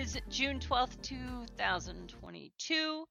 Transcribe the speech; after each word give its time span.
is 0.00 0.18
June 0.30 0.58
12th, 0.58 1.00
2022. 1.02 3.04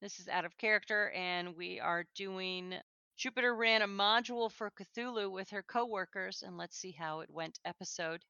This 0.00 0.18
is 0.18 0.26
out 0.26 0.46
of 0.46 0.56
character, 0.56 1.10
and 1.10 1.54
we 1.54 1.78
are 1.80 2.06
doing 2.16 2.72
Jupiter 3.18 3.54
ran 3.54 3.82
a 3.82 3.86
module 3.86 4.50
for 4.50 4.70
Cthulhu 4.70 5.30
with 5.30 5.50
her 5.50 5.62
coworkers, 5.62 6.42
and 6.46 6.56
let's 6.56 6.78
see 6.78 6.92
how 6.98 7.20
it 7.20 7.28
went 7.30 7.58
episode. 7.66 8.22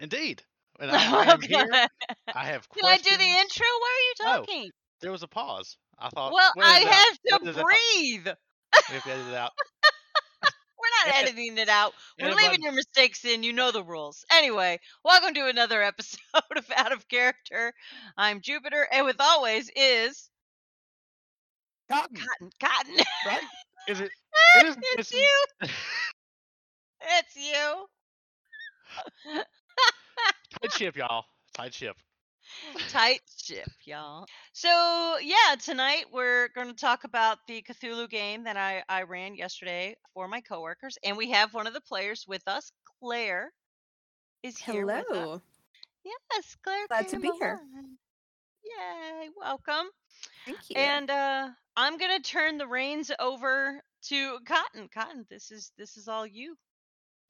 Indeed. 0.00 0.42
And 0.80 0.90
I, 0.90 0.96
I 0.96 1.24
am 1.32 1.42
here. 1.42 1.66
Can 1.66 1.86
I 2.34 2.46
have 2.46 2.66
I 2.74 2.80
questions. 2.80 3.06
do 3.10 3.18
the 3.18 3.28
intro? 3.30 3.66
Why 3.66 3.92
are 3.92 4.06
you 4.08 4.14
talking? 4.40 4.70
There 5.02 5.12
was 5.12 5.22
a 5.22 5.28
pause. 5.28 5.76
I 5.98 6.08
thought. 6.08 6.32
well, 6.32 6.50
I 6.62 6.80
edit 6.80 6.82
it 6.82 6.88
out. 6.88 6.94
have 6.94 7.18
to 7.18 7.34
edit 7.34 7.48
it 7.48 7.58
out. 7.58 7.64
breathe. 7.66 8.26
We 8.88 8.94
have 8.94 9.04
to 9.04 9.10
edit 9.10 9.28
it 9.28 9.34
out. 9.34 9.50
Not 11.04 11.14
editing 11.14 11.58
it 11.58 11.68
out. 11.68 11.92
We're 12.20 12.34
leaving 12.34 12.62
your 12.62 12.72
mistakes 12.72 13.24
in. 13.24 13.42
You 13.42 13.52
know 13.52 13.70
the 13.72 13.82
rules. 13.82 14.24
Anyway, 14.32 14.78
welcome 15.04 15.34
to 15.34 15.46
another 15.48 15.82
episode 15.92 16.18
of 16.56 16.64
Out 16.76 16.92
of 16.92 17.08
Character. 17.08 17.72
I'm 18.16 18.40
Jupiter, 18.40 18.86
and 18.92 19.04
with 19.04 19.16
always 19.20 19.70
is 19.74 20.28
Cotton, 21.90 22.16
Cotton. 22.16 22.50
Cotton. 22.60 22.96
right? 23.26 23.40
Is 23.88 24.00
it? 24.00 24.10
Ah, 24.34 24.60
it 24.60 24.66
is 24.66 24.76
it's 24.78 24.96
missing- 25.12 25.18
you. 25.20 25.68
It's 27.18 27.36
you. 27.36 27.86
Tight 30.62 30.72
ship, 30.72 30.96
y'all. 30.96 31.24
Tight 31.52 31.74
ship. 31.74 31.96
Tight 32.88 33.20
ship, 33.36 33.68
y'all. 33.84 34.26
So 34.52 35.16
yeah, 35.22 35.56
tonight 35.62 36.06
we're 36.12 36.48
going 36.54 36.68
to 36.68 36.74
talk 36.74 37.04
about 37.04 37.38
the 37.46 37.62
Cthulhu 37.62 38.08
game 38.08 38.44
that 38.44 38.56
I 38.56 38.82
I 38.88 39.02
ran 39.02 39.34
yesterday 39.34 39.96
for 40.14 40.28
my 40.28 40.40
coworkers, 40.40 40.98
and 41.04 41.16
we 41.16 41.30
have 41.30 41.54
one 41.54 41.66
of 41.66 41.74
the 41.74 41.80
players 41.80 42.24
with 42.26 42.42
us, 42.46 42.72
Claire. 43.00 43.52
Is 44.42 44.58
here. 44.58 44.86
Hello. 45.08 45.40
Yes, 46.04 46.56
Claire. 46.64 46.86
Glad 46.88 47.08
to 47.08 47.10
came 47.12 47.20
be 47.20 47.30
here. 47.38 47.60
Yay, 48.64 49.28
welcome. 49.36 49.86
Thank 50.44 50.58
you. 50.68 50.76
And 50.76 51.10
uh 51.10 51.48
I'm 51.76 51.96
gonna 51.96 52.20
turn 52.20 52.58
the 52.58 52.66
reins 52.66 53.10
over 53.18 53.82
to 54.08 54.38
Cotton. 54.46 54.88
Cotton, 54.92 55.26
this 55.30 55.50
is 55.50 55.72
this 55.78 55.96
is 55.96 56.08
all 56.08 56.26
you, 56.26 56.56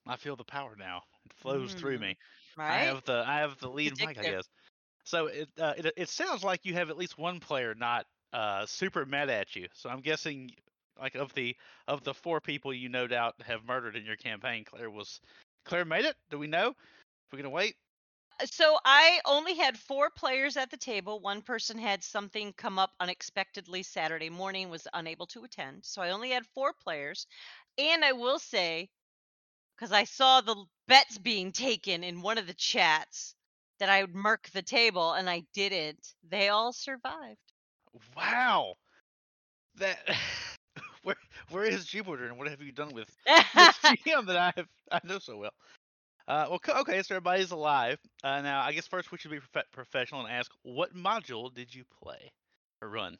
I 0.06 0.16
feel 0.16 0.36
the 0.36 0.44
power 0.44 0.74
now. 0.78 1.02
It 1.24 1.32
flows 1.34 1.74
through 1.74 1.98
me. 1.98 2.16
Right? 2.56 2.70
I 2.70 2.78
have 2.84 3.04
the 3.04 3.24
I 3.26 3.38
have 3.38 3.58
the 3.58 3.68
lead 3.68 3.98
mic, 3.98 4.18
I 4.18 4.22
guess. 4.22 4.48
So 5.04 5.26
it, 5.26 5.48
uh, 5.60 5.74
it 5.76 5.92
it 5.96 6.08
sounds 6.08 6.44
like 6.44 6.64
you 6.64 6.74
have 6.74 6.90
at 6.90 6.96
least 6.96 7.18
one 7.18 7.40
player 7.40 7.74
not 7.74 8.06
uh 8.32 8.66
super 8.66 9.04
mad 9.04 9.28
at 9.28 9.54
you. 9.56 9.68
So 9.74 9.90
I'm 9.90 10.00
guessing 10.00 10.50
like 11.00 11.14
of 11.14 11.32
the 11.34 11.56
of 11.88 12.04
the 12.04 12.14
four 12.14 12.40
people 12.40 12.72
you 12.72 12.88
no 12.88 13.06
doubt 13.06 13.34
have 13.44 13.64
murdered 13.64 13.96
in 13.96 14.04
your 14.04 14.16
campaign, 14.16 14.64
Claire 14.64 14.90
was 14.90 15.20
Claire 15.64 15.84
made 15.84 16.04
it. 16.04 16.16
Do 16.30 16.38
we 16.38 16.46
know? 16.46 16.74
We're 17.32 17.38
gonna 17.38 17.50
wait. 17.50 17.76
So 18.44 18.78
I 18.84 19.20
only 19.24 19.54
had 19.54 19.78
four 19.78 20.10
players 20.10 20.56
at 20.56 20.70
the 20.70 20.76
table. 20.76 21.20
One 21.20 21.42
person 21.42 21.78
had 21.78 22.02
something 22.02 22.52
come 22.54 22.78
up 22.78 22.90
unexpectedly 22.98 23.82
Saturday 23.82 24.30
morning, 24.30 24.68
was 24.68 24.88
unable 24.94 25.26
to 25.28 25.44
attend. 25.44 25.84
So 25.84 26.02
I 26.02 26.10
only 26.10 26.30
had 26.30 26.46
four 26.46 26.72
players. 26.72 27.26
And 27.78 28.04
I 28.04 28.12
will 28.12 28.38
say, 28.38 28.90
because 29.76 29.92
I 29.92 30.04
saw 30.04 30.40
the 30.40 30.64
bets 30.88 31.18
being 31.18 31.52
taken 31.52 32.02
in 32.02 32.22
one 32.22 32.38
of 32.38 32.46
the 32.46 32.54
chats, 32.54 33.34
that 33.82 33.90
I 33.90 34.02
would 34.02 34.14
murk 34.14 34.48
the 34.50 34.62
table, 34.62 35.14
and 35.14 35.28
I 35.28 35.42
didn't. 35.52 36.14
They 36.30 36.50
all 36.50 36.72
survived. 36.72 37.40
Wow. 38.16 38.74
That 39.78 39.98
where 41.02 41.16
where 41.50 41.64
is 41.64 41.84
Jupiter 41.84 42.26
and 42.26 42.38
what 42.38 42.46
have 42.46 42.62
you 42.62 42.70
done 42.70 42.94
with 42.94 43.08
this 43.26 43.74
GM 44.06 44.26
that 44.26 44.36
I 44.36 44.52
have 44.56 44.68
I 44.92 45.00
know 45.02 45.18
so 45.18 45.36
well? 45.36 45.50
Uh, 46.28 46.46
well, 46.48 46.60
okay, 46.82 47.02
so 47.02 47.16
everybody's 47.16 47.50
alive. 47.50 47.98
Uh, 48.22 48.40
now, 48.40 48.62
I 48.62 48.72
guess 48.72 48.86
first 48.86 49.10
we 49.10 49.18
should 49.18 49.32
be 49.32 49.40
prof- 49.40 49.72
professional 49.72 50.20
and 50.20 50.32
ask, 50.32 50.52
what 50.62 50.94
module 50.94 51.52
did 51.52 51.74
you 51.74 51.82
play 52.00 52.30
or 52.80 52.88
run? 52.88 53.18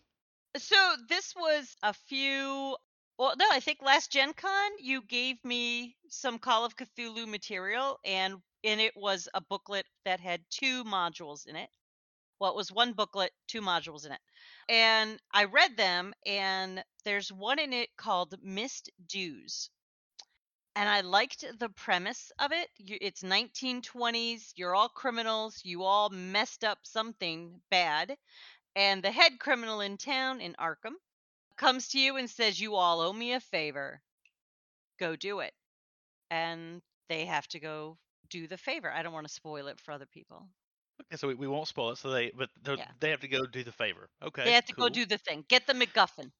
So 0.56 0.77
this 1.09 1.34
was 1.34 1.77
a 1.83 1.93
few. 1.93 2.77
Well, 3.19 3.34
no, 3.37 3.47
I 3.51 3.59
think 3.59 3.83
last 3.83 4.12
Gen 4.12 4.33
Con 4.33 4.71
you 4.78 5.03
gave 5.03 5.45
me 5.45 5.97
some 6.09 6.39
Call 6.39 6.65
of 6.65 6.77
Cthulhu 6.77 7.27
material, 7.27 7.99
and 8.05 8.37
in 8.62 8.81
it 8.81 8.97
was 8.97 9.28
a 9.34 9.41
booklet 9.41 9.87
that 10.05 10.21
had 10.21 10.43
two 10.50 10.84
modules 10.84 11.47
in 11.47 11.56
it. 11.56 11.71
Well, 12.41 12.50
it 12.53 12.56
was 12.56 12.73
one 12.73 12.93
booklet, 12.95 13.33
two 13.49 13.61
modules 13.62 14.06
in 14.06 14.12
it. 14.12 14.21
And 14.69 15.21
I 15.33 15.45
read 15.45 15.77
them, 15.77 16.15
and 16.27 16.84
there's 17.05 17.33
one 17.33 17.59
in 17.59 17.72
it 17.72 17.91
called 17.97 18.34
Missed 18.43 18.91
Dues. 19.06 19.71
And 20.77 20.89
I 20.89 21.03
liked 21.03 21.45
the 21.59 21.69
premise 21.71 22.33
of 22.39 22.53
it. 22.53 22.69
It's 22.78 23.22
1920s. 23.22 24.53
You're 24.56 24.75
all 24.75 24.89
criminals. 24.89 25.61
You 25.65 25.84
all 25.84 26.11
messed 26.11 26.65
up 26.65 26.78
something 26.84 27.61
bad 27.71 28.17
and 28.77 29.03
the 29.03 29.12
head 29.12 29.39
criminal 29.39 29.81
in 29.81 29.99
town 29.99 30.41
in 30.41 30.55
Arkham 30.55 30.95
comes 31.56 31.89
to 31.89 31.99
you 32.01 32.17
and 32.17 32.31
says, 32.31 32.61
You 32.61 32.77
all 32.77 33.01
owe 33.01 33.12
me 33.12 33.33
a 33.33 33.41
favor. 33.41 34.03
Go 34.99 35.17
do 35.17 35.41
it. 35.41 35.55
And 36.31 36.83
they 37.09 37.27
have 37.27 37.49
to 37.49 37.61
go 37.61 37.99
do 38.32 38.48
the 38.48 38.56
favor. 38.56 38.91
I 38.91 39.03
don't 39.03 39.12
want 39.12 39.28
to 39.28 39.32
spoil 39.32 39.66
it 39.69 39.78
for 39.78 39.93
other 39.93 40.06
people. 40.06 40.48
Okay, 41.03 41.16
so 41.16 41.28
we, 41.28 41.34
we 41.34 41.47
won't 41.47 41.69
spoil 41.69 41.91
it. 41.91 41.98
So 41.98 42.10
they, 42.10 42.32
but 42.37 42.50
Yeah. 42.66 42.87
they 43.00 43.10
have 43.10 43.20
to 43.20 43.28
go 43.28 43.44
do 43.47 43.62
the 43.62 43.72
favor. 43.72 44.09
Okay, 44.22 44.44
they 44.44 44.53
have 44.53 44.65
to 44.66 44.72
cool. 44.72 44.88
go 44.88 44.94
do 44.94 45.06
the 45.06 45.19
thing. 45.19 45.44
Get 45.48 45.66
the 45.66 45.75
MacGuffin. 45.75 46.31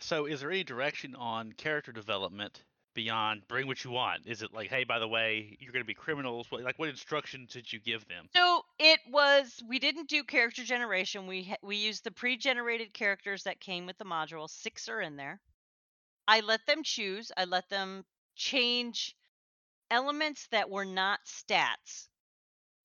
So, 0.00 0.26
is 0.26 0.40
there 0.40 0.50
any 0.50 0.64
direction 0.64 1.14
on 1.14 1.52
character 1.52 1.92
development 1.92 2.64
beyond 2.94 3.42
bring 3.48 3.66
what 3.68 3.84
you 3.84 3.90
want? 3.92 4.26
Is 4.26 4.42
it 4.42 4.52
like, 4.52 4.68
hey, 4.68 4.82
by 4.84 4.98
the 4.98 5.06
way, 5.06 5.56
you're 5.60 5.72
going 5.72 5.84
to 5.84 5.86
be 5.86 5.94
criminals? 5.94 6.50
What, 6.50 6.62
like, 6.62 6.78
what 6.78 6.88
instructions 6.88 7.52
did 7.52 7.72
you 7.72 7.78
give 7.78 8.06
them? 8.08 8.26
So 8.34 8.62
it 8.78 9.00
was. 9.10 9.62
We 9.68 9.78
didn't 9.78 10.08
do 10.08 10.24
character 10.24 10.64
generation. 10.64 11.26
We 11.26 11.44
ha- 11.44 11.62
we 11.62 11.76
used 11.76 12.02
the 12.04 12.10
pre-generated 12.10 12.92
characters 12.92 13.44
that 13.44 13.60
came 13.60 13.86
with 13.86 13.98
the 13.98 14.04
module. 14.04 14.48
Six 14.50 14.88
are 14.88 15.00
in 15.00 15.16
there. 15.16 15.40
I 16.26 16.40
let 16.40 16.66
them 16.66 16.82
choose. 16.82 17.30
I 17.36 17.44
let 17.44 17.68
them 17.68 18.04
change 18.34 19.14
elements 19.92 20.48
that 20.50 20.70
were 20.70 20.86
not 20.86 21.20
stats. 21.26 22.08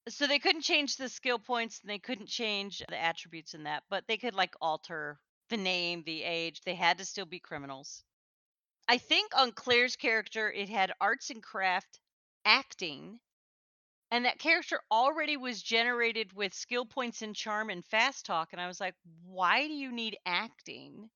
So 0.10 0.28
they 0.28 0.40
couldn't 0.40 0.62
change 0.62 0.98
the 0.98 1.10
skill 1.10 1.40
points 1.40 1.80
and 1.82 1.90
they 1.90 2.00
couldn't 2.00 2.28
change 2.28 2.84
the 2.90 3.02
attributes 3.02 3.54
in 3.54 3.64
that, 3.64 3.84
but 3.90 4.04
they 4.08 4.18
could 4.18 4.36
like 4.36 4.56
alter 4.62 5.18
the 5.50 5.58
name, 5.58 6.04
the 6.06 6.24
age. 6.24 6.62
They 6.66 6.76
had 6.76 6.98
to 6.98 7.06
still 7.06 7.26
be 7.26 7.40
criminals. 7.40 8.04
I 8.90 8.98
think 8.98 9.32
on 9.38 9.54
Claire's 9.54 9.96
character, 9.96 10.52
it 10.52 10.70
had 10.70 10.94
arts 11.02 11.30
and 11.30 11.42
craft, 11.42 12.00
acting, 12.46 13.20
and 14.12 14.26
that 14.26 14.40
character 14.40 14.82
already 14.92 15.38
was 15.38 15.62
generated 15.62 16.34
with 16.34 16.54
skill 16.54 16.86
points 16.86 17.22
in 17.22 17.34
charm 17.34 17.70
and 17.70 17.86
fast 17.86 18.26
talk. 18.26 18.50
And 18.52 18.62
I 18.62 18.68
was 18.68 18.80
like, 18.80 18.96
why 19.26 19.68
do 19.68 19.74
you 19.74 19.92
need 19.92 20.18
acting? 20.26 21.10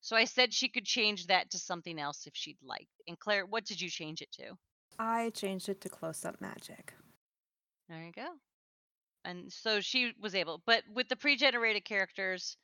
So 0.00 0.16
I 0.16 0.24
said 0.24 0.54
she 0.54 0.68
could 0.68 0.84
change 0.84 1.26
that 1.26 1.50
to 1.50 1.58
something 1.58 1.98
else 1.98 2.26
if 2.26 2.34
she'd 2.36 2.58
like. 2.62 2.88
And 3.08 3.18
Claire, 3.18 3.46
what 3.46 3.64
did 3.64 3.80
you 3.80 3.90
change 3.90 4.22
it 4.22 4.32
to? 4.34 4.56
I 4.98 5.30
changed 5.30 5.68
it 5.68 5.80
to 5.82 5.88
close 5.88 6.24
up 6.24 6.40
magic. 6.40 6.94
There 7.88 8.02
you 8.02 8.12
go. 8.12 8.28
And 9.24 9.52
so 9.52 9.80
she 9.80 10.12
was 10.20 10.34
able, 10.34 10.62
but 10.66 10.82
with 10.94 11.08
the 11.08 11.16
pre 11.16 11.36
generated 11.36 11.84
characters, 11.84 12.56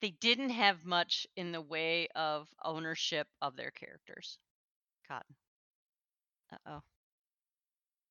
they 0.00 0.10
didn't 0.20 0.50
have 0.50 0.84
much 0.84 1.26
in 1.36 1.52
the 1.52 1.60
way 1.60 2.08
of 2.16 2.48
ownership 2.64 3.26
of 3.42 3.56
their 3.56 3.70
characters. 3.70 4.38
Cotton. 5.08 5.34
Uh 6.52 6.56
oh. 6.66 6.82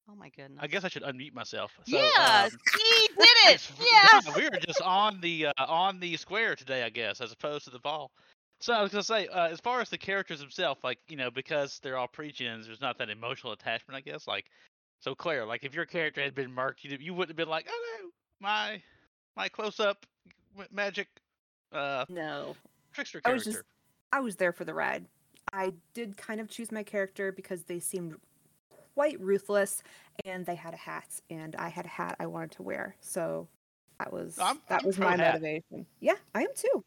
Oh 0.08 0.16
my 0.16 0.30
goodness. 0.30 0.60
I 0.62 0.68
guess 0.68 0.84
I 0.84 0.88
should 0.88 1.02
unmute 1.02 1.34
myself. 1.34 1.72
So, 1.88 1.98
yeah, 1.98 2.44
um, 2.46 2.52
he 2.52 3.08
did 3.08 3.18
it. 3.20 3.54
it's- 3.56 3.72
Yes. 3.82 4.36
we 4.36 4.44
were 4.44 4.60
just 4.64 4.82
on 4.82 5.20
the 5.22 5.48
uh, 5.48 5.52
on 5.68 6.00
the 6.00 6.16
square 6.18 6.56
today, 6.56 6.84
I 6.84 6.90
guess, 6.90 7.22
as 7.22 7.32
opposed 7.32 7.64
to 7.66 7.72
the 7.72 7.80
ball. 7.80 8.12
So 8.62 8.74
I 8.74 8.82
was 8.82 8.92
gonna 8.92 9.04
say, 9.04 9.28
uh, 9.28 9.48
as 9.48 9.60
far 9.60 9.82
as 9.82 9.90
the 9.90 9.98
characters 9.98 10.40
themselves, 10.40 10.84
like 10.84 11.00
you 11.08 11.18
know, 11.18 11.30
because 11.30 11.80
they're 11.84 11.98
all 11.98 12.08
pre-gens, 12.08 12.66
there's 12.66 12.82
not 12.82 12.98
that 12.98 13.10
emotional 13.10 13.54
attachment, 13.54 13.96
I 13.98 14.02
guess. 14.02 14.28
Like, 14.28 14.46
so 15.02 15.14
Claire, 15.14 15.46
like 15.46 15.64
if 15.64 15.74
your 15.76 15.86
character 15.86 16.22
had 16.22 16.34
been 16.36 16.52
marked, 16.52 16.84
you 16.84 16.98
you 17.00 17.14
wouldn't 17.14 17.30
have 17.32 17.38
been 17.38 17.50
like, 17.50 17.68
oh 17.70 18.00
no, 18.02 18.10
my 18.40 18.82
my 19.36 19.50
close-up 19.50 20.06
magic 20.72 21.08
uh 21.74 22.06
No. 22.10 22.56
trickster 22.94 23.20
I 23.26 23.30
character. 23.30 23.50
was 23.50 23.56
just 23.56 23.66
I 24.14 24.20
was 24.22 24.36
there 24.38 24.54
for 24.54 24.64
the 24.64 24.74
ride. 24.74 25.06
I 25.54 25.74
did 25.94 26.18
kind 26.18 26.40
of 26.40 26.48
choose 26.50 26.72
my 26.72 26.84
character 26.84 27.32
because 27.32 27.64
they 27.64 27.80
seemed 27.80 28.16
quite 28.96 29.20
ruthless 29.20 29.84
and 30.24 30.46
they 30.46 30.56
had 30.56 30.74
a 30.74 30.78
hat 30.78 31.08
and 31.30 31.56
I 31.58 31.68
had 31.68 31.86
a 31.86 31.90
hat 31.90 32.16
I 32.20 32.26
wanted 32.26 32.52
to 32.52 32.64
wear. 32.64 32.96
So 33.02 33.48
that 34.00 34.12
was 34.14 34.40
I'm- 34.40 34.62
that 34.70 34.82
I'm 34.82 34.86
was 34.88 34.98
my 34.98 35.12
hat. 35.18 35.34
motivation. 35.34 35.86
Yeah, 36.00 36.16
I 36.34 36.44
am 36.44 36.50
too. 36.56 36.84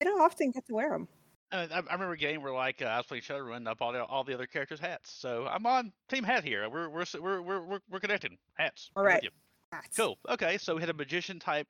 I 0.00 0.04
don't 0.04 0.20
often 0.20 0.50
get 0.50 0.66
to 0.66 0.74
wear 0.74 0.90
them. 0.90 1.08
I, 1.50 1.62
I 1.62 1.78
I 1.88 1.92
remember 1.92 2.12
a 2.12 2.16
game 2.18 2.42
where 2.42 2.52
like 2.52 2.82
uh, 2.82 2.86
I 2.86 2.96
was 2.98 3.06
playing 3.06 3.22
Shadowrun, 3.22 3.56
and 3.56 3.68
I 3.68 3.74
bought 3.74 3.96
all, 3.96 4.06
all 4.06 4.24
the 4.24 4.34
other 4.34 4.46
characters' 4.46 4.80
hats. 4.80 5.10
So 5.10 5.46
I'm 5.50 5.64
on 5.66 5.92
Team 6.08 6.24
Hat 6.24 6.44
here. 6.44 6.68
We're 6.68 6.88
we're 6.88 7.04
we're 7.20 7.42
we're 7.42 7.62
we're, 7.62 7.78
we're 7.90 8.00
connecting. 8.00 8.36
Hats. 8.54 8.90
All 8.94 9.02
I'm 9.02 9.06
with 9.06 9.14
right. 9.14 9.22
you. 9.22 9.30
Hats. 9.72 9.96
Cool. 9.96 10.18
Okay, 10.28 10.58
so 10.58 10.74
we 10.74 10.80
had 10.80 10.90
a 10.90 10.94
magician 10.94 11.38
type, 11.38 11.68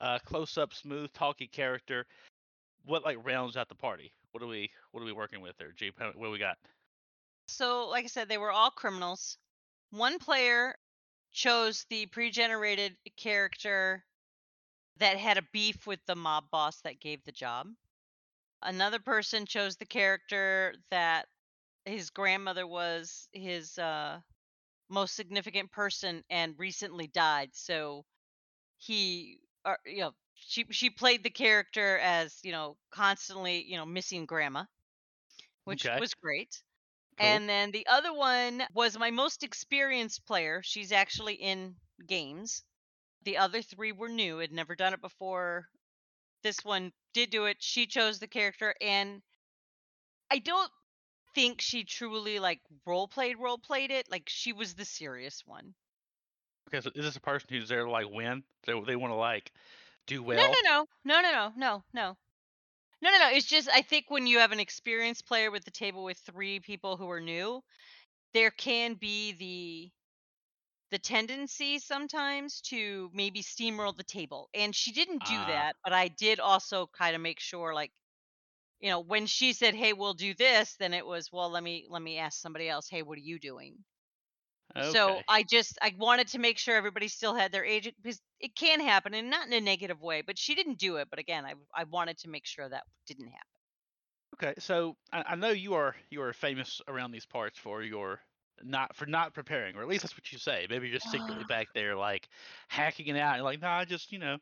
uh, 0.00 0.18
close-up, 0.24 0.74
smooth, 0.74 1.10
talky 1.12 1.46
character. 1.46 2.06
What 2.84 3.04
like 3.04 3.18
rounds 3.24 3.56
out 3.56 3.68
the 3.68 3.74
party? 3.74 4.12
What 4.32 4.42
are 4.42 4.46
we 4.46 4.70
what 4.92 5.02
are 5.02 5.06
we 5.06 5.12
working 5.12 5.40
with 5.40 5.56
there, 5.58 5.72
Jeep? 5.76 5.94
How- 5.98 6.12
What 6.14 6.26
do 6.26 6.30
we 6.30 6.38
got? 6.38 6.56
So, 7.46 7.88
like 7.88 8.04
I 8.04 8.08
said, 8.08 8.28
they 8.28 8.38
were 8.38 8.52
all 8.52 8.70
criminals. 8.70 9.38
One 9.90 10.18
player 10.18 10.74
chose 11.32 11.86
the 11.88 12.06
pre-generated 12.06 12.96
character 13.16 14.04
that 14.98 15.18
had 15.18 15.38
a 15.38 15.42
beef 15.52 15.86
with 15.86 16.00
the 16.06 16.16
mob 16.16 16.50
boss 16.50 16.80
that 16.82 17.00
gave 17.00 17.24
the 17.24 17.32
job. 17.32 17.68
Another 18.62 18.98
person 18.98 19.46
chose 19.46 19.76
the 19.76 19.86
character 19.86 20.74
that 20.90 21.28
his 21.84 22.10
grandmother 22.10 22.66
was 22.66 23.28
his 23.32 23.78
uh, 23.78 24.20
most 24.88 25.14
significant 25.14 25.70
person 25.72 26.24
and 26.30 26.58
recently 26.58 27.06
died. 27.08 27.50
So 27.54 28.04
he, 28.78 29.40
uh, 29.64 29.76
you 29.86 29.98
know, 30.00 30.14
she 30.34 30.64
she 30.70 30.90
played 30.90 31.22
the 31.24 31.30
character 31.30 31.98
as 31.98 32.38
you 32.44 32.52
know 32.52 32.76
constantly 32.90 33.62
you 33.64 33.76
know 33.76 33.86
missing 33.86 34.26
grandma, 34.26 34.64
which 35.64 35.88
Okay. 35.88 36.00
was 36.00 36.14
great. 36.14 36.62
Cool. 37.18 37.40
And 37.40 37.48
then 37.48 37.70
the 37.72 37.86
other 37.86 38.12
one 38.12 38.66
was 38.74 38.98
my 38.98 39.10
most 39.10 39.42
experienced 39.42 40.26
player. 40.26 40.62
She's 40.62 40.92
actually 40.92 41.34
in 41.34 41.76
games. 42.06 42.64
The 43.24 43.36
other 43.36 43.62
three 43.62 43.92
were 43.92 44.08
new, 44.08 44.38
had 44.38 44.52
never 44.52 44.74
done 44.74 44.94
it 44.94 45.00
before. 45.00 45.68
This 46.42 46.64
one 46.64 46.92
did 47.12 47.30
do 47.30 47.46
it. 47.46 47.56
She 47.60 47.86
chose 47.86 48.18
the 48.18 48.28
character, 48.28 48.74
and 48.80 49.22
I 50.30 50.38
don't 50.38 50.70
think 51.34 51.60
she 51.60 51.84
truly 51.84 52.38
like 52.38 52.60
role 52.86 53.08
played, 53.08 53.38
role 53.38 53.58
played 53.58 53.90
it. 53.90 54.10
Like 54.10 54.24
she 54.28 54.52
was 54.52 54.74
the 54.74 54.84
serious 54.84 55.42
one. 55.46 55.74
Okay, 56.68 56.80
so 56.80 56.90
is 56.94 57.04
this 57.04 57.16
a 57.16 57.20
person 57.20 57.48
who's 57.50 57.68
there 57.68 57.84
to 57.84 57.90
like 57.90 58.10
win? 58.10 58.42
They 58.66 58.80
they 58.86 58.96
want 58.96 59.12
to 59.12 59.16
like 59.16 59.52
do 60.06 60.22
well. 60.22 60.36
No, 60.36 60.46
no, 60.46 60.58
no, 60.64 60.86
no, 61.04 61.20
no, 61.20 61.32
no, 61.32 61.52
no, 61.56 61.84
no. 61.92 62.16
No, 63.00 63.10
no, 63.10 63.18
no. 63.18 63.30
It's 63.30 63.46
just 63.46 63.68
I 63.72 63.82
think 63.82 64.06
when 64.08 64.26
you 64.26 64.38
have 64.38 64.52
an 64.52 64.60
experienced 64.60 65.26
player 65.26 65.50
with 65.50 65.64
the 65.64 65.70
table 65.70 66.04
with 66.04 66.18
three 66.18 66.60
people 66.60 66.96
who 66.96 67.10
are 67.10 67.20
new, 67.20 67.62
there 68.34 68.50
can 68.50 68.94
be 68.94 69.32
the 69.32 69.90
the 70.90 70.98
tendency 70.98 71.78
sometimes 71.78 72.60
to 72.62 73.10
maybe 73.12 73.42
steamroll 73.42 73.96
the 73.96 74.04
table. 74.04 74.48
And 74.54 74.74
she 74.76 74.92
didn't 74.92 75.24
do 75.24 75.44
Ah. 75.44 75.46
that, 75.46 75.76
but 75.84 75.92
I 75.92 76.08
did 76.08 76.40
also 76.40 76.86
kind 76.88 77.14
of 77.16 77.22
make 77.22 77.40
sure 77.40 77.74
like 77.74 77.92
you 78.80 78.90
know, 78.90 79.00
when 79.00 79.26
she 79.26 79.52
said, 79.54 79.74
"Hey, 79.74 79.92
we'll 79.94 80.14
do 80.14 80.34
this," 80.34 80.76
then 80.76 80.94
it 80.94 81.06
was, 81.06 81.32
"Well, 81.32 81.50
let 81.50 81.62
me 81.64 81.86
let 81.88 82.02
me 82.02 82.18
ask 82.18 82.40
somebody 82.40 82.68
else, 82.68 82.88
"Hey, 82.90 83.02
what 83.02 83.18
are 83.18 83.22
you 83.22 83.38
doing?" 83.40 83.84
So 84.80 85.22
Okay. 85.22 85.24
I 85.28 85.42
just 85.44 85.78
I 85.82 85.94
wanted 85.98 86.28
to 86.28 86.38
make 86.38 86.58
sure 86.58 86.74
everybody 86.76 87.06
still 87.08 87.34
had 87.34 87.52
their 87.52 87.64
agent 87.64 87.96
because 88.02 88.20
it 88.40 88.54
can 88.56 88.80
happen 88.80 89.14
and 89.14 89.30
not 89.30 89.46
in 89.46 89.52
a 89.52 89.60
negative 89.60 90.00
way, 90.00 90.22
but 90.22 90.38
she 90.38 90.54
didn't 90.56 90.78
do 90.80 90.96
it. 90.96 91.08
But 91.10 91.18
again, 91.20 91.44
I 91.44 91.54
I 91.74 91.84
wanted 91.84 92.18
to 92.18 92.28
make 92.28 92.46
sure 92.46 92.68
that 92.68 92.84
didn't 93.06 93.28
happen. 93.28 93.60
Okay, 94.34 94.54
so 94.58 94.96
I, 95.12 95.22
I 95.22 95.34
know 95.34 95.50
you 95.50 95.74
are 95.74 95.94
you 96.10 96.22
are 96.22 96.32
famous 96.32 96.80
around 96.88 97.10
these 97.10 97.26
parts 97.26 97.58
for 97.58 97.82
your 97.82 98.22
not 98.64 98.94
for 98.96 99.06
not 99.06 99.34
preparing, 99.34 99.76
or 99.76 99.82
at 99.82 99.88
least 99.88 100.02
that's 100.02 100.16
what 100.16 100.30
you 100.32 100.38
say. 100.38 100.66
Maybe 100.68 100.88
you're 100.88 100.98
just 100.98 101.10
secretly 101.10 101.42
ah. 101.44 101.48
back 101.48 101.68
there 101.74 101.96
like 101.96 102.28
hacking 102.68 103.08
it 103.08 103.18
out. 103.18 103.36
You're 103.36 103.44
like, 103.44 103.60
no, 103.60 103.68
I 103.68 103.84
just 103.84 104.12
you 104.12 104.18
know 104.18 104.38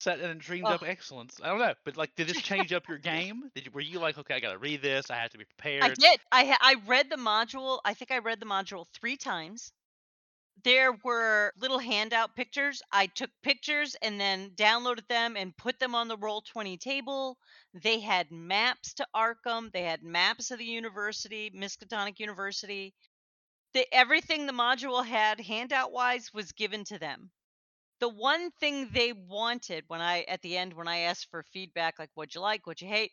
sat 0.00 0.20
and 0.20 0.40
dreamed 0.40 0.66
up 0.66 0.82
excellence. 0.82 1.40
I 1.42 1.48
don't 1.48 1.58
know, 1.58 1.74
but 1.84 1.96
like, 1.96 2.14
did 2.16 2.28
this 2.28 2.40
change 2.42 2.72
up 2.72 2.88
your 2.88 2.98
game? 3.14 3.50
Did 3.54 3.66
you, 3.66 3.72
were 3.72 3.80
you 3.80 3.98
like, 3.98 4.18
okay, 4.18 4.34
I 4.34 4.40
gotta 4.40 4.58
read 4.58 4.82
this. 4.82 5.10
I 5.10 5.16
have 5.16 5.30
to 5.30 5.38
be 5.38 5.44
prepared. 5.44 5.82
I 5.82 5.88
did. 5.88 6.20
I 6.30 6.44
ha- 6.44 6.58
I 6.60 6.76
read 6.86 7.10
the 7.10 7.16
module. 7.16 7.80
I 7.84 7.94
think 7.94 8.10
I 8.10 8.18
read 8.18 8.40
the 8.40 8.46
module 8.46 8.86
three 8.94 9.16
times. 9.16 9.72
There 10.62 10.92
were 11.04 11.52
little 11.58 11.80
handout 11.80 12.36
pictures. 12.36 12.80
I 12.92 13.06
took 13.06 13.30
pictures 13.42 13.96
and 14.00 14.20
then 14.20 14.50
downloaded 14.50 15.06
them 15.08 15.36
and 15.36 15.56
put 15.56 15.78
them 15.78 15.94
on 15.94 16.08
the 16.08 16.16
Roll20 16.16 16.78
table. 16.78 17.36
They 17.74 18.00
had 18.00 18.30
maps 18.30 18.94
to 18.94 19.06
Arkham. 19.14 19.72
They 19.72 19.82
had 19.82 20.02
maps 20.02 20.50
of 20.52 20.58
the 20.58 20.64
university, 20.64 21.50
Miskatonic 21.50 22.20
University. 22.20 22.94
The, 23.74 23.92
everything 23.92 24.46
the 24.46 24.52
module 24.52 25.04
had 25.04 25.40
handout 25.40 25.92
wise 25.92 26.32
was 26.32 26.52
given 26.52 26.84
to 26.84 26.98
them. 26.98 27.30
The 28.00 28.08
one 28.08 28.52
thing 28.52 28.88
they 28.90 29.12
wanted 29.12 29.84
when 29.88 30.00
I 30.00 30.22
at 30.22 30.42
the 30.42 30.56
end 30.56 30.74
when 30.74 30.88
I 30.88 31.00
asked 31.00 31.28
for 31.30 31.42
feedback, 31.42 31.98
like 31.98 32.10
what'd 32.14 32.34
you 32.34 32.40
like, 32.40 32.66
what'd 32.66 32.80
you 32.80 32.88
hate, 32.88 33.12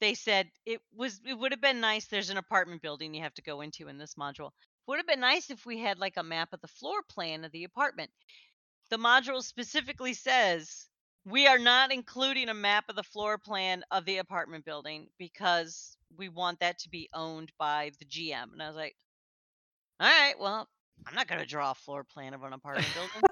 they 0.00 0.14
said 0.14 0.50
it 0.66 0.80
was 0.94 1.20
it 1.26 1.34
would 1.34 1.52
have 1.52 1.60
been 1.60 1.80
nice 1.80 2.06
there's 2.06 2.30
an 2.30 2.36
apartment 2.36 2.82
building 2.82 3.14
you 3.14 3.22
have 3.22 3.34
to 3.34 3.42
go 3.42 3.62
into 3.62 3.88
in 3.88 3.98
this 3.98 4.14
module. 4.14 4.50
Would 4.86 4.98
have 4.98 5.06
been 5.06 5.20
nice 5.20 5.50
if 5.50 5.64
we 5.66 5.78
had 5.78 5.98
like 5.98 6.16
a 6.18 6.22
map 6.22 6.52
of 6.52 6.60
the 6.60 6.68
floor 6.68 7.02
plan 7.08 7.44
of 7.44 7.52
the 7.52 7.64
apartment. 7.64 8.10
The 8.90 8.98
module 8.98 9.42
specifically 9.42 10.14
says 10.14 10.88
we 11.24 11.46
are 11.46 11.58
not 11.58 11.92
including 11.92 12.48
a 12.48 12.54
map 12.54 12.84
of 12.88 12.96
the 12.96 13.02
floor 13.02 13.38
plan 13.38 13.84
of 13.90 14.04
the 14.04 14.18
apartment 14.18 14.64
building 14.64 15.08
because 15.18 15.96
we 16.16 16.28
want 16.28 16.60
that 16.60 16.78
to 16.80 16.88
be 16.90 17.08
owned 17.14 17.52
by 17.58 17.92
the 17.98 18.04
gm 18.06 18.52
and 18.52 18.62
i 18.62 18.66
was 18.66 18.76
like 18.76 18.96
all 20.00 20.06
right 20.06 20.34
well 20.40 20.68
i'm 21.06 21.14
not 21.14 21.28
going 21.28 21.40
to 21.40 21.46
draw 21.46 21.70
a 21.70 21.74
floor 21.74 22.04
plan 22.04 22.34
of 22.34 22.42
an 22.42 22.52
apartment 22.52 22.86
building 22.94 23.22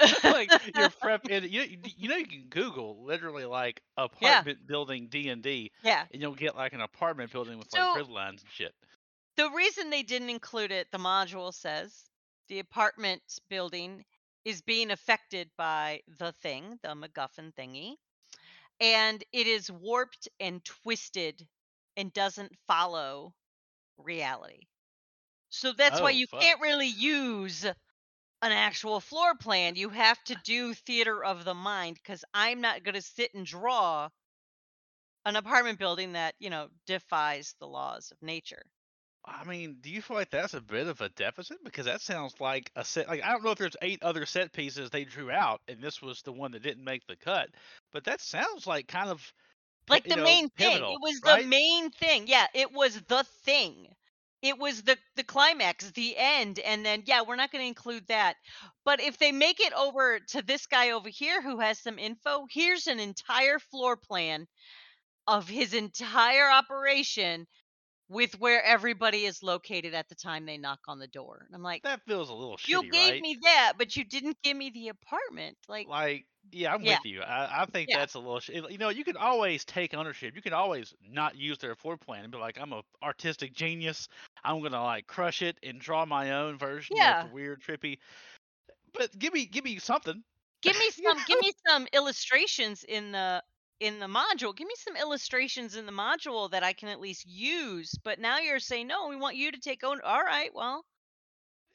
like 0.24 0.50
your 0.76 0.88
prep, 1.00 1.22
and 1.28 1.44
you 1.50 1.62
you 1.96 2.08
know 2.08 2.14
you 2.16 2.26
can 2.26 2.44
Google 2.48 3.04
literally 3.04 3.44
like 3.44 3.82
apartment 3.96 4.64
building 4.66 5.08
D 5.10 5.28
and 5.28 5.42
D, 5.42 5.72
yeah 5.82 6.04
and 6.12 6.22
you'll 6.22 6.34
get 6.36 6.54
like 6.54 6.72
an 6.72 6.80
apartment 6.80 7.32
building 7.32 7.58
with 7.58 7.68
So- 7.70 7.78
like 7.80 7.94
grid 7.94 8.08
lines 8.08 8.42
and 8.42 8.50
shit. 8.52 8.72
the 9.36 9.50
reason 9.50 9.90
they 9.90 10.04
didn't 10.04 10.30
include 10.30 10.70
it, 10.70 10.86
the 10.92 10.98
module 10.98 11.52
says 11.52 12.04
the 12.48 12.60
apartment 12.60 13.22
building 13.50 14.04
is 14.44 14.62
being 14.62 14.92
affected 14.92 15.50
by 15.58 16.00
the 16.20 16.30
thing, 16.42 16.78
the 16.84 16.90
MacGuffin 16.90 17.52
thingy, 17.54 17.94
and 18.80 19.22
it 19.32 19.48
is 19.48 19.68
warped 19.68 20.28
and 20.38 20.64
twisted 20.64 21.44
and 21.96 22.12
doesn't 22.12 22.52
follow 22.68 23.34
reality. 23.98 24.67
So 25.50 25.72
that's 25.72 26.00
why 26.00 26.10
Oh, 26.10 26.12
you 26.12 26.26
fuck. 26.30 26.40
can't 26.40 26.60
really 26.60 26.86
use 26.86 27.64
an 27.64 27.74
actual 28.42 29.00
floor 29.00 29.36
plan. 29.36 29.76
You 29.76 29.90
have 29.90 30.22
to 30.24 30.36
do 30.36 30.74
theater 30.74 31.24
of 31.24 31.44
the 31.44 31.54
mind 31.54 31.96
because 31.96 32.24
I'm 32.34 32.60
not 32.62 32.84
going 32.84 32.94
to 32.96 33.02
sit 33.02 33.34
and 33.34 33.46
draw 33.46 34.10
an 35.24 35.36
apartment 35.36 35.78
building 35.78 36.14
that, 36.14 36.34
you 36.40 36.50
know, 36.50 36.70
defies 36.84 37.54
the 37.60 37.68
laws 37.68 38.10
of 38.10 38.20
nature. 38.20 38.64
I 39.24 39.44
mean, 39.44 39.80
do 39.80 39.90
you 39.90 40.00
feel 40.00 40.16
like 40.16 40.30
that's 40.30 40.54
a 40.54 40.60
bit 40.60 40.86
of 40.86 41.00
a 41.00 41.08
deficit? 41.10 41.62
Because 41.62 41.84
that 41.86 42.00
sounds 42.00 42.40
like 42.40 42.70
a 42.76 42.84
set. 42.84 43.08
Like 43.08 43.22
I 43.22 43.30
don't 43.32 43.44
know 43.44 43.50
if 43.50 43.58
there's 43.58 43.76
eight 43.82 44.02
other 44.02 44.24
set 44.26 44.52
pieces 44.52 44.90
they 44.90 45.04
drew 45.04 45.30
out, 45.30 45.60
and 45.68 45.80
this 45.82 46.00
was 46.00 46.22
the 46.22 46.32
one 46.32 46.52
that 46.52 46.62
didn't 46.62 46.84
make 46.84 47.06
the 47.06 47.16
cut. 47.16 47.50
But 47.92 48.04
that 48.04 48.20
sounds 48.20 48.66
like 48.66 48.88
kind 48.88 49.10
of 49.10 49.32
like 49.88 50.08
the 50.08 50.16
know, 50.16 50.18
main 50.18 50.48
thing. 50.50 50.86
It 50.88 51.00
was 51.00 51.22
right? 51.24 51.46
the 51.46 51.46
main 51.48 51.90
thing. 51.90 52.26
Yeah, 52.28 52.46
it 52.54 52.72
was 52.72 53.00
the 53.02 53.24
thing. 53.24 53.94
It 54.40 54.58
was 54.58 54.82
the 54.82 54.96
the 55.16 55.24
climax, 55.24 55.90
the 55.90 56.16
end, 56.16 56.58
and 56.60 56.84
then 56.84 57.02
yeah, 57.06 57.22
we're 57.26 57.36
not 57.36 57.50
going 57.50 57.62
to 57.64 57.68
include 57.68 58.06
that. 58.08 58.36
But 58.84 59.00
if 59.00 59.18
they 59.18 59.32
make 59.32 59.60
it 59.60 59.72
over 59.72 60.20
to 60.28 60.42
this 60.42 60.66
guy 60.66 60.90
over 60.90 61.08
here 61.08 61.42
who 61.42 61.58
has 61.58 61.80
some 61.80 61.98
info, 61.98 62.46
here's 62.50 62.86
an 62.86 63.00
entire 63.00 63.58
floor 63.58 63.96
plan 63.96 64.46
of 65.26 65.48
his 65.48 65.74
entire 65.74 66.48
operation 66.50 67.46
with 68.08 68.38
where 68.40 68.64
everybody 68.64 69.26
is 69.26 69.42
located 69.42 69.92
at 69.92 70.08
the 70.08 70.14
time 70.14 70.46
they 70.46 70.56
knock 70.56 70.80
on 70.88 70.98
the 70.98 71.06
door. 71.08 71.44
And 71.46 71.54
I'm 71.54 71.62
like, 71.62 71.82
that 71.82 72.00
feels 72.06 72.30
a 72.30 72.34
little 72.34 72.58
you 72.66 72.82
shitty, 72.82 72.92
gave 72.92 73.12
right? 73.12 73.22
me 73.22 73.38
that, 73.42 73.74
but 73.76 73.96
you 73.96 74.04
didn't 74.04 74.38
give 74.42 74.56
me 74.56 74.70
the 74.70 74.88
apartment. 74.88 75.58
Like, 75.68 75.88
like 75.88 76.26
yeah 76.52 76.72
i'm 76.74 76.84
Yeah. 76.84 76.98
with 76.98 77.04
you 77.04 77.20
i, 77.22 77.62
I 77.62 77.66
think 77.66 77.90
Yeah. 77.90 77.96
that's 77.96 78.14
a 78.14 78.18
little 78.18 78.40
sh- 78.40 78.50
you 78.50 78.78
know 78.78 78.88
you 78.90 79.04
can 79.04 79.16
always 79.16 79.64
take 79.64 79.94
ownership 79.94 80.34
you 80.34 80.42
can 80.42 80.52
always 80.52 80.94
not 81.02 81.36
use 81.36 81.58
their 81.58 81.74
floor 81.74 81.96
plan 81.96 82.24
and 82.24 82.32
be 82.32 82.38
like 82.38 82.58
i'm 82.60 82.72
a 82.72 82.82
artistic 83.02 83.52
genius 83.54 84.08
i'm 84.44 84.62
gonna 84.62 84.82
like 84.82 85.06
crush 85.06 85.42
it 85.42 85.58
and 85.62 85.80
draw 85.80 86.04
my 86.06 86.32
own 86.32 86.58
version 86.58 87.16
Yeah. 87.16 87.28
weird 87.30 87.62
trippy 87.62 87.98
but 88.92 89.16
give 89.18 89.32
me 89.32 89.46
give 89.46 89.64
me 89.64 89.78
something 89.78 90.24
give 90.62 90.76
me 90.76 90.90
some 91.04 91.22
give 91.24 91.38
me 91.40 91.52
some 91.66 91.86
illustrations 91.92 92.84
in 92.84 93.10
the 93.12 93.42
in 93.80 93.98
the 93.98 94.06
module 94.06 94.54
give 94.54 94.66
me 94.68 94.74
some 94.76 94.96
illustrations 94.96 95.74
in 95.76 95.84
the 95.86 95.92
module 95.92 96.48
that 96.50 96.62
i 96.62 96.72
can 96.72 96.88
at 96.88 97.00
least 97.00 97.26
use 97.26 97.94
but 98.04 98.18
now 98.20 98.38
you're 98.38 98.58
saying 98.60 98.86
no 98.86 99.08
we 99.08 99.16
want 99.16 99.36
you 99.36 99.50
to 99.50 99.58
take 99.60 99.82
own 99.84 100.00
all 100.02 100.22
right 100.22 100.54
well 100.54 100.84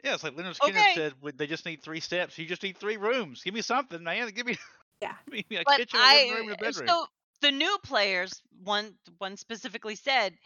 yeah 0.03 0.13
it's 0.13 0.23
like 0.23 0.35
Lynyrd 0.35 0.59
Skynyrd 0.61 0.87
Okay. 0.87 0.89
said 0.89 1.13
they 1.37 1.47
just 1.47 1.65
need 1.65 1.81
three 1.83 1.99
steps. 1.99 2.37
You 2.37 2.45
just 2.45 2.63
need 2.63 2.77
three 2.77 2.97
rooms. 2.97 3.43
Give 3.43 3.53
me 3.53 3.61
something 3.61 4.03
man. 4.03 4.29
Give 4.29 4.45
me 4.45 4.57
Yeah. 5.01 5.15
give 5.31 5.49
me 5.49 5.57
a 5.57 5.65
but 5.65 5.81
kitchen 5.81 6.01
a 6.01 6.05
i 6.05 6.15
living 6.15 6.29
room 6.29 6.47
and 6.47 6.53
a 6.53 6.57
uh, 6.65 6.71
bedroom. 6.71 6.97
so 6.97 7.07
the 7.41 7.51
new 7.51 7.77
players 7.83 8.41
one 8.63 8.97
one 9.17 9.37
specifically 9.37 9.95
said 9.95 10.37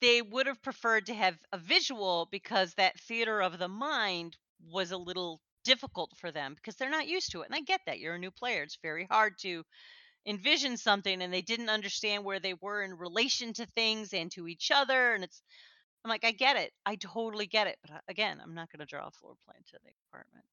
they 0.00 0.22
would 0.22 0.46
have 0.46 0.62
preferred 0.62 1.06
to 1.06 1.14
have 1.14 1.38
a 1.52 1.58
visual 1.58 2.28
because 2.32 2.74
that 2.74 2.98
theater 3.00 3.42
of 3.42 3.58
the 3.58 3.68
mind 3.68 4.36
was 4.60 4.92
a 4.92 4.98
little 4.98 5.40
difficult 5.64 6.12
for 6.18 6.32
them 6.32 6.54
because 6.54 6.76
they're 6.76 6.90
not 6.90 7.08
used 7.08 7.32
to 7.32 7.42
it 7.42 7.46
and 7.46 7.54
i 7.56 7.60
get 7.60 7.80
that. 7.86 8.00
You're 8.00 8.16
a 8.16 8.18
new 8.18 8.30
player. 8.32 8.62
It's 8.64 8.78
very 8.82 9.06
hard 9.06 9.34
to 9.40 9.64
envision 10.26 10.76
something 10.76 11.22
and 11.22 11.32
they 11.32 11.42
didn't 11.42 11.70
understand 11.70 12.24
where 12.24 12.40
they 12.40 12.54
were 12.54 12.82
in 12.82 12.94
relation 12.94 13.52
to 13.54 13.66
things 13.66 14.12
and 14.14 14.30
to 14.32 14.48
each 14.48 14.70
other 14.72 15.14
and 15.14 15.24
it's 15.24 15.42
i'm 16.04 16.08
like 16.08 16.24
i 16.24 16.32
get 16.32 16.56
it 16.56 16.72
i 16.86 16.94
totally 16.96 17.46
get 17.46 17.66
it 17.66 17.76
but 17.82 17.92
uh, 17.92 18.00
again 18.08 18.40
i'm 18.42 18.54
not 18.54 18.70
going 18.70 18.80
to 18.80 18.86
draw 18.86 19.06
a 19.06 19.10
floor 19.10 19.34
plan 19.44 19.62
to 19.66 19.78
the 19.84 19.90
apartment 20.10 20.44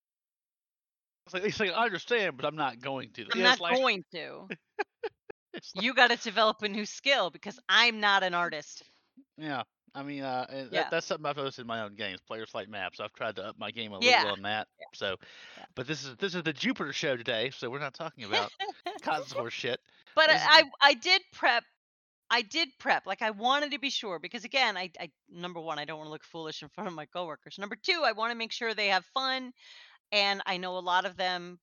it's 1.25 1.34
like, 1.34 1.44
it's 1.44 1.60
like 1.60 1.72
i 1.72 1.86
understand 1.86 2.38
but 2.38 2.46
i'm 2.46 2.56
not 2.56 2.80
going 2.80 3.10
to 3.12 3.25
i'm 3.32 3.39
Yeah, 3.39 3.46
not 3.46 3.60
like, 3.60 3.75
going 3.75 4.04
to 4.13 4.48
like- 5.54 5.63
you 5.74 5.94
got 5.94 6.10
to 6.10 6.18
develop 6.18 6.62
a 6.62 6.70
new 6.70 6.86
skill 6.86 7.30
because 7.30 7.60
i'm 7.70 8.00
not 8.00 8.24
an 8.24 8.34
artist 8.34 8.84
yeah 9.38 9.63
I 9.96 10.04
mean, 10.04 10.22
uh, 10.22 10.46
Yeah. 10.50 10.66
that, 10.70 10.92
that's 10.92 11.08
something 11.08 11.25
I've 11.25 11.38
noticed 11.38 11.58
in 11.58 11.66
my 11.66 11.82
own 11.82 11.96
games. 11.96 12.20
Players 12.27 12.54
like 12.54 12.70
maps. 12.70 13.00
I've 13.00 13.13
tried 13.13 13.36
to 13.38 13.48
up 13.48 13.56
my 13.58 13.72
game 13.72 13.94
a 13.94 14.00
Yeah. 14.00 14.18
little 14.18 14.32
on 14.34 14.42
that. 14.44 14.68
So, 14.94 15.16
Yeah. 15.58 15.66
but 15.75 15.88
this 15.88 16.04
is 16.06 16.16
this 16.18 16.36
is 16.36 16.44
the 16.44 16.54
Jupiter 16.54 16.94
show 16.94 17.18
today, 17.18 17.50
so 17.50 17.68
we're 17.70 17.80
not 17.80 17.96
talking 17.96 18.24
about 18.25 18.51
horse 19.32 19.54
shit. 19.54 19.80
But 20.16 20.30
is 20.30 20.36
I, 20.39 20.62
I 20.82 20.89
I 20.89 20.94
did 20.94 21.22
prep. 21.34 21.63
I 22.29 22.41
did 22.41 22.69
prep. 22.79 23.05
Like 23.05 23.22
I 23.22 23.31
wanted 23.31 23.72
to 23.72 23.79
be 23.79 23.89
sure 23.89 24.19
because 24.19 24.43
again, 24.43 24.77
I, 24.77 24.91
I 25.00 25.10
number 25.29 25.60
one, 25.60 25.79
I 25.79 25.86
don't 25.86 25.98
want 25.98 26.07
to 26.07 26.12
look 26.12 26.24
foolish 26.24 26.62
in 26.62 26.69
front 26.69 26.88
of 26.88 26.93
my 26.93 27.05
coworkers. 27.05 27.57
Number 27.57 27.77
two, 27.81 28.03
I 28.05 28.12
want 28.12 28.31
to 28.31 28.38
make 28.38 28.51
sure 28.51 28.74
they 28.74 28.88
have 28.88 29.05
fun, 29.13 29.51
and 30.12 30.41
I 30.46 30.57
know 30.57 30.77
a 30.77 30.79
lot 30.79 31.05
of 31.05 31.17
them. 31.17 31.60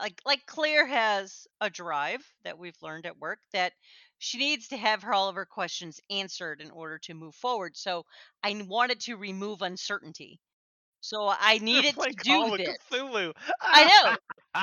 Like 0.00 0.20
like 0.24 0.46
Claire 0.46 0.86
has 0.86 1.46
a 1.60 1.68
drive 1.68 2.24
that 2.44 2.58
we've 2.58 2.80
learned 2.80 3.04
at 3.04 3.18
work 3.18 3.40
that 3.52 3.74
she 4.18 4.38
needs 4.38 4.68
to 4.68 4.76
have 4.76 5.02
her 5.02 5.12
all 5.12 5.28
of 5.28 5.34
her 5.34 5.44
questions 5.44 6.00
answered 6.08 6.60
in 6.60 6.70
order 6.70 6.98
to 7.00 7.14
move 7.14 7.34
forward. 7.34 7.76
So 7.76 8.06
I 8.42 8.62
wanted 8.66 9.00
to 9.00 9.16
remove 9.16 9.62
uncertainty. 9.62 10.40
So 11.00 11.28
I 11.28 11.58
needed 11.62 11.96
to 11.96 12.12
do 12.22 12.56
this. 12.56 12.76
Cthulhu. 12.90 13.32
I 13.60 13.84
know, 13.84 14.16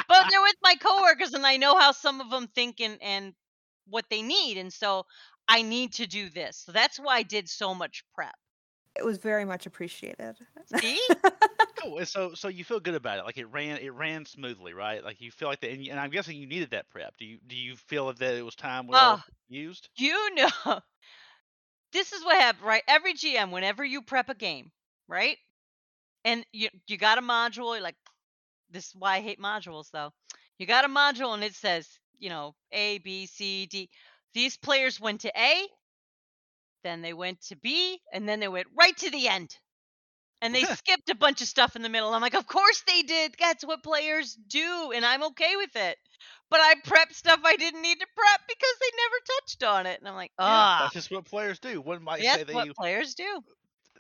but 0.07 0.25
they're 0.31 0.41
with 0.41 0.55
my 0.63 0.75
coworkers 0.75 1.33
and 1.33 1.45
I 1.45 1.57
know 1.57 1.77
how 1.77 1.91
some 1.91 2.21
of 2.21 2.31
them 2.31 2.48
think 2.48 2.79
and, 2.79 2.98
and 3.01 3.33
what 3.89 4.05
they 4.10 4.22
need. 4.22 4.58
And 4.58 4.72
so 4.74 5.05
I 5.48 5.62
need 5.63 5.93
to 5.96 6.08
do 6.08 6.29
this. 6.29 6.58
So 6.58 6.72
that's 6.72 7.00
why 7.00 7.17
I 7.17 7.24
did 7.24 7.50
so 7.50 7.74
much 7.75 8.03
prep. 8.15 8.36
It 8.96 9.03
was 9.03 9.17
very 9.17 9.46
much 9.46 9.65
appreciated. 9.65 10.38
See? 10.65 11.01
cool. 11.75 12.05
So 12.05 12.34
so 12.34 12.48
you 12.48 12.63
feel 12.63 12.79
good 12.79 12.96
about 12.96 13.19
it? 13.19 13.25
Like 13.25 13.38
it 13.38 13.46
ran 13.46 13.77
it 13.79 13.89
ran 13.89 14.25
smoothly, 14.25 14.74
right? 14.74 15.03
Like 15.03 15.22
you 15.22 15.31
feel 15.31 15.48
like 15.48 15.62
that, 15.62 15.72
and, 15.72 15.86
and 15.88 16.00
I'm 16.00 16.10
guessing 16.10 16.38
you 16.38 16.48
needed 16.48 16.72
that 16.72 16.89
prep. 16.89 17.17
Do 17.17 17.25
you 17.25 17.39
do 17.48 17.55
you 17.55 17.75
feel 17.75 18.12
that 18.13 18.36
it 18.36 18.43
was 18.46 18.55
time 18.55 18.88
well 18.88 19.17
Oh. 19.17 19.24
used? 19.48 19.89
You 19.98 20.36
know, 20.36 20.81
this 21.91 22.13
is 22.13 22.24
what 22.24 22.39
happened, 22.39 22.65
right? 22.65 22.84
Every 22.88 23.13
GM, 23.13 23.51
whenever 23.51 23.84
you 23.84 24.01
prep 24.01 24.29
a 24.29 24.36
game, 24.36 24.72
right? 25.08 25.38
And 26.25 26.46
you, 26.53 26.69
you 26.88 26.98
got 26.98 27.17
a 27.17 27.22
module, 27.22 27.81
like, 27.81 27.96
this 28.69 28.88
is 28.88 28.96
why 28.96 29.17
I 29.17 29.22
hate 29.22 29.39
modules 29.39 29.91
though. 29.91 30.13
You 30.60 30.65
got 30.67 30.86
a 30.86 30.89
module 30.89 31.34
and 31.34 31.43
it 31.43 31.55
says, 31.55 32.00
you 32.19 32.29
know, 32.29 32.55
A, 32.71 32.99
B, 32.99 33.25
C, 33.25 33.65
D. 33.67 33.89
These 34.33 34.57
players 34.57 34.99
went 34.99 35.21
to 35.21 35.31
A, 35.39 35.67
then 36.83 37.01
they 37.01 37.13
went 37.13 37.41
to 37.41 37.55
B, 37.55 38.01
and 38.11 38.27
then 38.27 38.39
they 38.39 38.47
went 38.47 38.67
right 38.77 38.95
to 38.97 39.09
the 39.09 39.27
end. 39.27 39.57
And 40.41 40.55
they 40.55 40.65
skipped 40.65 41.09
a 41.09 41.15
bunch 41.15 41.41
of 41.41 41.47
stuff 41.47 41.75
in 41.75 41.83
the 41.83 41.89
middle. 41.89 42.13
I'm 42.13 42.21
like, 42.21 42.35
of 42.35 42.47
course 42.47 42.83
they 42.88 43.03
did. 43.03 43.35
That's 43.39 43.65
what 43.65 43.83
players 43.83 44.35
do, 44.35 44.91
and 44.93 45.05
I'm 45.05 45.23
okay 45.25 45.55
with 45.57 45.75
it. 45.75 45.97
But 46.49 46.61
I 46.61 46.75
prepped 46.85 47.13
stuff 47.15 47.41
I 47.45 47.57
didn't 47.57 47.81
need 47.83 47.99
to 47.99 48.07
prep 48.15 48.41
because 48.47 48.75
they 48.81 48.91
never 48.97 49.15
touched 49.41 49.63
on 49.63 49.88
it. 49.88 49.99
And 49.99 50.07
I'm 50.09 50.15
like, 50.15 50.33
Yeah, 50.43 50.67
ah, 50.67 50.77
that's 50.77 50.93
just 50.93 51.11
what 51.11 51.25
players 51.25 51.59
do. 51.59 51.79
One 51.81 52.03
might 52.03 52.25
that's 52.27 52.27
say 52.27 52.43
that 52.43 52.55
what 52.55 52.65
you 52.65 52.73
players 52.77 53.15
do. 53.15 53.41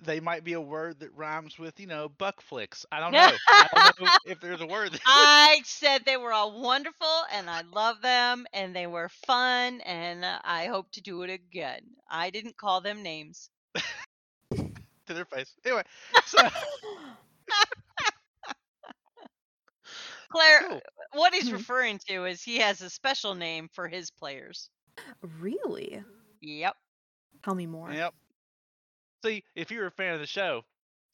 They 0.03 0.19
might 0.19 0.43
be 0.43 0.53
a 0.53 0.61
word 0.61 0.99
that 0.99 1.13
rhymes 1.15 1.57
with 1.59 1.79
you 1.79 1.87
know 1.87 2.09
buck 2.09 2.41
flicks. 2.41 2.85
I 2.91 2.99
don't 2.99 3.11
know. 3.15 3.39
I 3.57 3.67
don't 3.73 3.99
know 3.99 4.09
if 4.23 4.39
there's 4.39 4.61
a 4.61 4.67
word. 4.67 4.93
That, 4.93 5.01
I 5.05 5.61
said 5.65 6.05
they 6.05 6.17
were 6.17 6.31
all 6.33 6.61
wonderful 6.61 7.23
and 7.31 7.49
I 7.49 7.61
love 7.61 8.01
them 8.01 8.45
and 8.53 8.75
they 8.75 8.87
were 8.87 9.09
fun 9.09 9.81
and 9.81 10.23
uh, 10.23 10.39
I 10.43 10.67
hope 10.67 10.91
to 10.91 11.01
do 11.01 11.23
it 11.23 11.29
again. 11.29 11.81
I 12.09 12.29
didn't 12.29 12.57
call 12.57 12.81
them 12.81 13.03
names. 13.03 13.49
to 15.05 15.13
their 15.13 15.25
face. 15.25 15.53
Anyway, 15.65 15.83
so 16.25 16.37
Claire, 20.29 20.65
cool. 20.67 20.81
what 21.11 21.33
he's 21.33 21.47
Mhm. 21.47 21.51
referring 21.51 21.99
to 22.07 22.25
is 22.25 22.41
he 22.41 22.57
has 22.57 22.81
a 22.81 22.89
special 22.89 23.35
name 23.35 23.67
for 23.69 23.87
his 23.87 24.09
players. 24.11 24.69
really? 25.39 26.03
Yep. 26.41 26.75
Tell 27.43 27.55
me 27.55 27.67
more. 27.67 27.91
Yep. 27.91 28.13
See, 29.23 29.43
if 29.55 29.69
you're 29.71 29.87
a 29.87 29.91
fan 29.91 30.13
of 30.13 30.19
the 30.21 30.25
show, 30.27 30.63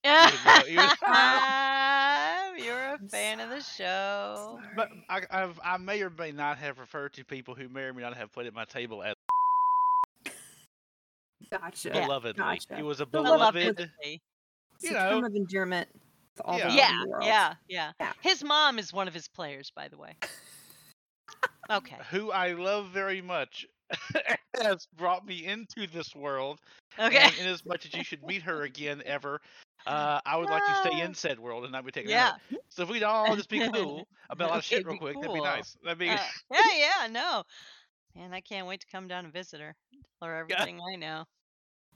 You're 0.04 0.14
know- 0.14 0.64
you 0.68 0.78
would- 0.78 0.86
a 1.02 2.98
I'm 2.98 3.08
fan 3.10 3.40
of 3.40 3.50
the 3.50 3.62
show. 3.62 4.60
but 4.76 4.90
I, 5.10 5.22
I've, 5.32 5.60
I 5.64 5.78
may 5.78 6.02
or 6.02 6.10
may 6.10 6.32
not 6.32 6.58
have 6.60 6.80
referred 6.80 7.14
to 7.14 7.26
people 7.26 7.56
who 7.56 7.68
may 7.70 7.82
or 7.82 7.94
may 7.94 8.02
not 8.04 8.16
have 8.16 8.32
played 8.32 8.48
at 8.48 8.54
my 8.54 8.66
table 8.66 9.04
as 9.04 9.16
Gotcha. 11.52 11.90
Yeah, 11.94 12.08
belovedly. 12.08 12.38
gotcha. 12.38 12.78
It 12.78 12.84
was 12.86 13.02
a 13.02 13.06
The 13.06 13.22
love 13.22 13.54
beloved. 13.54 13.90
It's 14.02 14.84
you 14.84 14.90
a 14.92 14.94
term 14.94 15.22
know. 15.22 15.28
of 15.28 15.36
endearment 15.36 15.88
to 16.38 16.44
all 16.44 16.58
Yeah. 16.58 16.68
the 16.70 16.74
Yeah, 16.76 17.04
world. 17.08 17.24
yeah, 17.26 17.54
yeah, 17.68 17.92
Yeah. 18.00 18.14
His 18.22 18.44
mom 18.44 18.80
is 18.80 18.92
one 18.94 19.08
of 19.08 19.14
his 19.14 19.28
players, 19.28 19.72
by 19.76 19.88
the 19.88 19.98
way. 19.98 20.16
Okay. 21.72 21.98
who 22.12 22.32
I 22.32 22.52
love 22.54 22.90
very 22.90 23.22
much, 23.24 23.66
has 24.62 24.88
brought 24.98 25.26
me 25.26 25.46
into 25.46 25.88
this 25.88 26.16
world. 26.16 26.60
Okay. 26.98 27.18
And 27.18 27.38
in 27.40 27.48
as 27.48 27.66
much 27.66 27.86
as 27.86 27.94
you 27.94 28.04
should 28.04 28.24
meet 28.24 28.42
her 28.44 28.64
again 28.64 29.02
ever, 29.06 29.42
uh, 29.88 30.20
I 30.26 30.38
would 30.38 30.50
like 30.50 30.64
you 30.68 30.74
to 30.84 30.90
stay 30.90 31.02
in 31.02 31.14
said 31.14 31.40
world 31.40 31.64
and 31.64 31.72
not 31.74 31.86
be 31.86 31.92
taken 31.92 32.10
Yeah. 32.12 32.30
out. 32.30 32.60
So 32.70 32.84
if 32.84 32.90
we'd 32.90 33.04
all 33.04 33.36
just 33.36 33.50
be 33.50 33.68
cool 33.70 34.08
about 34.30 34.48
a 34.48 34.52
lot 34.52 34.58
of 34.60 34.64
shit 34.64 34.86
real 34.86 34.98
quick, 34.98 35.16
that'd 35.20 35.34
be 35.34 35.42
nice. 35.42 35.78
That'd 35.84 36.00
be 36.00 36.10
Uh, 36.10 36.18
yeah, 36.52 36.60
yeah, 37.02 37.08
no. 37.08 37.44
Man, 38.16 38.34
I 38.34 38.40
can't 38.42 38.66
wait 38.68 38.80
to 38.82 38.88
come 38.92 39.08
down 39.08 39.26
and 39.26 39.34
visit 39.34 39.60
her. 39.60 39.76
Tell 40.20 40.30
her 40.30 40.46
Yeah. 40.50 40.56
everything 40.62 40.80
I 40.92 40.96
know. 40.96 41.26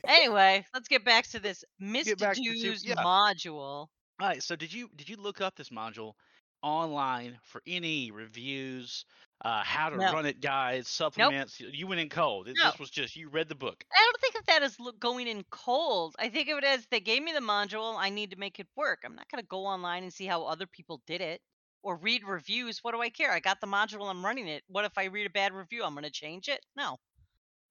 Anyway, 0.08 0.66
let's 0.74 0.88
get 0.88 1.04
back 1.04 1.28
to 1.28 1.40
this 1.40 1.64
Mr. 1.82 2.18
back 2.20 2.36
to 2.36 2.44
Sup- 2.44 2.54
Dew's 2.62 2.86
yeah. 2.86 2.96
module. 2.96 3.56
All 3.58 3.90
right. 4.22 4.42
So 4.44 4.56
did 4.56 4.72
you 4.74 4.90
did 4.96 5.10
you 5.10 5.18
look 5.18 5.42
up 5.42 5.56
this 5.56 5.70
module 5.70 6.14
online 6.62 7.38
for 7.44 7.62
any 7.68 8.12
reviews, 8.12 9.06
uh, 9.42 9.64
how 9.64 9.90
to 9.90 9.98
No. 9.98 10.12
run 10.12 10.26
it 10.26 10.42
guides, 10.42 10.90
supplements? 10.90 11.60
You 11.60 11.88
went 11.88 12.02
in 12.02 12.10
cold. 12.10 12.48
No. 12.48 12.66
This 12.66 12.80
was 12.80 12.90
just 12.90 13.16
you 13.16 13.30
read 13.30 13.48
the 13.48 13.56
book. 13.56 13.84
I 13.92 14.02
don't 14.04 14.22
think 14.22 14.36
of 14.36 14.46
that 14.48 14.64
as 14.64 14.78
going 15.00 15.28
in 15.28 15.44
cold. 15.50 16.16
I 16.20 16.30
think 16.30 16.50
of 16.50 16.58
it 16.58 16.64
as 16.64 16.86
they 16.88 17.00
gave 17.00 17.24
me 17.24 17.32
the 17.32 17.40
module. 17.40 17.96
I 17.98 18.10
need 18.10 18.32
to 18.32 18.38
make 18.38 18.60
it 18.60 18.68
work. 18.76 19.00
I'm 19.06 19.16
not 19.16 19.30
going 19.30 19.42
to 19.42 19.48
go 19.48 19.66
online 19.66 20.04
and 20.04 20.14
see 20.14 20.26
how 20.26 20.44
other 20.44 20.68
people 20.68 21.02
did 21.08 21.22
it 21.22 21.42
or 21.84 21.96
read 21.98 22.24
reviews. 22.26 22.80
What 22.84 22.94
do 22.94 23.02
I 23.02 23.10
care? 23.10 23.32
I 23.32 23.40
got 23.40 23.62
the 23.62 23.68
module. 23.68 24.10
I'm 24.10 24.26
running 24.26 24.48
it. 24.48 24.64
What 24.68 24.86
if 24.86 24.98
I 24.98 25.06
read 25.06 25.28
a 25.28 25.30
bad 25.32 25.54
review? 25.54 25.84
I'm 25.84 25.94
going 25.94 26.04
to 26.04 26.12
change 26.12 26.50
it? 26.50 26.60
No. 26.76 26.98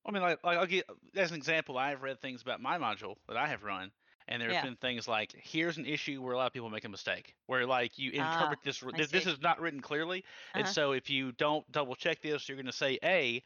I 0.06 0.10
mean, 0.10 0.22
like, 0.22 0.42
like 0.42 0.56
I'll 0.56 0.66
get 0.66 0.86
as 1.14 1.30
an 1.30 1.36
example. 1.36 1.76
I've 1.76 2.00
read 2.00 2.20
things 2.20 2.40
about 2.40 2.62
my 2.62 2.78
module 2.78 3.16
that 3.28 3.36
I 3.36 3.46
have 3.48 3.62
run, 3.62 3.90
and 4.28 4.40
there 4.40 4.50
have 4.50 4.60
Yeah. 4.60 4.60
been 4.60 4.76
things 4.76 5.08
like, 5.08 5.32
here's 5.32 5.78
an 5.78 5.86
issue 5.86 6.22
where 6.22 6.34
a 6.34 6.36
lot 6.36 6.46
of 6.46 6.52
people 6.52 6.70
make 6.70 6.84
a 6.84 6.88
mistake, 6.88 7.34
where 7.46 7.66
like 7.66 7.98
you 7.98 8.10
Ah, 8.16 8.52
interpret 8.52 8.62
this. 8.62 8.82
r- 8.82 8.92
I 8.92 8.98
This, 8.98 9.10
this 9.10 9.26
is 9.26 9.40
not 9.40 9.60
written 9.60 9.80
clearly, 9.80 10.24
and 10.54 10.66
Uh-huh. 10.66 10.74
so 10.74 10.92
if 10.92 11.10
you 11.10 11.32
don't 11.32 11.70
double 11.72 11.94
check 11.96 12.20
this, 12.22 12.48
you're 12.48 12.56
going 12.56 12.66
to 12.66 12.72
say 12.72 12.98
A, 13.04 13.42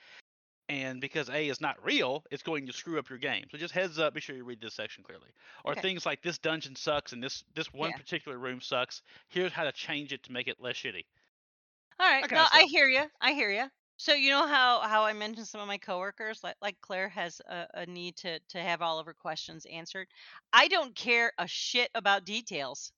and 0.68 1.00
because 1.00 1.28
A 1.30 1.48
is 1.48 1.60
not 1.60 1.84
real, 1.84 2.24
it's 2.30 2.42
going 2.42 2.66
to 2.66 2.72
screw 2.72 2.98
up 2.98 3.10
your 3.10 3.18
game. 3.18 3.46
So 3.50 3.58
just 3.58 3.74
heads 3.74 3.98
up, 3.98 4.14
be 4.14 4.20
sure 4.20 4.36
you 4.36 4.44
read 4.44 4.60
this 4.60 4.74
section 4.74 5.04
clearly. 5.04 5.30
Or 5.64 5.74
Okay. 5.74 5.82
things 5.82 6.06
like 6.06 6.22
this 6.22 6.38
dungeon 6.38 6.76
sucks 6.76 7.12
and 7.12 7.22
this 7.22 7.44
this 7.54 7.72
one 7.72 7.92
Yeah. 7.92 7.94
particular 7.94 8.38
room 8.38 8.60
sucks. 8.60 9.02
Here's 9.28 9.52
how 9.52 9.64
to 9.64 9.72
change 9.72 10.12
it 10.12 10.22
to 10.24 10.32
make 10.32 10.48
it 10.48 10.60
less 10.60 10.76
shitty. 10.76 11.04
All 11.98 12.06
right. 12.06 12.30
No, 12.30 12.46
I 12.50 12.64
hear 12.64 12.86
you. 12.88 13.10
I 13.20 13.32
hear 13.32 13.50
you. 13.50 13.70
So 14.02 14.14
you 14.14 14.30
know 14.30 14.48
how 14.48 14.80
how 14.80 15.04
I 15.04 15.12
mentioned 15.12 15.46
some 15.46 15.60
of 15.60 15.68
my 15.68 15.78
coworkers, 15.78 16.42
like 16.42 16.56
like 16.60 16.80
Claire 16.80 17.08
has 17.10 17.40
a, 17.48 17.68
a 17.74 17.86
need 17.86 18.16
to 18.16 18.40
to 18.48 18.58
have 18.58 18.82
all 18.82 18.98
of 18.98 19.06
her 19.06 19.14
questions 19.14 19.64
answered. 19.66 20.08
I 20.52 20.66
don't 20.66 20.92
care 20.96 21.32
a 21.38 21.46
shit 21.46 21.88
about 21.94 22.24
details, 22.24 22.92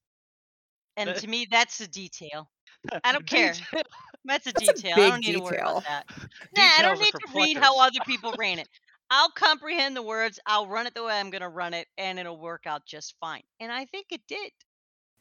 and 0.96 1.14
to 1.14 1.26
me, 1.28 1.46
that's 1.50 1.78
a 1.82 1.88
detail. 1.88 2.50
I 3.04 3.12
don't 3.12 3.26
care. 3.26 3.52
Detail- 3.52 3.82
That's 4.24 4.46
a 4.46 4.52
That's 4.54 4.68
a 4.70 4.72
detail. 4.72 4.94
I 4.96 5.10
don't 5.10 5.20
need 5.20 5.32
to 5.34 5.42
worry 5.42 5.58
about 5.58 5.84
that. 5.84 6.06
Nah, 6.56 6.62
I 6.62 6.82
don't 6.82 6.98
need 6.98 7.10
for 7.10 7.18
to 7.18 7.32
read 7.34 7.58
how 7.58 7.78
other 7.80 8.00
people 8.06 8.32
ran 8.38 8.58
it. 8.58 8.68
I'll 9.10 9.30
comprehend 9.30 9.94
the 9.94 10.02
words. 10.02 10.40
I'll 10.46 10.68
run 10.68 10.86
it 10.86 10.94
the 10.94 11.04
way 11.04 11.20
I'm 11.20 11.28
gonna 11.28 11.50
run 11.50 11.74
it, 11.74 11.86
and 11.98 12.18
it'll 12.18 12.40
work 12.40 12.66
out 12.66 12.86
just 12.86 13.14
fine. 13.20 13.42
And 13.60 13.70
I 13.70 13.84
think 13.84 14.06
it 14.10 14.22
did. 14.26 14.52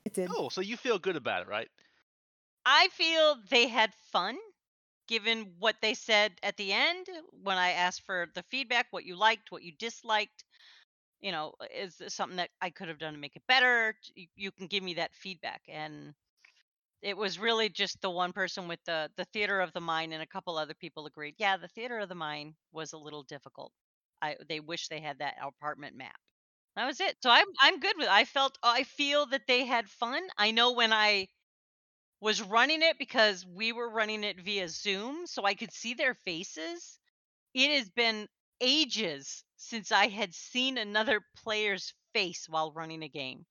It 0.06 0.14
did. 0.14 0.30
Oh, 0.32 0.48
So 0.48 0.62
you 0.62 0.78
feel 0.78 0.98
good 0.98 1.18
about 1.18 1.42
it, 1.42 1.50
right? 1.50 1.68
I 2.66 2.88
feel 2.94 3.36
they 3.50 3.68
had 3.68 3.94
fun 4.14 4.38
given 5.08 5.54
what 5.60 5.78
they 5.82 5.94
said 5.94 6.34
at 6.44 6.58
the 6.58 6.74
end 6.74 7.08
when 7.32 7.58
I 7.58 7.72
asked 7.72 8.04
for 8.06 8.28
the 8.36 8.44
feedback, 8.44 8.88
what 8.92 9.06
you 9.06 9.16
liked, 9.16 9.52
what 9.52 9.64
you 9.64 9.72
disliked. 9.80 10.44
You 11.22 11.32
know, 11.34 11.54
uh, 11.62 11.68
is 11.74 11.98
this 11.98 12.16
something 12.16 12.38
that 12.38 12.52
I 12.62 12.70
could 12.72 12.90
have 12.90 13.00
done 13.00 13.14
to 13.14 13.20
make 13.20 13.36
it 13.36 13.44
better? 13.48 13.96
You 14.36 14.52
can 14.52 14.68
give 14.68 14.84
me 14.84 14.96
that 14.96 15.16
feedback. 15.16 15.62
And 15.70 16.14
it 17.02 17.18
was 17.18 17.38
really 17.38 17.70
just 17.70 18.02
the 18.02 18.10
one 18.10 18.34
person 18.34 18.68
with 18.68 18.80
the 18.86 19.10
the 19.18 19.26
theater 19.26 19.60
of 19.60 19.74
the 19.74 19.82
mind 19.82 20.14
and 20.14 20.24
a 20.24 20.28
couple 20.28 20.58
other 20.58 20.74
people 20.74 21.06
agreed. 21.06 21.36
Yeah, 21.38 21.58
the 21.58 21.68
theater 21.68 22.00
of 22.00 22.10
the 22.10 22.16
mind 22.16 22.56
was 22.72 22.94
a 22.94 22.98
little 22.98 23.24
difficult. 23.24 23.72
I 24.22 24.38
they 24.48 24.60
wish 24.60 24.88
they 24.88 25.02
had 25.02 25.20
that 25.20 25.36
apartment 25.42 25.96
map. 25.96 26.16
That 26.76 26.86
was 26.88 27.00
it. 27.02 27.18
So 27.24 27.30
I'm 27.32 27.48
I'm 27.62 27.80
good 27.80 27.96
with. 27.98 28.08
It. 28.08 28.12
I 28.14 28.26
felt 28.26 28.58
I 28.64 28.84
feel 28.84 29.26
that 29.28 29.48
they 29.48 29.66
had 29.66 29.90
fun. 29.90 30.24
I 30.38 30.52
know 30.52 30.74
when 30.74 30.94
I 30.94 31.28
was 32.24 32.42
running 32.42 32.82
it 32.82 32.98
because 32.98 33.46
we 33.46 33.74
were 33.74 33.90
running 33.90 34.24
it 34.24 34.40
via 34.40 34.70
Zoom, 34.70 35.28
so 35.28 35.44
I 35.44 35.56
could 35.56 35.74
see 35.74 35.94
their 35.94 36.14
faces. 36.26 36.98
It 37.54 37.78
has 37.78 37.90
been 37.90 38.30
ages 38.62 39.44
since 39.58 39.92
I 39.92 40.08
had 40.08 40.34
seen 40.34 40.78
another 40.78 41.20
player's 41.44 41.94
face 42.14 42.48
while 42.48 42.72
running 42.72 43.04
a 43.04 43.10
game. 43.10 43.46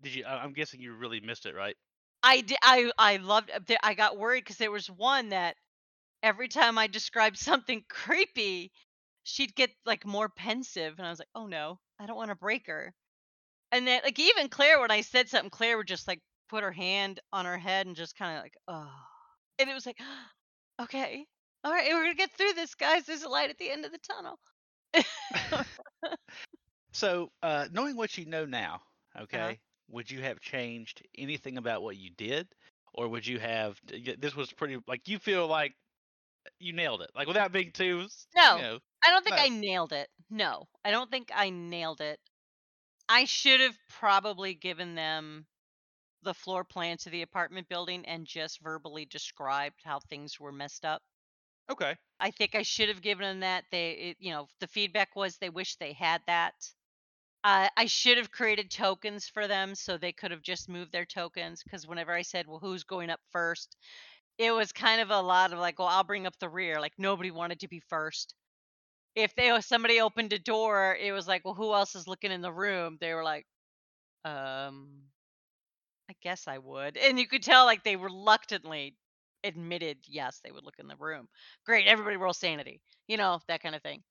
Did 0.00 0.14
you? 0.14 0.24
I'm 0.24 0.52
guessing 0.52 0.80
you 0.80 0.94
really 0.94 1.18
missed 1.18 1.44
it, 1.44 1.56
right? 1.56 1.76
I 2.22 2.42
did, 2.42 2.58
I 2.62 2.92
I 2.96 3.16
loved. 3.16 3.50
uh, 3.50 3.74
I 3.82 3.94
got 3.94 4.16
worried 4.16 4.44
because 4.44 4.58
there 4.58 4.70
was 4.70 4.88
one 4.88 5.30
that 5.30 5.56
every 6.22 6.46
time 6.46 6.78
I 6.78 6.86
described 6.86 7.36
something 7.50 7.84
creepy, 7.88 8.70
she'd 9.24 9.56
get 9.56 9.70
like 9.84 10.06
more 10.06 10.28
pensive, 10.28 10.94
and 10.98 11.06
I 11.06 11.10
was 11.10 11.18
like, 11.18 11.28
oh 11.34 11.48
no, 11.48 11.80
I 11.98 12.06
don't 12.06 12.16
want 12.16 12.30
to 12.30 12.36
break 12.36 12.68
her. 12.68 12.94
And 13.72 13.88
then 13.88 14.02
like 14.04 14.20
even 14.20 14.48
Claire, 14.48 14.78
when 14.78 14.92
I 14.92 15.00
said 15.00 15.28
something, 15.28 15.50
Claire 15.50 15.78
would 15.78 15.88
just 15.88 16.06
like 16.06 16.20
put 16.48 16.62
her 16.64 16.72
hand 16.72 17.20
on 17.32 17.44
her 17.46 17.58
head 17.58 17.86
and 17.86 17.96
just 17.96 18.16
kind 18.16 18.36
of 18.36 18.42
like, 18.42 18.56
oh, 18.68 18.92
and 19.58 19.70
it 19.70 19.74
was 19.74 19.86
like, 19.86 19.98
okay, 20.80 21.26
all 21.64 21.72
right, 21.72 21.92
we're 21.92 22.02
gonna 22.04 22.14
get 22.14 22.32
through 22.32 22.54
this, 22.54 22.74
guys. 22.74 23.06
There's 23.06 23.22
a 23.24 23.28
light 23.28 23.50
at 23.50 23.58
the 23.58 23.70
end 23.70 23.84
of 23.84 23.92
the 23.92 23.98
tunnel. 23.98 24.38
So, 26.92 27.32
uh, 27.42 27.68
knowing 27.72 27.96
what 27.96 28.16
you 28.16 28.24
know 28.26 28.46
now, 28.46 28.82
Uh-huh. 29.32 29.54
okay, 29.54 29.60
would 29.88 30.10
you 30.10 30.22
have 30.22 30.40
changed 30.40 31.02
anything 31.16 31.58
about 31.58 31.82
what 31.82 31.96
you 31.96 32.10
did, 32.10 32.54
or 32.94 33.08
would 33.08 33.26
you 33.26 33.38
have? 33.40 33.80
This 33.84 34.34
was 34.34 34.52
pretty 34.52 34.78
like 34.86 35.08
you 35.08 35.18
feel 35.18 35.46
like 35.46 35.74
you 36.60 36.72
nailed 36.72 37.02
it, 37.02 37.10
like 37.14 37.28
without 37.28 37.52
being 37.52 37.72
too. 37.72 38.10
No. 38.34 38.56
You 38.56 38.62
know, 38.62 38.80
I 39.04 39.10
don't 39.10 39.24
think 39.24 39.36
No. 39.36 39.38
I 39.38 39.48
nailed 39.48 39.92
it. 39.92 40.08
No, 40.30 40.68
I 40.84 40.90
don't 40.90 41.10
think 41.10 41.30
I 41.34 41.50
nailed 41.50 42.00
it. 42.00 42.20
I 43.08 43.24
should 43.26 43.60
have 43.60 43.78
probably 43.88 44.54
given 44.54 44.94
them 44.94 45.46
the 46.24 46.34
floor 46.34 46.64
plan 46.64 46.98
to 46.98 47.10
the 47.10 47.22
apartment 47.22 47.68
building 47.68 48.06
and 48.06 48.26
just 48.26 48.60
verbally 48.60 49.06
described 49.06 49.82
how 49.84 50.00
things 50.00 50.40
were 50.40 50.52
messed 50.52 50.84
up. 50.84 51.02
okay. 51.68 51.96
I 52.20 52.30
think 52.30 52.54
I 52.54 52.62
should 52.62 52.88
have 52.88 53.02
given 53.02 53.24
them 53.24 53.40
that. 53.40 53.64
They, 53.70 53.92
it, 53.92 54.16
you 54.20 54.30
know, 54.32 54.48
the 54.60 54.66
feedback 54.68 55.14
was 55.16 55.36
they 55.38 55.50
wish 55.50 55.76
they 55.76 55.92
had 55.92 56.22
that. 56.26 56.54
Uh, 57.44 57.68
I 57.76 57.86
should 57.86 58.18
have 58.18 58.30
created 58.32 58.70
tokens 58.70 59.28
for 59.28 59.48
them 59.48 59.74
so 59.74 59.98
they 59.98 60.12
could 60.12 60.30
have 60.32 60.42
just 60.42 60.68
moved 60.68 60.92
their 60.92 61.06
tokens. 61.06 61.62
Because 61.62 61.86
whenever 61.86 62.12
I 62.12 62.22
said, 62.22 62.46
"Well, 62.48 62.60
who's 62.60 62.84
going 62.84 63.10
up 63.10 63.20
first? 63.30 63.76
it 64.38 64.52
was 64.52 64.72
kind 64.72 65.00
of 65.02 65.10
a 65.10 65.20
lot 65.22 65.52
of 65.52 65.58
like, 65.60 65.78
"Well, 65.78 65.88
I'll 65.88 66.04
bring 66.04 66.26
up 66.26 66.38
the 66.38 66.48
rear." 66.50 66.80
Like 66.80 66.94
nobody 66.98 67.30
wanted 67.32 67.60
to 67.60 67.68
be 67.68 67.80
first. 67.80 68.34
If 69.16 69.34
they 69.36 69.60
somebody 69.62 70.00
opened 70.00 70.32
a 70.34 70.38
door, 70.40 70.96
it 70.96 71.12
was 71.12 71.28
like, 71.28 71.44
"Well, 71.44 71.54
who 71.54 71.74
else 71.74 71.94
is 71.96 72.08
looking 72.08 72.32
in 72.32 72.42
the 72.42 72.52
room?" 72.52 72.98
They 73.00 73.14
were 73.14 73.24
like, 73.24 73.46
"Um, 74.24 75.10
I 76.14 76.16
guess 76.22 76.48
I 76.48 76.58
would." 76.58 76.96
And 76.96 77.18
you 77.18 77.26
could 77.26 77.42
tell 77.42 77.64
like 77.66 77.84
they 77.84 77.96
reluctantly 77.96 78.96
admitted 79.44 80.06
yes 80.08 80.40
they 80.40 80.50
would 80.52 80.64
look 80.64 80.78
in 80.78 80.86
the 80.88 80.96
room. 80.96 81.28
Great, 81.66 81.86
everybody 81.86 82.16
roll 82.16 82.32
sanity. 82.32 82.82
You 83.08 83.16
know 83.18 83.40
that 83.48 83.62
kind 83.62 83.74
of 83.74 83.82
thing. 83.82 84.04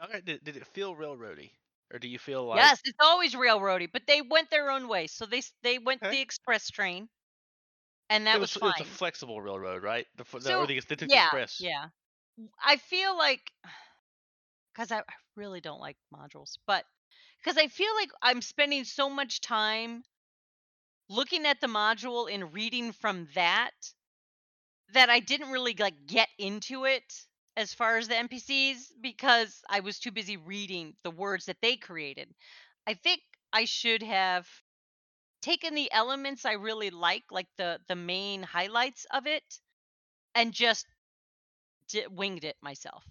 Okay. 0.00 0.20
Did, 0.20 0.44
did 0.44 0.56
it 0.56 0.66
feel 0.68 0.94
railroady, 0.94 1.50
or 1.92 1.98
do 1.98 2.06
you 2.06 2.18
feel 2.20 2.44
like? 2.46 2.72
yes, 2.72 2.80
it's 2.84 2.96
always 3.00 3.34
railroady, 3.34 3.86
but 3.90 4.06
they 4.06 4.22
went 4.22 4.48
their 4.50 4.70
own 4.70 4.88
way. 4.88 5.06
So 5.06 5.26
they 5.26 5.42
they 5.62 5.78
went 5.78 6.02
Okay. 6.02 6.10
the 6.10 6.20
express 6.20 6.70
train, 6.70 7.10
and 8.10 8.26
that 8.26 8.40
it 8.40 8.40
was, 8.40 8.54
was, 8.54 8.56
fine. 8.56 8.60
it 8.62 8.64
was 8.64 8.80
a 8.80 8.84
flexible 8.84 9.40
railroad, 9.40 9.82
right? 9.82 10.06
The, 10.16 10.24
the, 10.40 10.52
So, 10.52 10.56
or 10.56 10.66
the, 10.66 10.80
the, 10.80 10.96
the 10.96 11.04
yeah, 11.04 11.16
express. 11.16 11.58
yeah. 11.58 11.88
I 12.62 12.76
feel 12.78 13.16
like 13.16 13.52
because 14.74 14.90
I, 14.92 15.00
I 15.00 15.14
really 15.36 15.60
don't 15.60 15.80
like 15.80 15.96
modules, 16.12 16.58
but 16.66 16.84
because 17.40 17.58
I 17.58 17.68
feel 17.68 17.94
like 17.94 18.10
I'm 18.22 18.42
spending 18.42 18.84
so 18.84 19.10
much 19.10 19.40
time 19.40 20.04
looking 21.08 21.46
at 21.46 21.60
the 21.60 21.66
module 21.66 22.32
and 22.32 22.52
reading 22.54 22.92
from 22.92 23.28
that 23.34 23.72
that 24.92 25.10
I 25.10 25.20
didn't 25.20 25.50
really 25.50 25.74
like 25.78 26.06
get 26.06 26.28
into 26.38 26.84
it 26.84 27.04
as 27.56 27.74
far 27.74 27.96
as 27.98 28.08
the 28.08 28.16
NPCs 28.16 28.92
because 29.00 29.62
I 29.68 29.80
was 29.80 29.98
too 29.98 30.10
busy 30.10 30.36
reading 30.36 30.94
the 31.02 31.10
words 31.10 31.46
that 31.46 31.60
they 31.60 31.76
created. 31.76 32.34
I 32.86 32.94
think 32.94 33.20
I 33.52 33.64
should 33.64 34.02
have 34.02 34.48
taken 35.42 35.74
the 35.74 35.92
elements 35.92 36.44
I 36.44 36.52
really 36.52 36.90
like, 36.90 37.24
like 37.30 37.48
the 37.58 37.80
the 37.88 37.96
main 37.96 38.42
highlights 38.42 39.06
of 39.12 39.26
it, 39.26 39.44
and 40.34 40.52
just 40.52 40.86
di- 41.88 42.06
winged 42.08 42.44
it 42.44 42.56
myself. 42.62 43.04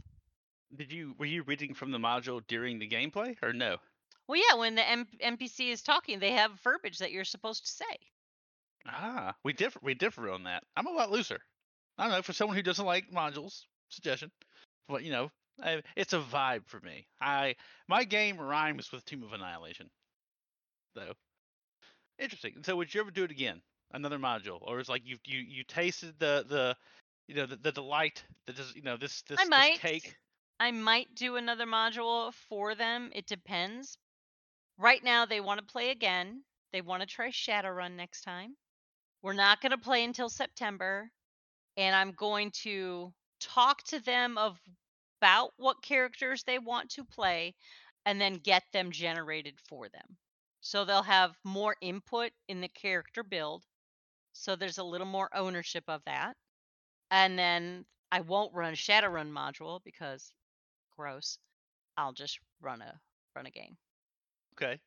Did 0.76 0.92
you 0.92 1.14
were 1.14 1.26
you 1.26 1.44
reading 1.44 1.74
from 1.74 1.92
the 1.92 1.98
module 2.00 2.46
during 2.46 2.80
the 2.80 2.88
gameplay, 2.90 3.42
or 3.42 3.54
no? 3.54 3.80
Well, 4.28 4.40
yeah, 4.40 4.56
when 4.58 4.76
the 4.76 4.88
M- 4.88 5.08
NPC 5.22 5.70
is 5.70 5.82
talking, 5.82 6.20
they 6.20 6.32
have 6.32 6.60
verbiage 6.62 7.00
that 7.00 7.12
you're 7.12 7.26
supposed 7.26 7.66
to 7.66 7.72
say. 7.72 8.00
Ah, 8.88 9.36
we 9.44 9.54
differ. 9.54 9.80
We 9.82 9.94
differ 9.94 10.30
on 10.30 10.44
that. 10.44 10.64
I'm 10.76 10.88
a 10.88 10.92
lot 10.92 11.12
looser. 11.12 11.40
I 11.98 12.04
don't 12.04 12.14
know 12.14 12.22
for 12.22 12.34
someone 12.34 12.58
who 12.58 12.64
doesn't 12.64 12.86
like 12.86 13.12
modules. 13.12 13.66
Suggestion, 13.90 14.32
but 14.88 15.04
you 15.04 15.12
know, 15.12 15.32
I, 15.62 15.84
it's 15.96 16.14
a 16.14 16.20
vibe 16.20 16.66
for 16.68 16.80
me. 16.80 17.06
I 17.22 17.56
my 17.88 18.04
game 18.04 18.40
rhymes 18.40 18.92
with 18.92 19.06
Tomb 19.06 19.24
of 19.24 19.34
Annihilation, 19.34 19.90
though. 20.96 21.14
Interesting. 22.18 22.64
So 22.64 22.76
would 22.76 22.94
you 22.94 23.02
ever 23.02 23.12
do 23.12 23.24
it 23.24 23.32
again? 23.32 23.62
Another 23.92 24.18
module, 24.18 24.60
or 24.62 24.80
is 24.80 24.90
like 24.90 25.06
you 25.06 25.18
you 25.26 25.40
you 25.40 25.64
tasted 25.64 26.18
the 26.18 26.46
the 26.48 26.76
you 27.28 27.36
know 27.36 27.46
the, 27.46 27.58
the 27.58 27.72
delight 27.72 28.24
that 28.48 28.58
is 28.58 28.76
you 28.76 28.82
know 28.82 28.98
this 28.98 29.22
this, 29.24 29.40
I 29.40 29.44
this 29.44 29.50
might. 29.50 29.80
cake. 29.80 30.16
I 30.60 30.72
might 30.72 31.14
do 31.16 31.36
another 31.36 31.66
module 31.66 32.34
for 32.34 32.74
them. 32.74 33.12
It 33.14 33.28
depends. 33.28 33.98
Right 34.78 35.04
now, 35.04 35.26
they 35.26 35.40
want 35.40 35.60
to 35.60 35.72
play 35.72 35.92
again. 35.92 36.44
They 36.72 36.82
want 36.82 37.02
to 37.02 37.08
try 37.08 37.30
Shadowrun 37.30 37.96
next 37.96 38.22
time. 38.22 38.56
We're 39.22 39.34
not 39.34 39.62
going 39.62 39.72
to 39.72 39.78
play 39.78 40.04
until 40.04 40.30
September, 40.30 41.10
and 41.78 41.96
I'm 41.96 42.12
going 42.12 42.52
to 42.64 43.14
talk 43.40 43.84
to 43.84 44.00
them 44.00 44.38
of 44.38 44.58
about 45.22 45.52
what 45.58 45.82
characters 45.82 46.44
they 46.44 46.60
want 46.60 46.90
to 46.92 47.06
play, 47.06 47.56
and 48.06 48.20
then 48.20 48.34
get 48.34 48.64
them 48.74 48.92
generated 48.92 49.56
for 49.70 49.88
them. 49.88 50.18
So 50.60 50.84
they'll 50.84 51.04
have 51.04 51.32
more 51.44 51.76
input 51.82 52.32
in 52.48 52.62
the 52.62 52.68
character 52.68 53.24
build. 53.24 53.64
So 54.34 54.56
there's 54.56 54.80
a 54.80 54.84
little 54.84 55.08
more 55.08 55.30
ownership 55.34 55.84
of 55.88 56.02
that. 56.06 56.36
And 57.12 57.38
then 57.38 57.86
I 58.12 58.22
won't 58.22 58.54
run 58.54 58.74
Shadowrun 58.74 59.32
module 59.32 59.80
because 59.86 60.34
gross. 60.98 61.38
I'll 61.98 62.14
just 62.14 62.40
run 62.62 62.82
a 62.82 63.00
run 63.36 63.46
a 63.46 63.52
game. 63.52 63.78
Okay. 64.54 64.80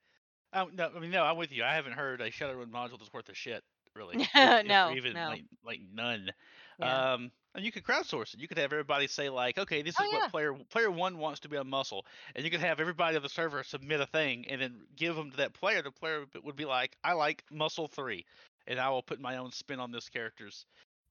Um, 0.53 0.71
no, 0.75 0.91
I 0.95 0.99
mean 1.01 1.11
no, 1.11 1.23
I'm 1.25 1.37
with 1.37 1.53
you. 1.53 1.65
I 1.65 1.75
haven't 1.75 1.93
heard 1.93 2.21
a 2.21 2.31
Shadowrun 2.31 2.71
module 2.71 2.99
that's 2.99 3.13
worth 3.13 3.29
a 3.29 3.35
shit, 3.35 3.63
really. 3.95 4.17
If- 4.23 4.31
if 4.35 4.67
No, 4.67 4.93
even 4.95 5.13
no. 5.15 5.29
like 5.29 5.45
like 5.65 5.81
none. 5.93 6.31
Yeah. 6.79 7.13
Um, 7.15 7.31
and 7.55 7.65
you 7.65 7.73
could 7.73 7.85
crowdsource 7.85 8.35
it. 8.35 8.41
You 8.41 8.49
could 8.49 8.59
have 8.59 8.73
everybody 8.73 9.07
say 9.07 9.29
like, 9.31 9.57
okay, 9.59 9.81
this 9.83 9.95
is 9.95 10.01
Oh, 10.01 10.05
what 10.13 10.23
yeah. 10.25 10.29
player 10.29 10.55
player 10.71 10.91
one 10.91 11.19
wants 11.19 11.41
to 11.41 11.49
be 11.49 11.57
on 11.57 11.69
muscle, 11.69 12.05
and 12.35 12.45
you 12.45 12.51
could 12.51 12.61
have 12.61 12.81
everybody 12.81 13.17
on 13.17 13.23
the 13.23 13.29
server 13.29 13.63
submit 13.65 14.01
a 14.01 14.07
thing, 14.07 14.47
and 14.49 14.61
then 14.61 14.83
give 14.95 15.17
them 15.17 15.31
to 15.31 15.37
that 15.39 15.53
player. 15.55 15.83
The 15.83 15.91
player 15.91 16.21
would- 16.33 16.45
would 16.45 16.57
be 16.57 16.65
like, 16.67 16.97
I 17.03 17.13
like 17.15 17.43
muscle 17.51 17.89
three, 17.89 18.25
and 18.67 18.79
I 18.79 18.89
will 18.91 19.03
put 19.03 19.21
my 19.21 19.39
own 19.39 19.53
spin 19.53 19.81
on 19.81 19.91
this 19.91 20.09
character's 20.09 20.65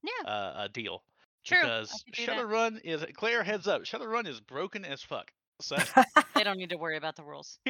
yeah, 0.03 0.27
uh, 0.27 0.53
uh 0.55 0.67
deal. 0.69 1.03
true. 1.43 1.57
I 1.57 1.61
Because 1.63 2.03
could 2.05 2.13
do 2.13 2.25
that. 2.27 2.37
Shadowrun 2.37 2.81
is 2.83 3.03
Claire 3.15 3.43
heads 3.43 3.67
up. 3.67 3.83
Shadowrun 3.83 4.27
is 4.27 4.39
broken 4.39 4.85
as 4.85 5.01
fuck. 5.01 5.31
So 5.61 5.75
They 6.35 6.43
don't 6.43 6.57
need 6.57 6.69
to 6.69 6.77
worry 6.77 6.97
about 6.97 7.15
the 7.15 7.23
rules. 7.23 7.57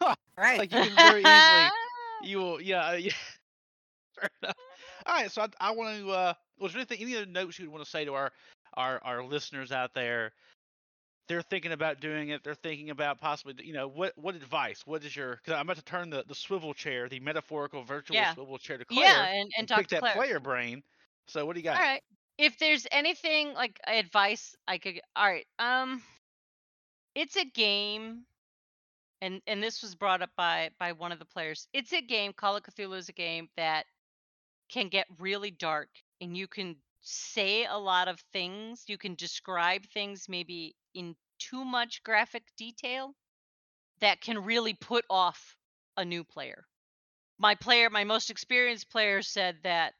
right. 0.38 0.58
like 0.58 0.72
you 0.72 0.82
can 0.82 0.98
very 0.98 1.24
easily 1.24 1.72
you 2.20 2.38
will 2.38 2.60
yeah 2.60 2.94
yeah. 2.94 3.12
Fair 4.20 4.30
enough. 4.42 4.56
All 5.06 5.14
right, 5.14 5.30
so 5.30 5.42
I, 5.42 5.48
I 5.60 5.70
want 5.72 5.98
to. 5.98 6.10
Uh, 6.10 6.34
was 6.58 6.72
there 6.72 6.80
anything, 6.80 7.00
any 7.00 7.16
other 7.16 7.26
notes 7.26 7.58
you 7.58 7.66
would 7.66 7.72
want 7.72 7.84
to 7.84 7.90
say 7.90 8.04
to 8.04 8.14
our, 8.14 8.32
our 8.74 9.00
our 9.04 9.24
listeners 9.24 9.72
out 9.72 9.94
there? 9.94 10.32
They're 11.28 11.42
thinking 11.42 11.72
about 11.72 12.00
doing 12.00 12.30
it. 12.30 12.42
They're 12.44 12.54
thinking 12.54 12.90
about 12.90 13.20
possibly, 13.20 13.64
you 13.64 13.72
know, 13.72 13.88
what 13.88 14.12
what 14.16 14.34
advice? 14.34 14.82
What 14.86 15.04
is 15.04 15.14
your? 15.16 15.36
Because 15.36 15.54
I'm 15.54 15.66
about 15.66 15.76
to 15.76 15.84
turn 15.84 16.10
the, 16.10 16.24
the 16.26 16.34
swivel 16.34 16.74
chair, 16.74 17.08
the 17.08 17.20
metaphorical 17.20 17.82
virtual 17.84 18.16
Yeah. 18.16 18.34
swivel 18.34 18.58
chair 18.58 18.78
to 18.78 18.84
Claire, 18.84 19.04
yeah, 19.04 19.24
and, 19.26 19.50
and 19.56 19.68
talk 19.68 19.78
pick 19.78 19.88
to 19.88 19.96
that 19.96 20.00
Claire. 20.00 20.14
player 20.14 20.40
brain. 20.40 20.82
So 21.26 21.44
what 21.46 21.54
do 21.54 21.60
you 21.60 21.64
got? 21.64 21.76
All 21.76 21.82
right. 21.82 22.02
If 22.38 22.58
there's 22.58 22.86
anything 22.92 23.54
like 23.54 23.78
advice 23.86 24.54
I 24.66 24.78
could 24.78 25.00
all 25.16 25.26
right. 25.28 25.46
Um 25.58 26.02
it's 27.14 27.36
a 27.36 27.44
game 27.44 28.24
and 29.20 29.40
and 29.46 29.62
this 29.62 29.82
was 29.82 29.94
brought 29.94 30.22
up 30.22 30.30
by 30.36 30.70
by 30.78 30.92
one 30.92 31.12
of 31.12 31.18
the 31.18 31.24
players. 31.24 31.68
It's 31.72 31.92
a 31.92 32.02
game, 32.02 32.32
Call 32.32 32.56
of 32.56 32.62
Cthulhu 32.62 32.96
is 32.96 33.08
a 33.08 33.12
game 33.12 33.48
that 33.56 33.86
can 34.68 34.88
get 34.88 35.06
really 35.18 35.50
dark 35.50 35.88
and 36.20 36.36
you 36.36 36.46
can 36.46 36.76
say 37.00 37.64
a 37.64 37.78
lot 37.78 38.08
of 38.08 38.20
things. 38.32 38.84
You 38.86 38.98
can 38.98 39.14
describe 39.14 39.86
things 39.86 40.28
maybe 40.28 40.74
in 40.94 41.16
too 41.38 41.64
much 41.64 42.02
graphic 42.02 42.44
detail 42.56 43.14
that 44.00 44.20
can 44.20 44.44
really 44.44 44.74
put 44.74 45.04
off 45.08 45.56
a 45.96 46.04
new 46.04 46.24
player. 46.24 46.66
My 47.38 47.54
player, 47.54 47.88
my 47.90 48.04
most 48.04 48.30
experienced 48.30 48.90
player 48.90 49.22
said 49.22 49.56
that 49.62 49.94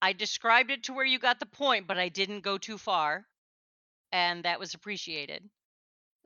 I 0.00 0.12
described 0.12 0.70
it 0.70 0.84
to 0.84 0.92
where 0.92 1.04
you 1.04 1.18
got 1.18 1.40
the 1.40 1.46
point, 1.46 1.86
but 1.86 1.98
I 1.98 2.08
didn't 2.08 2.40
go 2.40 2.58
too 2.58 2.78
far, 2.78 3.26
and 4.12 4.44
that 4.44 4.60
was 4.60 4.74
appreciated. 4.74 5.48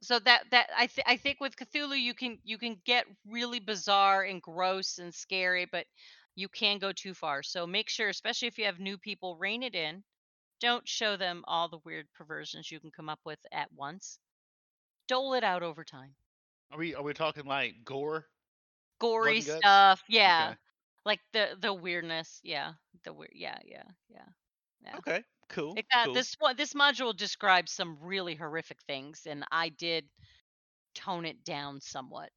So 0.03 0.19
that 0.21 0.51
that 0.51 0.71
I 0.77 0.87
th- 0.89 1.07
I 1.07 1.17
think 1.17 1.41
with 1.41 1.57
Cthulhu 1.57 2.01
you 2.01 2.15
can 2.15 2.41
you 2.43 2.59
can 2.59 2.81
get 2.85 3.07
really 3.27 3.61
bizarre 3.61 4.23
and 4.25 4.43
gross 4.43 4.99
and 4.99 5.15
scary, 5.15 5.67
but 5.67 5.87
you 6.35 6.49
can 6.49 6.79
go 6.79 6.93
too 6.93 7.15
far. 7.15 7.43
So 7.43 7.67
make 7.67 7.89
sure, 7.89 8.09
especially 8.09 8.49
if 8.49 8.59
you 8.59 8.65
have 8.67 8.81
new 8.81 8.99
people, 8.99 9.37
rein 9.37 9.63
it 9.63 9.75
in. 9.75 10.05
Don't 10.61 10.89
show 10.89 11.17
them 11.17 11.45
all 11.47 11.69
the 11.69 11.79
weird 11.85 12.13
perversions 12.13 12.71
you 12.71 12.81
can 12.81 12.91
come 12.93 13.09
up 13.09 13.21
with 13.25 13.41
at 13.53 13.73
once. 13.73 14.19
Dole 15.09 15.35
it 15.35 15.45
out 15.45 15.63
over 15.63 15.85
time. 15.85 16.17
Are 16.71 16.79
we 16.79 16.95
are 16.95 17.03
we 17.03 17.13
talking 17.13 17.45
like 17.45 17.85
gore? 17.85 18.29
Gory 19.01 19.41
stuff, 19.41 20.03
yeah. 20.09 20.55
Okay. 20.55 20.59
Like 21.05 21.21
the 21.33 21.57
the 21.59 21.73
weirdness, 21.75 22.41
yeah. 22.45 22.75
The 23.05 23.13
weird, 23.13 23.33
yeah, 23.35 23.59
yeah, 23.65 23.85
yeah. 24.09 24.29
Yeah. 24.83 24.99
Okay. 24.99 25.25
Cool. 25.49 25.77
It 25.77 25.87
got 25.91 26.13
cool. 26.13 26.13
this 26.13 26.35
one. 26.39 26.57
This 26.57 26.75
module 26.75 27.17
describes 27.17 27.73
some 27.73 27.99
really 28.01 28.35
horrific 28.35 28.83
things, 28.83 29.27
and 29.27 29.45
I 29.51 29.71
did 29.71 30.11
tone 30.95 31.27
it 31.27 31.45
down 31.45 31.81
somewhat. 31.81 32.33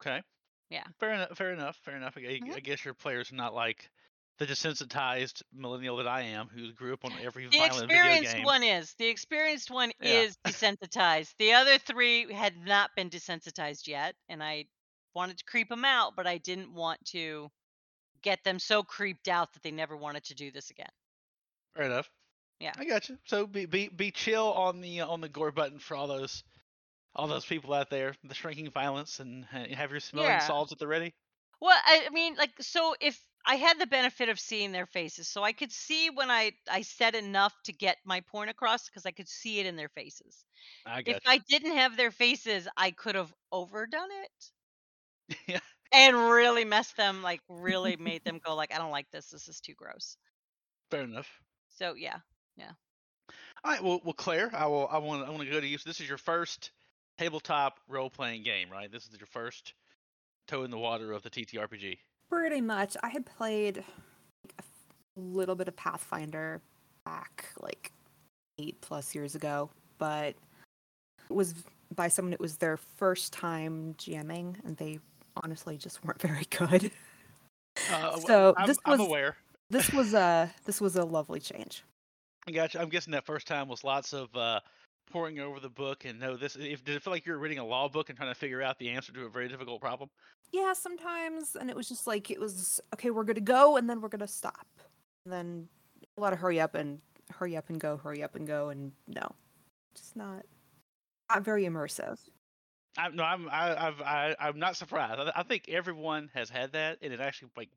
Okay. 0.00 0.22
Yeah. 0.70 0.86
Fair 1.00 1.12
enough. 1.14 1.36
Fair 1.38 1.52
enough. 1.52 1.76
Fair 1.78 1.96
enough. 1.96 2.16
I, 2.16 2.40
Mhm. 2.40 2.56
I 2.56 2.60
guess 2.60 2.84
your 2.84 2.94
players 2.94 3.32
are 3.32 3.36
not 3.36 3.54
like 3.54 3.90
the 4.38 4.46
desensitized 4.46 5.42
millennial 5.52 5.96
that 5.98 6.08
I 6.08 6.22
am, 6.22 6.48
who 6.48 6.72
grew 6.72 6.94
up 6.94 7.04
on 7.04 7.12
every 7.18 7.46
The 7.52 7.58
violent 7.58 7.92
video 7.92 8.18
experienced 8.18 8.18
game. 8.18 8.48
one 8.48 8.62
is 8.64 8.94
the 8.94 9.06
experienced 9.06 9.70
one 9.70 9.92
Yeah. 10.00 10.22
is 10.22 10.36
desensitized. 10.38 11.36
The 11.38 11.52
other 11.54 11.78
three 11.78 12.32
had 12.32 12.56
not 12.56 12.94
been 12.96 13.08
desensitized 13.10 13.86
yet, 13.86 14.16
and 14.28 14.42
I 14.42 14.66
wanted 15.14 15.38
to 15.38 15.44
creep 15.44 15.68
them 15.68 15.84
out, 15.84 16.16
but 16.16 16.26
I 16.26 16.38
didn't 16.38 16.72
want 16.74 17.04
to 17.06 17.50
get 18.22 18.44
them 18.44 18.58
so 18.60 18.82
creeped 18.84 19.28
out 19.28 19.54
that 19.54 19.62
they 19.62 19.72
never 19.72 19.96
wanted 19.96 20.24
to 20.26 20.34
do 20.36 20.50
this 20.52 20.70
again. 20.70 20.90
Fair 21.74 21.84
enough. 21.86 22.10
Yeah. 22.60 22.76
I 22.76 22.84
got 22.84 23.08
you. 23.08 23.18
So 23.26 23.46
be 23.46 23.66
be 23.66 23.88
be 23.88 24.10
chill 24.10 24.52
on 24.52 24.80
the 24.80 25.00
uh, 25.02 25.08
on 25.08 25.20
the 25.20 25.28
gore 25.28 25.52
button 25.52 25.78
for 25.78 25.96
all 25.96 26.06
those 26.08 26.42
all 27.14 27.28
those 27.28 27.46
people 27.46 27.74
out 27.74 27.90
there, 27.90 28.16
the 28.24 28.34
shrinking 28.34 28.70
violence, 28.70 29.20
and 29.20 29.44
ha- 29.44 29.74
have 29.74 29.90
your 29.92 30.00
smelling 30.00 30.38
Yeah. 30.38 30.40
salts 30.40 30.72
at 30.72 30.78
the 30.78 30.88
ready. 30.88 31.14
Well, 31.60 31.78
I, 31.84 32.08
mean, 32.10 32.34
like, 32.36 32.52
so 32.60 32.94
if 33.00 33.22
I 33.46 33.56
had 33.56 33.78
the 33.78 33.86
benefit 33.86 34.28
of 34.28 34.38
seeing 34.40 34.72
their 34.72 34.86
faces, 34.86 35.28
so 35.28 35.42
I 35.42 35.52
could 35.52 35.72
see 35.72 36.10
when 36.10 36.30
I 36.30 36.52
I 36.68 36.82
said 36.82 37.14
enough 37.14 37.54
to 37.64 37.72
get 37.72 37.98
my 38.04 38.20
point 38.20 38.50
across 38.50 38.88
because 38.88 39.06
I 39.06 39.12
could 39.12 39.28
see 39.28 39.58
it 39.60 39.66
in 39.66 39.76
their 39.76 39.88
faces. 39.88 40.44
I 40.84 41.02
got 41.02 41.20
If 41.20 41.26
I 41.26 41.38
didn't 41.38 41.76
have 41.76 41.96
their 41.96 42.12
faces, 42.12 42.68
I 42.76 42.90
could 42.92 43.14
have 43.16 43.34
overdone 43.52 44.10
it 44.12 44.52
yeah. 45.46 45.60
and 45.92 46.16
really 46.16 46.64
messed 46.64 46.96
them, 46.96 47.22
like, 47.22 47.40
really 47.48 47.96
made 47.96 48.24
them 48.24 48.38
go, 48.44 48.54
like, 48.54 48.72
I 48.72 48.78
don't 48.78 48.90
like 48.90 49.10
this. 49.10 49.30
This 49.30 49.48
is 49.48 49.60
too 49.60 49.74
gross. 49.74 50.16
Fair 50.90 51.02
enough. 51.04 51.42
So 51.68 51.94
yeah, 51.94 52.20
All 53.64 53.72
right. 53.72 53.82
Well, 53.82 54.00
well, 54.04 54.14
Claire, 54.14 54.50
I 54.54 54.66
will. 54.66 54.88
I 54.90 54.98
want. 54.98 55.26
I 55.26 55.30
want 55.30 55.42
to 55.42 55.50
go 55.50 55.60
to 55.60 55.66
you. 55.66 55.78
So 55.78 55.88
this 55.88 56.00
is 56.00 56.08
your 56.08 56.18
first 56.18 56.70
tabletop 57.18 57.78
role 57.88 58.10
playing 58.10 58.42
game, 58.42 58.68
right? 58.70 58.90
This 58.90 59.06
is 59.06 59.18
your 59.18 59.26
first 59.26 59.74
toe 60.48 60.64
in 60.64 60.70
the 60.70 60.78
water 60.78 61.12
of 61.12 61.22
the 61.22 61.30
TTRPG. 61.30 61.98
Pretty 62.30 62.60
much. 62.60 62.96
I 63.02 63.08
had 63.08 63.26
played 63.26 63.76
like, 63.76 64.54
a 64.58 65.20
little 65.20 65.54
bit 65.54 65.68
of 65.68 65.76
Pathfinder 65.76 66.62
back 67.04 67.46
like 67.60 67.92
eight 68.58 68.80
plus 68.80 69.14
years 69.14 69.34
ago, 69.34 69.70
but 69.98 70.34
it 71.28 71.34
was 71.34 71.54
by 71.94 72.08
someone 72.08 72.32
it 72.32 72.40
was 72.40 72.56
their 72.56 72.76
first 72.76 73.32
time 73.32 73.94
GMing, 73.98 74.56
and 74.64 74.76
they 74.76 74.98
honestly 75.42 75.76
just 75.76 76.04
weren't 76.04 76.20
very 76.22 76.44
good. 76.50 76.90
Uh, 77.92 78.18
So 78.20 78.54
I'm, 78.56 78.66
this 78.66 78.78
I'm 78.84 79.00
aware. 79.00 79.36
This 79.70 79.92
was 79.92 80.14
a 80.14 80.50
this 80.64 80.80
was 80.80 80.96
a 80.96 81.04
lovely 81.04 81.40
change. 81.40 81.84
I 82.46 82.52
got 82.52 82.74
you. 82.74 82.80
I'm 82.80 82.88
guessing 82.88 83.12
that 83.12 83.24
first 83.24 83.46
time 83.46 83.68
was 83.68 83.84
lots 83.84 84.12
of 84.12 84.34
uh, 84.34 84.60
poring 85.10 85.40
over 85.40 85.60
the 85.60 85.68
book 85.68 86.04
and 86.04 86.18
no, 86.18 86.36
this. 86.36 86.56
If 86.56 86.84
did 86.84 86.96
it 86.96 87.02
feel 87.02 87.12
like 87.12 87.26
you 87.26 87.32
were 87.32 87.38
reading 87.38 87.58
a 87.58 87.64
law 87.64 87.88
book 87.88 88.08
and 88.08 88.16
trying 88.16 88.32
to 88.32 88.38
figure 88.38 88.62
out 88.62 88.78
the 88.78 88.88
answer 88.90 89.12
to 89.12 89.26
a 89.26 89.28
very 89.28 89.48
difficult 89.48 89.80
problem? 89.80 90.08
Yeah, 90.52 90.72
sometimes, 90.72 91.56
and 91.56 91.70
it 91.70 91.76
was 91.76 91.88
just 91.88 92.06
like 92.06 92.30
it 92.30 92.40
was 92.40 92.80
okay. 92.94 93.10
We're 93.10 93.24
gonna 93.24 93.40
go, 93.40 93.76
and 93.76 93.88
then 93.88 94.00
we're 94.00 94.08
gonna 94.08 94.28
stop, 94.28 94.66
and 95.24 95.32
then 95.32 95.68
a 96.16 96.20
lot 96.20 96.32
of 96.32 96.38
hurry 96.38 96.60
up 96.60 96.74
and 96.74 97.00
hurry 97.30 97.56
up 97.56 97.68
and 97.68 97.78
go, 97.78 97.96
hurry 97.96 98.22
up 98.22 98.34
and 98.34 98.46
go, 98.46 98.70
and 98.70 98.92
no, 99.06 99.34
just 99.94 100.16
not 100.16 100.44
not 101.28 101.44
very 101.44 101.64
immersive. 101.64 102.18
I, 102.96 103.08
no, 103.10 103.22
I'm 103.22 103.48
I, 103.48 103.86
I've 103.86 104.00
I, 104.00 104.36
I'm 104.40 104.58
not 104.58 104.76
surprised. 104.76 105.20
I, 105.20 105.32
I 105.36 105.42
think 105.42 105.68
everyone 105.68 106.30
has 106.34 106.50
had 106.50 106.72
that, 106.72 106.98
and 107.02 107.12
it 107.12 107.20
actually 107.20 107.50
like 107.56 107.70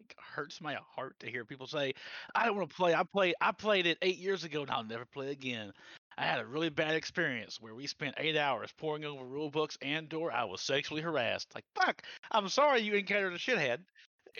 it 0.00 0.14
hurts 0.18 0.60
my 0.60 0.76
heart 0.94 1.18
to 1.20 1.30
hear 1.30 1.44
people 1.44 1.66
say, 1.66 1.94
"I 2.34 2.46
don't 2.46 2.56
want 2.56 2.70
to 2.70 2.76
play. 2.76 2.94
I 2.94 3.02
played 3.02 3.34
I 3.40 3.52
played 3.52 3.86
it 3.86 3.98
eight 4.02 4.18
years 4.18 4.44
ago, 4.44 4.62
and 4.62 4.70
I'll 4.70 4.84
never 4.84 5.04
play 5.04 5.30
again." 5.30 5.72
I 6.18 6.24
had 6.24 6.40
a 6.40 6.46
really 6.46 6.70
bad 6.70 6.94
experience 6.94 7.60
where 7.60 7.74
we 7.74 7.86
spent 7.86 8.14
eight 8.16 8.36
hours 8.38 8.72
poring 8.78 9.04
over 9.04 9.24
rule 9.24 9.50
books 9.50 9.76
and 9.82 10.12
or 10.14 10.32
I 10.32 10.44
was 10.44 10.62
sexually 10.62 11.02
harassed. 11.02 11.54
Like 11.54 11.64
fuck, 11.74 12.02
I'm 12.30 12.48
sorry 12.48 12.80
you 12.80 12.94
encountered 12.94 13.34
a 13.34 13.38
shithead. 13.38 13.78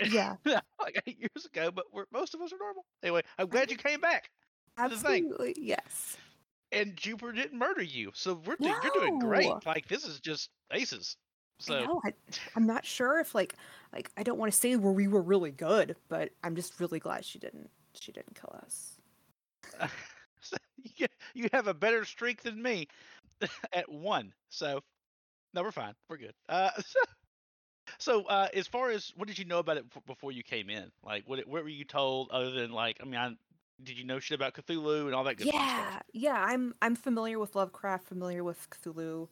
Yeah, 0.05 0.37
like 0.81 1.03
eight 1.07 1.19
years 1.19 1.47
ago, 1.47 1.71
but 1.71 1.85
we're, 1.92 2.05
most 2.12 2.35
of 2.35 2.40
us 2.40 2.53
are 2.53 2.59
normal. 2.59 2.85
Anyway, 3.03 3.23
I'm 3.38 3.49
glad 3.49 3.71
you 3.71 3.77
came 3.77 4.01
back. 4.01 4.31
That's 4.77 5.01
the 5.03 5.09
thing. 5.09 5.25
absolutely, 5.31 5.55
yes. 5.59 6.16
And 6.73 6.97
Jupiter 6.97 7.33
didn't 7.33 7.59
murder 7.59 7.83
you, 7.83 8.11
so 8.14 8.40
we're 8.45 8.57
do- 8.57 8.69
you're 8.69 8.92
doing 8.92 9.19
great. 9.19 9.51
Like 9.64 9.88
this 9.88 10.05
is 10.05 10.21
just 10.21 10.51
aces. 10.73 11.16
So 11.59 11.85
know. 11.85 12.01
I, 12.05 12.12
I'm 12.55 12.66
not 12.66 12.85
sure 12.85 13.19
if 13.19 13.35
like 13.35 13.55
like 13.92 14.11
I 14.16 14.23
don't 14.23 14.38
want 14.38 14.53
to 14.53 14.59
say 14.59 14.77
where 14.77 14.92
we 14.92 15.09
were 15.09 15.23
really 15.23 15.51
good, 15.51 15.97
but 16.09 16.31
I'm 16.45 16.55
just 16.55 16.79
really 16.81 16.99
glad 16.99 17.25
she 17.25 17.38
didn't 17.38 17.71
she 17.95 18.12
didn't 18.12 18.38
kill 18.38 18.55
us. 18.62 18.99
so 20.40 20.57
you, 20.97 21.07
you 21.35 21.49
have 21.53 21.66
a 21.66 21.75
better 21.75 22.05
streak 22.05 22.42
than 22.42 22.62
me 22.62 22.88
at 23.73 23.90
one. 23.90 24.33
So 24.51 24.83
no, 25.55 25.62
we're 25.62 25.73
fine. 25.73 25.95
We're 26.09 26.19
good. 26.19 26.35
Uh, 26.49 26.71
so, 26.87 27.01
so 27.99 28.25
uh, 28.25 28.49
as 28.53 28.66
far 28.66 28.90
as 28.90 29.12
what 29.16 29.27
did 29.27 29.38
you 29.38 29.47
know 29.47 29.59
about 29.59 29.79
it 29.79 29.87
before 30.07 30.33
you 30.33 30.42
came 30.42 30.69
in? 30.69 30.90
Like, 31.03 31.25
what 31.27 31.47
what 31.49 31.62
were 31.62 31.69
you 31.69 31.85
told 31.85 32.31
other 32.31 32.51
than 32.51 32.71
like? 32.73 32.99
I 33.01 33.05
mean, 33.05 33.19
I, 33.19 33.31
did 33.83 33.99
you 33.99 34.05
know 34.05 34.19
shit 34.19 34.37
about 34.37 34.55
Cthulhu 34.55 35.07
and 35.07 35.14
all 35.14 35.25
that 35.25 35.37
good 35.37 35.47
yeah, 35.47 35.90
stuff? 35.90 36.03
yeah. 36.12 36.45
I'm 36.47 36.75
I'm 36.83 36.97
familiar 36.97 37.38
with 37.38 37.55
Lovecraft, 37.55 38.07
familiar 38.07 38.45
with 38.45 38.69
Cthulhu. 38.71 39.29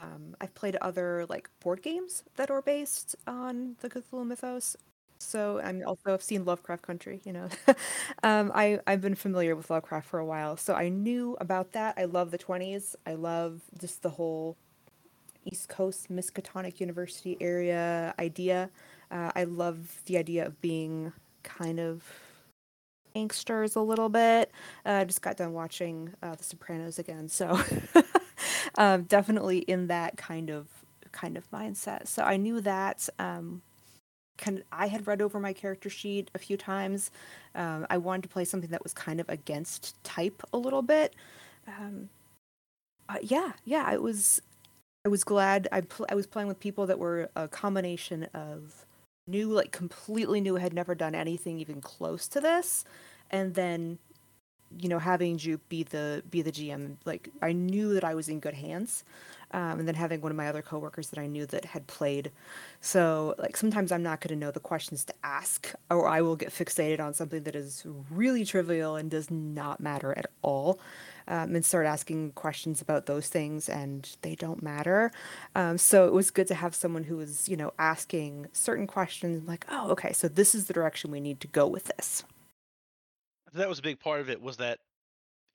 Um, 0.00 0.36
I've 0.40 0.54
played 0.54 0.76
other 0.76 1.26
like 1.28 1.48
board 1.60 1.82
games 1.82 2.24
that 2.36 2.50
are 2.50 2.62
based 2.62 3.16
on 3.26 3.76
the 3.80 3.88
Cthulhu 3.88 4.26
mythos. 4.26 4.76
So 5.18 5.60
I'm 5.64 5.82
also 5.86 6.12
I've 6.14 6.22
seen 6.22 6.44
Lovecraft 6.44 6.82
Country. 6.82 7.20
You 7.24 7.32
know, 7.32 7.48
um, 8.22 8.50
I 8.54 8.80
I've 8.86 9.00
been 9.00 9.14
familiar 9.14 9.56
with 9.56 9.70
Lovecraft 9.70 10.06
for 10.08 10.18
a 10.18 10.26
while, 10.26 10.56
so 10.56 10.74
I 10.74 10.88
knew 10.88 11.36
about 11.40 11.72
that. 11.72 11.94
I 11.96 12.04
love 12.04 12.30
the 12.30 12.38
20s. 12.38 12.96
I 13.06 13.14
love 13.14 13.62
just 13.80 14.02
the 14.02 14.10
whole 14.10 14.56
East 15.44 15.68
Coast 15.68 16.10
Miskatonic 16.10 16.80
University 16.80 17.36
area 17.40 18.14
idea. 18.18 18.70
Uh, 19.10 19.32
I 19.36 19.44
love 19.44 20.02
the 20.06 20.18
idea 20.18 20.46
of 20.46 20.60
being 20.60 21.12
kind 21.44 21.80
of 21.80 22.02
gangsters 23.14 23.76
a 23.76 23.80
little 23.80 24.08
bit. 24.08 24.50
Uh, 24.84 24.90
I 24.92 25.04
just 25.04 25.22
got 25.22 25.36
done 25.36 25.52
watching 25.52 26.12
uh, 26.22 26.34
The 26.34 26.44
Sopranos 26.44 26.98
again, 26.98 27.28
so 27.28 27.58
um, 28.76 29.02
definitely 29.04 29.58
in 29.58 29.86
that 29.88 30.16
kind 30.16 30.50
of 30.50 30.66
kind 31.12 31.36
of 31.36 31.50
mindset. 31.50 32.08
So 32.08 32.22
I 32.22 32.36
knew 32.36 32.60
that. 32.60 33.08
Um, 33.18 33.62
kind 34.36 34.58
of, 34.58 34.64
I 34.72 34.88
had 34.88 35.06
read 35.06 35.22
over 35.22 35.38
my 35.38 35.52
character 35.52 35.88
sheet 35.88 36.30
a 36.34 36.38
few 36.38 36.56
times. 36.56 37.10
Um, 37.54 37.86
I 37.88 37.98
wanted 37.98 38.22
to 38.22 38.28
play 38.28 38.44
something 38.44 38.70
that 38.70 38.82
was 38.82 38.92
kind 38.92 39.20
of 39.20 39.28
against 39.28 40.02
type 40.02 40.42
a 40.52 40.58
little 40.58 40.82
bit. 40.82 41.14
Um, 41.68 42.08
uh, 43.08 43.18
yeah, 43.22 43.52
yeah, 43.64 43.84
I 43.86 43.96
was. 43.98 44.40
I 45.06 45.10
was 45.10 45.22
glad 45.22 45.68
I 45.70 45.82
pl- 45.82 46.06
I 46.08 46.14
was 46.14 46.26
playing 46.26 46.48
with 46.48 46.58
people 46.58 46.86
that 46.86 46.98
were 46.98 47.28
a 47.36 47.46
combination 47.46 48.24
of 48.32 48.86
new, 49.26 49.50
like 49.50 49.70
completely 49.70 50.40
new, 50.40 50.54
had 50.54 50.72
never 50.72 50.94
done 50.94 51.14
anything 51.14 51.60
even 51.60 51.82
close 51.82 52.26
to 52.28 52.40
this, 52.40 52.86
and 53.30 53.54
then 53.54 53.98
you 54.78 54.88
know 54.88 54.98
having 54.98 55.38
Jupe 55.38 55.68
be 55.68 55.82
the 55.82 56.22
be 56.30 56.42
the 56.42 56.52
GM, 56.52 56.96
like 57.04 57.30
I 57.42 57.52
knew 57.52 57.94
that 57.94 58.04
I 58.04 58.14
was 58.14 58.28
in 58.28 58.40
good 58.40 58.54
hands, 58.54 59.04
um, 59.52 59.78
and 59.78 59.88
then 59.88 59.94
having 59.94 60.20
one 60.20 60.32
of 60.32 60.36
my 60.36 60.48
other 60.48 60.62
coworkers 60.62 61.08
that 61.10 61.18
I 61.18 61.26
knew 61.26 61.46
that 61.46 61.64
had 61.64 61.86
played, 61.86 62.30
so 62.80 63.34
like 63.38 63.56
sometimes 63.56 63.92
I'm 63.92 64.02
not 64.02 64.20
going 64.20 64.38
to 64.38 64.44
know 64.44 64.50
the 64.50 64.60
questions 64.60 65.04
to 65.04 65.14
ask, 65.22 65.72
or 65.90 66.08
I 66.08 66.20
will 66.22 66.36
get 66.36 66.50
fixated 66.50 67.00
on 67.00 67.14
something 67.14 67.42
that 67.44 67.56
is 67.56 67.84
really 68.10 68.44
trivial 68.44 68.96
and 68.96 69.10
does 69.10 69.30
not 69.30 69.80
matter 69.80 70.16
at 70.16 70.26
all. 70.42 70.78
Um, 71.26 71.54
and 71.54 71.64
start 71.64 71.86
asking 71.86 72.32
questions 72.32 72.82
about 72.82 73.06
those 73.06 73.28
things, 73.28 73.70
and 73.70 74.14
they 74.20 74.34
don't 74.34 74.62
matter. 74.62 75.10
Um, 75.54 75.78
so 75.78 76.06
it 76.06 76.12
was 76.12 76.30
good 76.30 76.46
to 76.48 76.54
have 76.54 76.74
someone 76.74 77.04
who 77.04 77.16
was, 77.16 77.48
you 77.48 77.56
know, 77.56 77.72
asking 77.78 78.48
certain 78.52 78.86
questions, 78.86 79.48
like, 79.48 79.64
"Oh, 79.70 79.90
okay, 79.92 80.12
so 80.12 80.28
this 80.28 80.54
is 80.54 80.66
the 80.66 80.74
direction 80.74 81.10
we 81.10 81.20
need 81.20 81.40
to 81.40 81.46
go 81.46 81.66
with 81.66 81.84
this." 81.96 82.24
That 83.54 83.68
was 83.68 83.78
a 83.78 83.82
big 83.82 84.00
part 84.00 84.20
of 84.20 84.28
it. 84.28 84.40
Was 84.40 84.56
that 84.58 84.80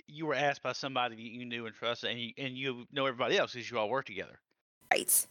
you 0.07 0.25
were 0.25 0.33
asked 0.33 0.63
by 0.63 0.71
somebody 0.73 1.15
that 1.15 1.21
you 1.21 1.45
knew 1.45 1.65
and 1.65 1.75
trusted, 1.75 2.09
and 2.11 2.19
you 2.19 2.33
and 2.37 2.57
you 2.57 2.87
know 2.91 3.05
everybody 3.05 3.37
else 3.37 3.53
because 3.53 3.69
you 3.69 3.77
all 3.77 3.89
work 3.89 4.05
together. 4.05 4.39
Right. 4.91 5.25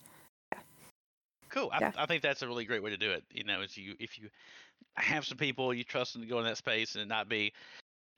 Cool. 1.50 1.70
I, 1.72 1.78
Yeah. 1.80 1.92
I 1.96 2.06
think 2.06 2.22
that's 2.22 2.42
a 2.42 2.46
really 2.46 2.66
great 2.66 2.82
way 2.82 2.90
to 2.90 2.96
do 2.96 3.10
it. 3.10 3.24
You 3.32 3.44
know, 3.44 3.62
is 3.62 3.76
you 3.76 3.94
if 3.98 4.18
you 4.18 4.28
have 4.96 5.24
some 5.24 5.38
people 5.38 5.72
you 5.72 5.84
trust 5.84 6.12
them 6.12 6.22
to 6.22 6.28
go 6.28 6.38
in 6.38 6.44
that 6.44 6.58
space 6.58 6.94
and 6.94 7.08
not 7.08 7.28
be, 7.28 7.52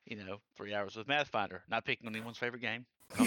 you 0.07 0.17
know, 0.17 0.39
three 0.57 0.75
hours 0.75 0.97
with 0.97 1.07
Mathfinder. 1.07 1.61
Not 1.69 1.85
picking 1.85 2.09
on 2.09 2.15
anyone's 2.15 2.39
favorite 2.39 2.63
game. 2.63 2.85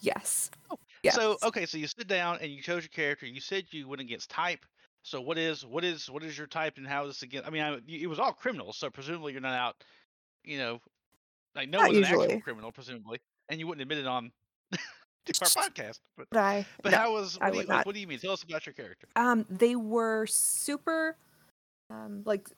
yes. 0.00 0.50
Oh, 0.70 0.78
Yes. 1.06 1.14
So 1.14 1.36
okay, 1.44 1.66
so 1.66 1.78
you 1.78 1.86
sit 1.86 2.08
down 2.08 2.38
and 2.40 2.50
you 2.50 2.60
chose 2.60 2.82
your 2.82 2.88
character. 2.88 3.26
You 3.26 3.40
said 3.40 3.66
you 3.70 3.86
went 3.86 4.00
against 4.00 4.28
type. 4.28 4.66
So 5.06 5.20
what 5.20 5.38
is 5.38 5.64
what 5.64 5.84
is 5.84 6.10
what 6.10 6.24
is 6.24 6.36
your 6.36 6.48
type 6.48 6.78
and 6.78 6.86
how 6.86 7.04
is 7.04 7.10
this 7.10 7.22
against? 7.22 7.46
I 7.46 7.50
mean, 7.50 7.62
I, 7.62 7.78
it 7.86 8.08
was 8.08 8.18
all 8.18 8.32
criminals, 8.32 8.76
so 8.76 8.90
presumably 8.90 9.30
you're 9.30 9.40
not 9.40 9.56
out, 9.56 9.76
you 10.42 10.58
know, 10.58 10.80
like 11.54 11.68
no 11.68 11.78
Not 11.78 11.92
one's 11.92 11.98
an 11.98 12.04
actual 12.04 12.40
criminal, 12.40 12.72
presumably, 12.72 13.20
and 13.48 13.60
you 13.60 13.68
wouldn't 13.68 13.82
admit 13.82 13.98
it 13.98 14.08
on 14.08 14.32
our 14.72 14.78
podcast. 15.46 16.00
But 16.16 16.26
But 16.32 16.40
I, 16.40 16.66
but 16.82 16.90
no. 16.90 16.98
how 16.98 17.12
was 17.12 17.38
what 17.38 17.52
do, 17.52 17.60
you, 17.60 17.66
what 17.66 17.94
do 17.94 18.00
you 18.00 18.08
mean? 18.08 18.18
Tell 18.18 18.32
us 18.32 18.42
about 18.42 18.66
your 18.66 18.72
character. 18.72 19.06
Um, 19.14 19.46
they 19.48 19.76
were 19.76 20.26
super, 20.26 21.16
um, 21.88 22.22
like, 22.24 22.48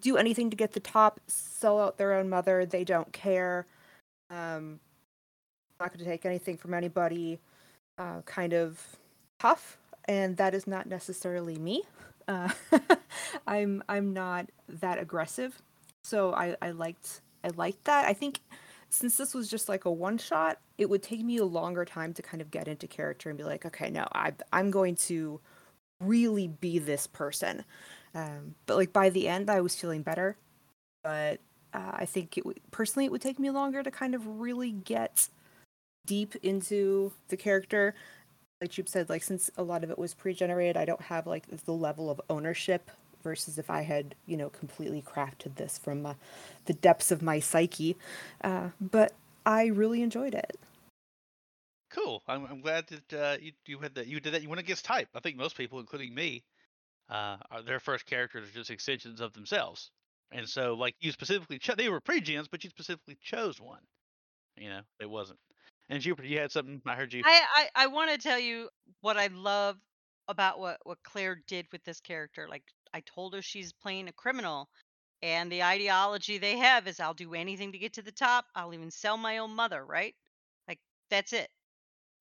do 0.00 0.16
anything 0.16 0.48
to 0.48 0.56
get 0.56 0.72
the 0.72 0.80
top, 0.80 1.20
sell 1.26 1.78
out 1.78 1.98
their 1.98 2.14
own 2.14 2.30
mother. 2.30 2.64
They 2.64 2.82
don't 2.82 3.12
care. 3.12 3.66
Um, 4.30 4.80
not 5.78 5.90
going 5.90 5.98
to 5.98 6.04
take 6.06 6.24
anything 6.24 6.56
from 6.56 6.72
anybody. 6.72 7.40
Uh, 7.98 8.22
kind 8.22 8.54
of 8.54 8.82
tough, 9.38 9.76
and 10.08 10.36
that 10.36 10.54
is 10.54 10.66
not 10.66 10.86
necessarily 10.86 11.56
me. 11.56 11.82
Uh, 12.28 12.48
I'm 13.46 13.84
I'm 13.88 14.12
not 14.12 14.50
that 14.68 14.98
aggressive, 14.98 15.62
so 16.02 16.34
I 16.34 16.56
I 16.60 16.72
liked 16.72 17.20
I 17.44 17.50
liked 17.56 17.84
that. 17.84 18.04
I 18.04 18.14
think 18.14 18.40
since 18.90 19.16
this 19.16 19.32
was 19.32 19.48
just 19.48 19.68
like 19.68 19.84
a 19.84 19.92
one 19.92 20.18
shot, 20.18 20.58
it 20.76 20.90
would 20.90 21.04
take 21.04 21.20
me 21.22 21.36
a 21.36 21.44
longer 21.44 21.84
time 21.84 22.12
to 22.14 22.22
kind 22.22 22.40
of 22.40 22.50
get 22.50 22.66
into 22.66 22.88
character 22.88 23.28
and 23.28 23.38
be 23.38 23.44
like, 23.44 23.64
okay, 23.64 23.90
no, 23.90 24.08
I 24.12 24.32
I'm 24.52 24.72
going 24.72 24.96
to 25.06 25.38
really 26.00 26.48
be 26.48 26.78
this 26.78 27.06
person. 27.06 27.64
Um, 28.14 28.54
but 28.66 28.76
like 28.76 28.92
by 28.92 29.10
the 29.10 29.28
end, 29.28 29.50
I 29.50 29.60
was 29.60 29.76
feeling 29.76 30.02
better. 30.02 30.36
But 31.04 31.40
uh, 31.72 31.92
I 31.92 32.06
think 32.06 32.36
it 32.38 32.42
w- 32.42 32.58
personally, 32.70 33.06
it 33.06 33.12
would 33.12 33.22
take 33.22 33.38
me 33.38 33.50
longer 33.50 33.82
to 33.82 33.90
kind 33.90 34.14
of 34.14 34.26
really 34.40 34.72
get 34.72 35.28
deep 36.06 36.34
into 36.42 37.12
the 37.28 37.36
character. 37.36 37.94
Like 38.60 38.78
you 38.78 38.84
said, 38.86 39.10
like 39.10 39.22
since 39.22 39.50
a 39.56 39.62
lot 39.62 39.84
of 39.84 39.90
it 39.90 39.98
was 39.98 40.14
pre-generated, 40.14 40.76
I 40.76 40.84
don't 40.84 41.02
have 41.02 41.26
like 41.26 41.46
the 41.64 41.72
level 41.72 42.10
of 42.10 42.20
ownership 42.30 42.90
versus 43.22 43.58
if 43.58 43.68
I 43.68 43.82
had, 43.82 44.14
you 44.26 44.36
know, 44.36 44.48
completely 44.48 45.02
crafted 45.02 45.56
this 45.56 45.78
from 45.78 46.06
uh, 46.06 46.14
the 46.64 46.72
depths 46.72 47.10
of 47.10 47.22
my 47.22 47.40
psyche. 47.40 47.96
Uh, 48.42 48.68
but 48.80 49.12
I 49.44 49.66
really 49.66 50.00
enjoyed 50.00 50.34
it. 50.34 50.58
Cool. 51.90 52.22
I'm, 52.26 52.46
I'm 52.46 52.60
glad 52.60 52.86
that 52.88 53.12
uh, 53.12 53.36
you 53.40 53.52
you 53.66 53.78
had 53.78 53.94
that 53.94 54.06
you 54.06 54.20
did 54.20 54.34
that. 54.34 54.42
You 54.42 54.48
went 54.48 54.60
against 54.60 54.84
type. 54.84 55.08
I 55.14 55.20
think 55.20 55.36
most 55.36 55.56
people, 55.56 55.80
including 55.80 56.14
me, 56.14 56.44
uh, 57.08 57.36
are 57.50 57.62
their 57.62 57.80
first 57.80 58.06
characters 58.06 58.48
are 58.48 58.52
just 58.52 58.70
extensions 58.70 59.20
of 59.20 59.32
themselves. 59.32 59.90
And 60.32 60.48
so, 60.48 60.74
like 60.74 60.94
you 61.00 61.12
specifically, 61.12 61.58
cho- 61.58 61.74
they 61.74 61.88
were 61.88 62.00
pre-gens, 62.00 62.48
but 62.48 62.64
you 62.64 62.70
specifically 62.70 63.16
chose 63.22 63.60
one. 63.60 63.82
You 64.56 64.70
know, 64.70 64.80
it 65.00 65.08
wasn't. 65.08 65.38
And 65.88 66.02
Jupiter, 66.02 66.28
you 66.28 66.38
had 66.38 66.50
something. 66.50 66.82
I 66.86 66.94
heard 66.96 67.12
you. 67.12 67.22
I 67.24 67.42
I, 67.54 67.84
I 67.84 67.86
want 67.86 68.10
to 68.10 68.18
tell 68.18 68.38
you 68.38 68.68
what 69.00 69.16
I 69.16 69.28
love 69.28 69.76
about 70.28 70.58
what 70.58 70.78
what 70.84 71.02
Claire 71.04 71.42
did 71.46 71.66
with 71.72 71.84
this 71.84 72.00
character. 72.00 72.48
Like 72.48 72.64
I 72.92 73.00
told 73.00 73.34
her 73.34 73.42
she's 73.42 73.72
playing 73.72 74.08
a 74.08 74.12
criminal, 74.12 74.68
and 75.22 75.50
the 75.50 75.62
ideology 75.62 76.38
they 76.38 76.58
have 76.58 76.88
is 76.88 76.98
I'll 76.98 77.14
do 77.14 77.34
anything 77.34 77.72
to 77.72 77.78
get 77.78 77.94
to 77.94 78.02
the 78.02 78.12
top. 78.12 78.46
I'll 78.54 78.74
even 78.74 78.90
sell 78.90 79.16
my 79.16 79.38
own 79.38 79.54
mother. 79.54 79.84
Right? 79.84 80.14
Like 80.66 80.80
that's 81.10 81.32
it. 81.32 81.48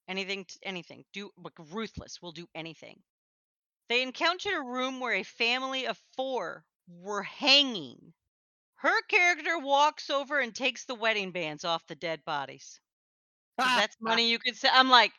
Anything, 0.08 0.46
anything. 0.62 1.04
Do 1.14 1.32
like 1.44 1.58
ruthless. 1.72 2.20
We'll 2.22 2.32
do 2.32 2.48
anything. 2.54 3.02
They 3.90 4.04
encountered 4.04 4.54
a 4.54 4.62
room 4.62 5.00
where 5.00 5.14
a 5.14 5.24
family 5.24 5.88
of 5.88 5.98
four 6.16 6.64
were 6.88 7.24
hanging. 7.24 8.14
Her 8.76 9.02
character 9.04 9.58
walks 9.58 10.10
over 10.10 10.40
and 10.40 10.54
takes 10.54 10.86
the 10.86 10.96
wedding 10.96 11.32
bands 11.32 11.66
off 11.66 11.88
the 11.88 11.96
dead 11.96 12.24
bodies. 12.26 12.80
that's 13.78 13.96
money 14.02 14.30
you 14.30 14.40
could 14.40 14.56
say. 14.56 14.70
I'm 14.72 14.90
like, 14.90 15.12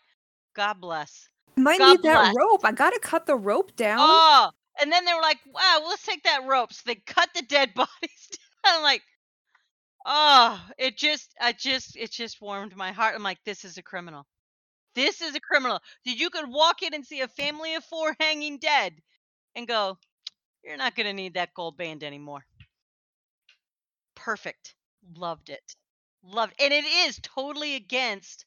God 0.55 0.81
bless. 0.81 1.29
Might 1.57 1.79
God 1.79 1.90
need 1.92 2.03
that 2.03 2.35
rope. 2.37 2.61
I 2.64 2.72
gotta 2.72 2.99
cut 3.01 3.27
the 3.27 3.37
rope 3.37 3.75
down. 3.77 3.99
Oh, 4.01 4.51
and 4.81 4.92
then 4.92 5.05
they 5.05 5.14
were 5.14 5.22
like, 5.22 5.38
wow, 5.46 5.79
well, 5.81 5.88
let's 5.88 6.05
take 6.05 6.22
that 6.25 6.46
rope. 6.46 6.72
So 6.72 6.83
they 6.87 6.96
cut 6.96 7.31
the 7.35 7.42
dead 7.42 7.72
bodies 7.75 7.90
down. 8.64 8.77
I'm 8.77 8.83
like, 8.83 9.03
oh, 10.05 10.61
it 10.79 10.96
just, 10.96 11.35
I 11.40 11.53
just, 11.53 11.96
it 11.96 12.11
just 12.11 12.40
warmed 12.40 12.77
my 12.77 12.92
heart. 12.92 13.14
I'm 13.14 13.22
like, 13.22 13.38
this 13.44 13.64
is 13.64 13.79
a 13.79 13.83
criminal. 13.83 14.27
This 14.94 15.20
is 15.20 15.35
a 15.35 15.40
criminal. 15.40 15.81
Did 16.05 16.18
you 16.20 16.31
could 16.31 16.49
walk 16.49 16.83
in 16.83 16.94
and 16.94 17.05
see 17.05 17.20
a 17.20 17.29
family 17.29 17.75
of 17.75 17.85
four 17.85 18.16
hanging 18.18 18.59
dead 18.59 18.94
and 19.55 19.68
go, 19.68 19.99
you're 20.64 20.77
not 20.77 20.96
going 20.96 21.07
to 21.07 21.12
need 21.12 21.35
that 21.35 21.55
gold 21.55 21.77
band 21.77 22.03
anymore. 22.03 22.44
Perfect. 24.14 24.75
Loved 25.16 25.49
it. 25.49 25.77
Loved 26.27 26.55
And 26.61 26.75
it 26.75 26.85
is 26.85 27.19
totally 27.23 27.75
against 27.75 28.45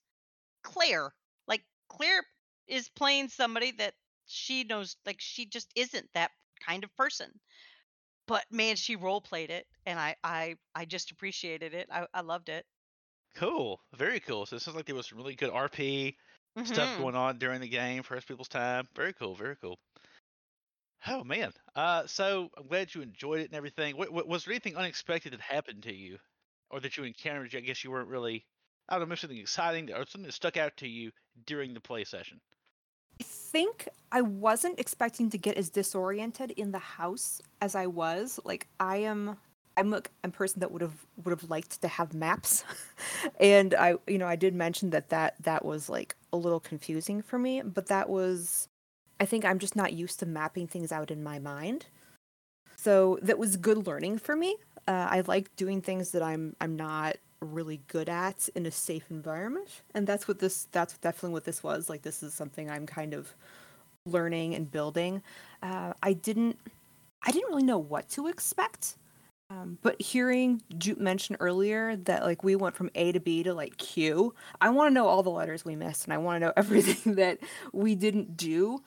Claire. 0.63 1.15
Like 1.48 1.65
Claire 1.89 2.26
is 2.68 2.89
playing 2.89 3.30
somebody 3.30 3.72
that 3.74 3.96
she 4.26 4.63
knows 4.65 4.98
like 5.06 5.22
she 5.22 5.46
just 5.48 5.72
isn't 5.76 6.13
that 6.13 6.32
kind 6.62 6.84
of 6.84 6.96
person. 6.96 7.42
But 8.28 8.52
man, 8.52 8.78
she 8.78 8.96
role 8.98 9.22
played 9.22 9.52
it 9.52 9.68
and 9.86 10.00
I 10.00 10.18
I 10.24 10.58
I 10.76 10.86
just 10.86 11.12
appreciated 11.12 11.74
it. 11.74 11.89
I, 11.92 12.08
I 12.13 12.22
loved 12.22 12.50
it. 12.50 12.68
Cool. 13.34 13.82
Very 13.94 14.20
cool. 14.20 14.46
So 14.46 14.56
it 14.56 14.60
sounds 14.62 14.76
like 14.76 14.86
there 14.86 14.94
was 14.96 15.08
some 15.08 15.18
really 15.18 15.36
good 15.36 15.50
RP 15.50 16.15
stuff 16.63 16.94
Mhm. 16.94 16.96
going 16.96 17.15
on 17.15 17.39
during 17.39 17.60
the 17.62 17.68
game, 17.68 18.04
first 18.04 18.28
people's 18.28 18.48
time. 18.50 18.88
Very 18.94 19.13
cool. 19.13 19.34
Very 19.36 19.56
cool. 19.56 19.80
Oh 21.08 21.24
man. 21.26 21.52
Uh, 21.76 22.08
so 22.08 22.50
I'm 22.58 22.68
glad 22.68 22.94
you 22.94 23.02
enjoyed 23.02 23.42
it 23.42 23.46
and 23.46 23.54
everything. 23.56 23.98
What, 23.98 24.12
what 24.12 24.28
was 24.28 24.46
there 24.46 24.54
anything 24.54 24.78
unexpected 24.78 25.34
that 25.34 25.42
happened 25.42 25.84
to 25.84 25.94
you, 25.94 26.20
or 26.70 26.80
that 26.80 26.98
you 26.98 27.04
encountered? 27.04 27.56
I 27.56 27.60
guess 27.60 27.84
you 27.84 27.92
weren't 27.92 28.10
really. 28.10 28.46
I 28.92 28.98
don't 28.98 29.08
know, 29.08 29.16
something 29.16 29.38
exciting 29.38 29.92
or 29.92 30.06
something 30.08 30.24
that 30.24 30.34
stuck 30.34 30.58
out 30.58 30.76
to 30.78 30.88
you 30.88 31.12
during 31.46 31.76
the 31.76 31.80
play 31.80 32.04
session. 32.04 32.40
I 33.22 33.24
think 33.24 33.88
I 34.12 34.22
wasn't 34.22 34.80
expecting 34.80 35.30
to 35.30 35.38
get 35.38 35.58
as 35.58 35.70
disoriented 35.70 36.52
in 36.52 36.72
the 36.72 36.80
house 36.80 37.42
as 37.62 37.76
I 37.76 37.86
was. 37.86 38.40
Like 38.44 38.68
I 38.80 38.98
am 38.98 39.38
I'm 39.78 39.94
a, 39.94 40.02
I'm 40.24 40.30
a 40.30 40.34
person 40.34 40.60
that 40.62 40.72
would 40.72 40.82
have 40.82 41.06
would 41.24 41.32
have 41.32 41.50
liked 41.50 41.82
to 41.82 41.88
have 41.88 42.14
maps. 42.14 42.64
and 43.40 43.74
I 43.76 43.96
you 44.08 44.18
know, 44.18 44.28
I 44.28 44.36
did 44.36 44.56
mention 44.56 44.90
that 44.92 45.10
that 45.10 45.36
that 45.44 45.64
was 45.64 45.90
like 45.90 46.16
a 46.34 46.38
little 46.38 46.60
confusing 46.60 47.22
for 47.22 47.38
me, 47.38 47.62
but 47.62 47.88
that 47.88 48.10
was 48.10 48.68
I 49.20 49.26
think 49.26 49.46
I'm 49.46 49.60
just 49.60 49.76
not 49.76 49.94
used 49.94 50.20
to 50.20 50.26
mapping 50.26 50.68
things 50.68 50.92
out 50.92 51.12
in 51.12 51.24
my 51.24 51.40
mind. 51.40 51.88
So 52.76 53.20
that 53.22 53.38
was 53.38 53.58
good 53.58 53.86
learning 53.86 54.20
for 54.20 54.36
me. 54.36 54.56
Uh, 54.88 55.08
I 55.10 55.22
like 55.28 55.56
doing 55.56 55.82
things 55.82 56.12
that 56.12 56.24
I'm 56.24 56.56
I'm 56.62 56.76
not 56.76 57.18
really 57.42 57.82
good 57.88 58.10
at 58.10 58.50
in 58.56 58.65
a 58.65 58.72
safe 58.72 59.06
environment, 59.10 59.82
and 59.94 60.06
that's 60.08 60.28
what 60.28 60.39
this 60.39 60.68
that's 60.72 60.98
definitely 60.98 61.34
what 61.34 61.46
this 61.46 61.63
was. 61.63 61.89
Like 61.89 62.02
this 62.02 62.24
is 62.24 62.34
something 62.34 62.70
I'm 62.70 62.86
kind 62.86 63.13
of 63.13 63.34
learning 64.06 64.56
and 64.56 64.72
building. 64.72 65.22
Uh, 65.62 65.94
I 66.02 66.13
didn't 66.13 66.58
I 67.24 67.32
didn't 67.32 67.50
really 67.50 67.63
know 67.63 67.78
what 67.78 68.10
to 68.10 68.28
expect. 68.28 68.96
Um, 69.52 69.80
but 69.82 70.00
hearing 70.00 70.62
Jupe 70.78 71.00
mention 71.00 71.36
earlier 71.39 71.96
that 71.96 72.24
like 72.24 72.44
we 72.44 72.56
went 72.56 72.76
from 72.76 72.92
A 72.94 73.12
to 73.12 73.20
B 73.20 73.42
to 73.44 73.54
like 73.54 73.78
Q, 73.78 74.36
I 74.62 74.70
want 74.70 74.92
to 74.92 74.94
know 74.94 75.08
all 75.08 75.24
the 75.24 75.32
letters 75.32 75.65
we 75.65 75.76
missed, 75.76 76.04
and 76.06 76.13
I 76.13 76.18
want 76.18 76.36
to 76.36 76.48
know 76.48 76.54
everything 76.58 77.15
that 77.15 77.39
we 77.74 77.96
didn't 77.96 78.38
do. 78.38 78.84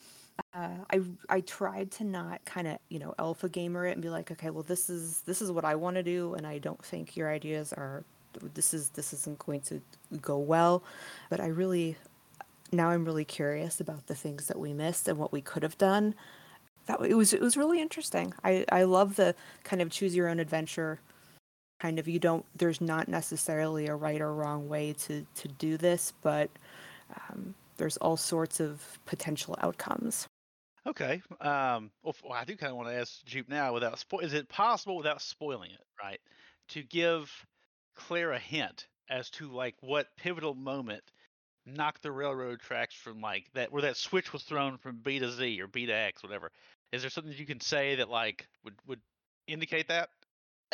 Uh, 0.54 0.84
I 0.90 1.00
I 1.30 1.40
tried 1.40 1.90
to 1.92 2.04
not 2.04 2.44
kind 2.44 2.68
of 2.68 2.78
you 2.90 2.98
know 2.98 3.14
alpha 3.18 3.48
gamer 3.48 3.86
it 3.86 3.92
and 3.92 4.02
be 4.02 4.10
like, 4.10 4.30
okay, 4.30 4.50
well 4.50 4.62
this 4.62 4.90
is 4.90 5.22
this 5.22 5.40
is 5.42 5.50
what 5.50 5.64
I 5.64 5.74
want 5.76 5.96
to 5.96 6.02
do, 6.02 6.34
and 6.34 6.46
I 6.46 6.58
don't 6.58 6.84
think 6.84 7.16
your 7.16 7.30
ideas 7.30 7.72
are 7.72 8.04
this 8.54 8.74
is 8.74 8.90
this 8.90 9.12
isn't 9.12 9.38
going 9.38 9.60
to 9.62 9.80
go 10.20 10.38
well. 10.38 10.82
But 11.30 11.40
I 11.40 11.46
really 11.46 11.96
now 12.72 12.90
I'm 12.90 13.04
really 13.04 13.24
curious 13.24 13.80
about 13.80 14.06
the 14.08 14.14
things 14.14 14.48
that 14.48 14.58
we 14.58 14.72
missed 14.74 15.08
and 15.08 15.18
what 15.18 15.32
we 15.32 15.40
could 15.42 15.62
have 15.62 15.78
done. 15.78 16.14
That 16.86 17.00
it 17.02 17.14
was 17.14 17.32
it 17.32 17.40
was 17.42 17.56
really 17.56 17.80
interesting. 17.80 18.34
I 18.44 18.64
I 18.72 18.84
love 18.84 19.16
the 19.16 19.34
kind 19.64 19.82
of 19.82 19.90
choose 19.90 20.14
your 20.16 20.28
own 20.28 20.40
adventure 20.40 21.00
kind 21.80 21.98
of 21.98 22.08
you 22.08 22.18
don't 22.18 22.44
there's 22.56 22.80
not 22.80 23.08
necessarily 23.08 23.86
a 23.88 23.96
right 23.96 24.20
or 24.20 24.34
wrong 24.34 24.68
way 24.68 24.92
to 24.94 25.26
to 25.36 25.48
do 25.48 25.76
this, 25.76 26.12
but 26.22 26.50
um, 27.16 27.54
there's 27.78 27.96
all 27.98 28.16
sorts 28.16 28.60
of 28.60 28.98
potential 29.06 29.56
outcomes. 29.62 30.28
Okay. 30.87 31.23
Um. 31.40 31.90
Well, 32.03 32.14
I 32.33 32.45
do 32.45 32.57
kind 32.57 32.71
of 32.71 32.77
want 32.77 32.88
to 32.88 32.95
ask 32.95 33.25
Jupe 33.25 33.49
now, 33.49 33.73
without 33.73 33.95
spo- 33.97 34.23
is 34.23 34.35
it 34.35 34.49
possible 34.49 34.97
without 34.97 35.23
spoiling 35.23 35.71
it, 35.71 35.85
right, 36.03 36.21
to 36.71 36.83
give 36.83 37.31
Claire 37.95 38.33
a 38.33 38.38
hint 38.38 38.87
as 39.09 39.31
to 39.31 39.49
like 39.49 39.77
what 39.81 40.09
pivotal 40.16 40.55
moment 40.55 41.03
knocked 41.64 42.03
the 42.03 42.11
railroad 42.11 42.61
tracks 42.61 42.95
from 42.95 43.21
like 43.21 43.47
that, 43.55 43.71
where 43.71 43.83
that 43.83 43.97
switch 43.97 44.33
was 44.33 44.42
thrown 44.42 44.79
from 44.79 44.97
B 44.97 45.21
to 45.21 45.31
Z 45.31 45.61
or 45.61 45.68
B 45.68 45.87
to 45.87 45.92
X, 45.92 46.23
whatever. 46.23 46.51
Is 46.90 47.03
there 47.03 47.11
something 47.11 47.33
you 47.37 47.47
can 47.47 47.61
say 47.61 47.97
that 47.97 48.09
like 48.09 48.49
would 48.64 48.75
would 48.87 49.01
indicate 49.47 49.88
that? 49.88 50.09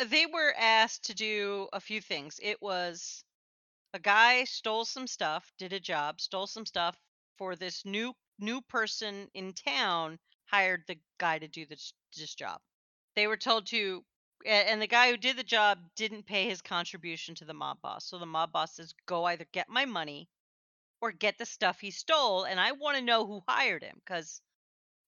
They 0.03 0.25
were 0.25 0.53
asked 0.57 1.05
to 1.05 1.13
do 1.13 1.67
a 1.73 1.79
few 1.79 2.01
things. 2.01 2.39
It 2.41 2.61
was 2.61 3.23
a 3.93 3.99
guy 3.99 4.45
stole 4.45 4.85
some 4.85 5.07
stuff, 5.07 5.51
did 5.57 5.73
a 5.73 5.79
job, 5.79 6.21
stole 6.21 6.47
some 6.47 6.65
stuff 6.65 6.97
for 7.37 7.55
this 7.55 7.85
new 7.85 8.13
new 8.39 8.61
person 8.61 9.29
in 9.33 9.53
town 9.53 10.19
hired 10.45 10.83
the 10.87 10.99
guy 11.19 11.39
to 11.39 11.47
do 11.47 11.65
this 11.65 11.93
this 12.17 12.35
job. 12.35 12.61
They 13.15 13.27
were 13.27 13.37
told 13.37 13.67
to 13.67 14.05
and 14.45 14.81
the 14.81 14.87
guy 14.87 15.11
who 15.11 15.17
did 15.17 15.37
the 15.37 15.43
job 15.43 15.79
didn't 15.95 16.25
pay 16.25 16.47
his 16.47 16.61
contribution 16.61 17.35
to 17.35 17.45
the 17.45 17.53
mob 17.53 17.81
boss. 17.81 18.05
So 18.05 18.17
the 18.17 18.25
mob 18.25 18.51
boss 18.51 18.75
says, 18.75 18.93
"Go 19.05 19.25
either 19.25 19.45
get 19.51 19.69
my 19.69 19.85
money 19.85 20.29
or 21.01 21.11
get 21.11 21.37
the 21.37 21.45
stuff 21.45 21.79
he 21.79 21.91
stole." 21.91 22.45
And 22.45 22.59
I 22.59 22.73
want 22.73 22.97
to 22.97 23.03
know 23.03 23.25
who 23.27 23.43
hired 23.47 23.83
him 23.83 24.01
cuz 24.05 24.41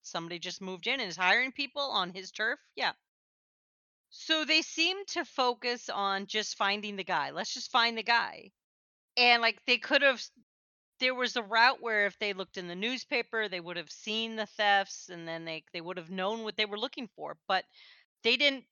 somebody 0.01 0.39
just 0.39 0.61
moved 0.61 0.87
in 0.87 0.99
and 0.99 1.09
is 1.09 1.17
hiring 1.17 1.51
people 1.51 1.91
on 1.91 2.13
his 2.13 2.31
turf. 2.31 2.59
Yeah. 2.75 2.93
So 4.11 4.45
they 4.45 4.61
seem 4.61 5.05
to 5.07 5.25
focus 5.25 5.89
on 5.89 6.27
just 6.27 6.57
finding 6.57 6.97
the 6.97 7.03
guy. 7.03 7.31
Let's 7.31 7.53
just 7.53 7.71
find 7.71 7.97
the 7.97 8.03
guy. 8.03 8.51
And 9.17 9.41
like 9.41 9.63
they 9.65 9.77
could 9.77 10.01
have 10.01 10.23
there 11.01 11.15
was 11.15 11.35
a 11.35 11.43
route 11.43 11.81
where 11.81 12.07
if 12.07 12.17
they 12.19 12.33
looked 12.33 12.57
in 12.57 12.69
the 12.69 12.75
newspaper, 12.77 13.49
they 13.49 13.59
would 13.59 13.77
have 13.77 13.91
seen 13.91 14.37
the 14.37 14.47
thefts 14.47 15.09
and 15.09 15.27
then 15.27 15.45
they 15.45 15.65
they 15.73 15.81
would 15.81 15.97
have 15.97 16.11
known 16.11 16.43
what 16.43 16.57
they 16.57 16.65
were 16.65 16.79
looking 16.79 17.09
for, 17.09 17.37
but 17.49 17.65
they 18.23 18.37
didn't 18.37 18.65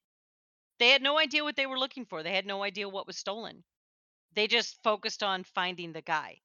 They 0.79 0.89
had 0.89 1.03
no 1.03 1.19
idea 1.19 1.43
what 1.43 1.55
they 1.55 1.67
were 1.67 1.77
looking 1.79 2.05
for. 2.07 2.23
They 2.23 2.33
had 2.35 2.47
no 2.47 2.63
idea 2.63 2.89
what 2.89 3.07
was 3.07 3.17
stolen. 3.17 3.63
They 4.33 4.47
just 4.47 4.81
focused 4.83 5.23
on 5.23 5.43
finding 5.43 5.93
the 5.93 6.01
guy. 6.01 6.41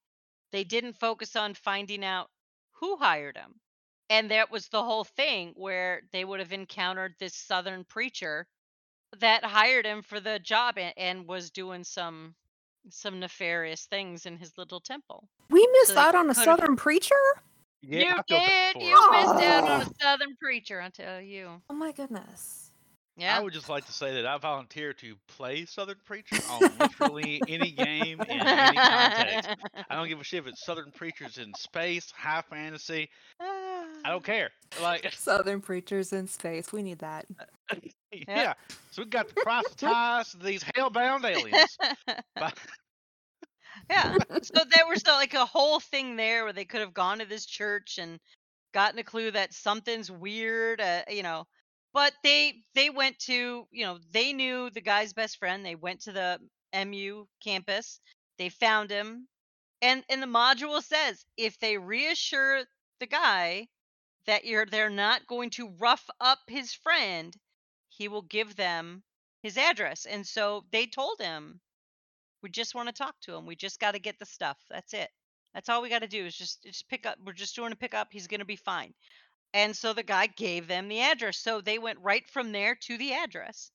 They 0.51 0.63
didn't 0.63 0.99
focus 0.99 1.35
on 1.35 1.55
finding 1.55 2.05
out 2.05 2.31
who 2.73 2.97
hired 2.97 3.37
him. 3.37 3.61
And 4.09 4.31
that 4.31 4.51
was 4.51 4.69
the 4.69 4.83
whole 4.83 5.05
thing 5.05 5.53
where 5.55 6.03
they 6.11 6.25
would 6.25 6.39
have 6.41 6.53
encountered 6.53 7.17
this 7.19 7.35
southern 7.35 7.85
preacher 7.85 8.47
that 9.17 9.43
hired 9.45 9.85
him 9.85 10.03
for 10.03 10.19
the 10.19 10.39
job 10.39 10.77
and, 10.77 10.93
and 10.97 11.27
was 11.27 11.49
doing 11.51 11.83
some 11.83 12.35
some 12.89 13.19
nefarious 13.19 13.85
things 13.85 14.25
in 14.25 14.37
his 14.37 14.51
little 14.57 14.79
temple. 14.79 15.27
We 15.49 15.67
missed 15.81 15.93
So 15.93 15.99
out 15.99 16.15
on 16.15 16.29
a 16.29 16.33
could've- 16.33 16.43
southern 16.43 16.75
preacher. 16.75 17.15
Yeah, 17.81 17.99
you 17.99 18.05
I 18.07 18.21
feel 18.27 18.37
bad 18.39 18.73
did. 18.73 18.83
You 18.83 18.97
it. 18.97 19.11
missed 19.11 19.45
out 19.45 19.63
on 19.63 19.81
a 19.81 19.85
oh. 19.85 19.93
southern 20.01 20.35
preacher. 20.37 20.81
I 20.81 20.89
tell 20.89 21.21
you. 21.21 21.61
Oh 21.69 21.73
my 21.73 21.91
goodness. 21.91 22.71
Yeah. 23.17 23.37
I 23.37 23.41
would 23.41 23.53
just 23.53 23.69
like 23.69 23.85
to 23.85 23.93
say 23.93 24.13
that 24.15 24.25
I 24.25 24.37
volunteer 24.37 24.91
to 24.91 25.15
play 25.29 25.65
Southern 25.65 25.95
Preacher 26.05 26.35
on 26.49 26.69
literally 26.77 27.41
any 27.47 27.71
game 27.71 28.19
in 28.19 28.29
any 28.29 28.77
context. 28.77 29.49
I 29.89 29.95
don't 29.95 30.07
give 30.09 30.19
a 30.19 30.23
shit 30.23 30.39
if 30.39 30.47
it's 30.47 30.65
Southern 30.65 30.91
Preachers 30.91 31.37
in 31.37 31.53
space, 31.53 32.11
high 32.11 32.43
fantasy. 32.49 33.09
I 34.05 34.09
don't 34.09 34.23
care. 34.23 34.51
Like, 34.83 35.11
Southern 35.17 35.61
preachers 35.61 36.13
in 36.13 36.27
space. 36.27 36.71
We 36.71 36.83
need 36.83 36.99
that. 36.99 37.25
yeah. 38.11 38.53
So 38.91 39.01
we've 39.01 39.09
got 39.09 39.27
to 39.29 39.33
proselytize 39.33 40.33
these 40.33 40.63
hellbound 40.63 41.25
aliens. 41.25 41.75
But- 42.35 42.57
yeah. 43.89 44.15
So 44.43 44.63
there 44.71 44.87
was 44.87 45.05
like 45.07 45.33
a 45.33 45.45
whole 45.45 45.79
thing 45.79 46.15
there 46.15 46.43
where 46.43 46.53
they 46.53 46.65
could 46.65 46.81
have 46.81 46.93
gone 46.93 47.17
to 47.17 47.25
this 47.25 47.45
church 47.47 47.97
and 47.99 48.19
gotten 48.75 48.99
a 48.99 49.03
clue 49.03 49.31
that 49.31 49.53
something's 49.53 50.11
weird, 50.11 50.81
uh, 50.81 51.01
you 51.09 51.23
know. 51.23 51.45
But 51.93 52.13
they 52.23 52.61
they 52.75 52.89
went 52.91 53.17
to, 53.19 53.67
you 53.71 53.85
know, 53.85 53.97
they 54.11 54.33
knew 54.33 54.69
the 54.69 54.81
guy's 54.81 55.13
best 55.13 55.37
friend. 55.37 55.65
They 55.65 55.75
went 55.75 56.01
to 56.01 56.11
the 56.11 56.39
MU 56.85 57.25
campus. 57.43 57.99
They 58.37 58.49
found 58.49 58.91
him. 58.91 59.27
And 59.81 60.03
and 60.09 60.21
the 60.21 60.27
module 60.27 60.81
says 60.83 61.25
if 61.37 61.57
they 61.59 61.77
reassure 61.77 62.61
the 62.99 63.07
guy 63.07 63.67
that 64.27 64.45
you're 64.45 64.65
they're 64.65 64.89
not 64.89 65.27
going 65.27 65.49
to 65.51 65.69
rough 65.79 66.09
up 66.21 66.39
his 66.47 66.73
friend, 66.73 67.35
he 67.89 68.07
will 68.07 68.23
give 68.23 68.55
them 68.55 69.03
his 69.43 69.57
address. 69.57 70.05
And 70.05 70.25
so 70.27 70.65
they 70.71 70.87
told 70.87 71.19
him 71.19 71.61
we 72.41 72.49
just 72.49 72.75
want 72.75 72.87
to 72.89 72.93
talk 72.93 73.15
to 73.21 73.35
him. 73.35 73.45
We 73.45 73.55
just 73.55 73.79
got 73.79 73.93
to 73.93 73.99
get 73.99 74.19
the 74.19 74.25
stuff. 74.25 74.57
That's 74.69 74.93
it. 74.93 75.09
That's 75.53 75.69
all 75.69 75.81
we 75.81 75.89
got 75.89 76.01
to 76.03 76.07
do 76.07 76.25
is 76.25 76.35
just 76.37 76.63
just 76.63 76.87
pick 76.89 77.05
up. 77.05 77.17
We're 77.25 77.33
just 77.33 77.55
doing 77.55 77.71
a 77.71 77.75
pickup. 77.75 78.09
He's 78.11 78.27
gonna 78.27 78.45
be 78.45 78.57
fine. 78.57 78.93
And 79.53 79.75
so 79.75 79.93
the 79.93 80.03
guy 80.03 80.27
gave 80.27 80.67
them 80.67 80.87
the 80.89 81.01
address. 81.01 81.37
So 81.39 81.61
they 81.61 81.79
went 81.79 81.99
right 82.01 82.27
from 82.29 82.51
there 82.51 82.75
to 82.75 82.97
the 82.97 83.13
address, 83.13 83.71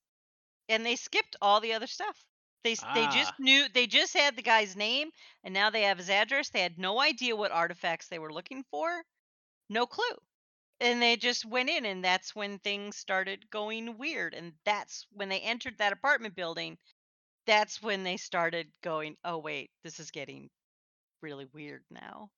and 0.68 0.84
they 0.86 0.96
skipped 0.96 1.36
all 1.42 1.60
the 1.60 1.74
other 1.74 1.86
stuff. 1.86 2.24
They 2.64 2.72
s- 2.72 2.84
they 2.94 3.06
just 3.08 3.32
Ah. 3.32 3.36
knew 3.38 3.68
they 3.68 3.86
just 3.86 4.14
had 4.14 4.36
the 4.36 4.42
guy's 4.42 4.76
name, 4.76 5.10
and 5.44 5.54
now 5.54 5.70
they 5.70 5.82
have 5.82 5.98
his 5.98 6.10
address. 6.10 6.50
They 6.50 6.62
had 6.62 6.78
no 6.78 7.00
idea 7.00 7.36
what 7.36 7.52
artifacts 7.52 8.08
they 8.08 8.18
were 8.18 8.32
looking 8.32 8.64
for, 8.70 9.04
no 9.70 9.86
clue. 9.86 10.16
And 10.80 11.02
they 11.02 11.16
just 11.16 11.44
went 11.46 11.70
in, 11.70 11.84
and 11.86 12.04
that's 12.04 12.34
when 12.34 12.58
things 12.60 12.96
started 12.96 13.50
going 13.50 13.98
weird. 13.98 14.34
And 14.34 14.52
that's 14.64 15.06
when 15.12 15.28
they 15.28 15.40
entered 15.40 15.76
that 15.78 15.92
apartment 15.92 16.34
building 16.36 16.78
that's 17.46 17.82
when 17.82 18.04
they 18.04 18.16
started 18.16 18.68
going, 18.82 19.16
oh 19.24 19.38
wait, 19.38 19.70
this 19.84 20.00
is 20.00 20.10
getting 20.10 20.48
really 21.22 21.46
weird 21.54 21.82
now. 21.90 22.30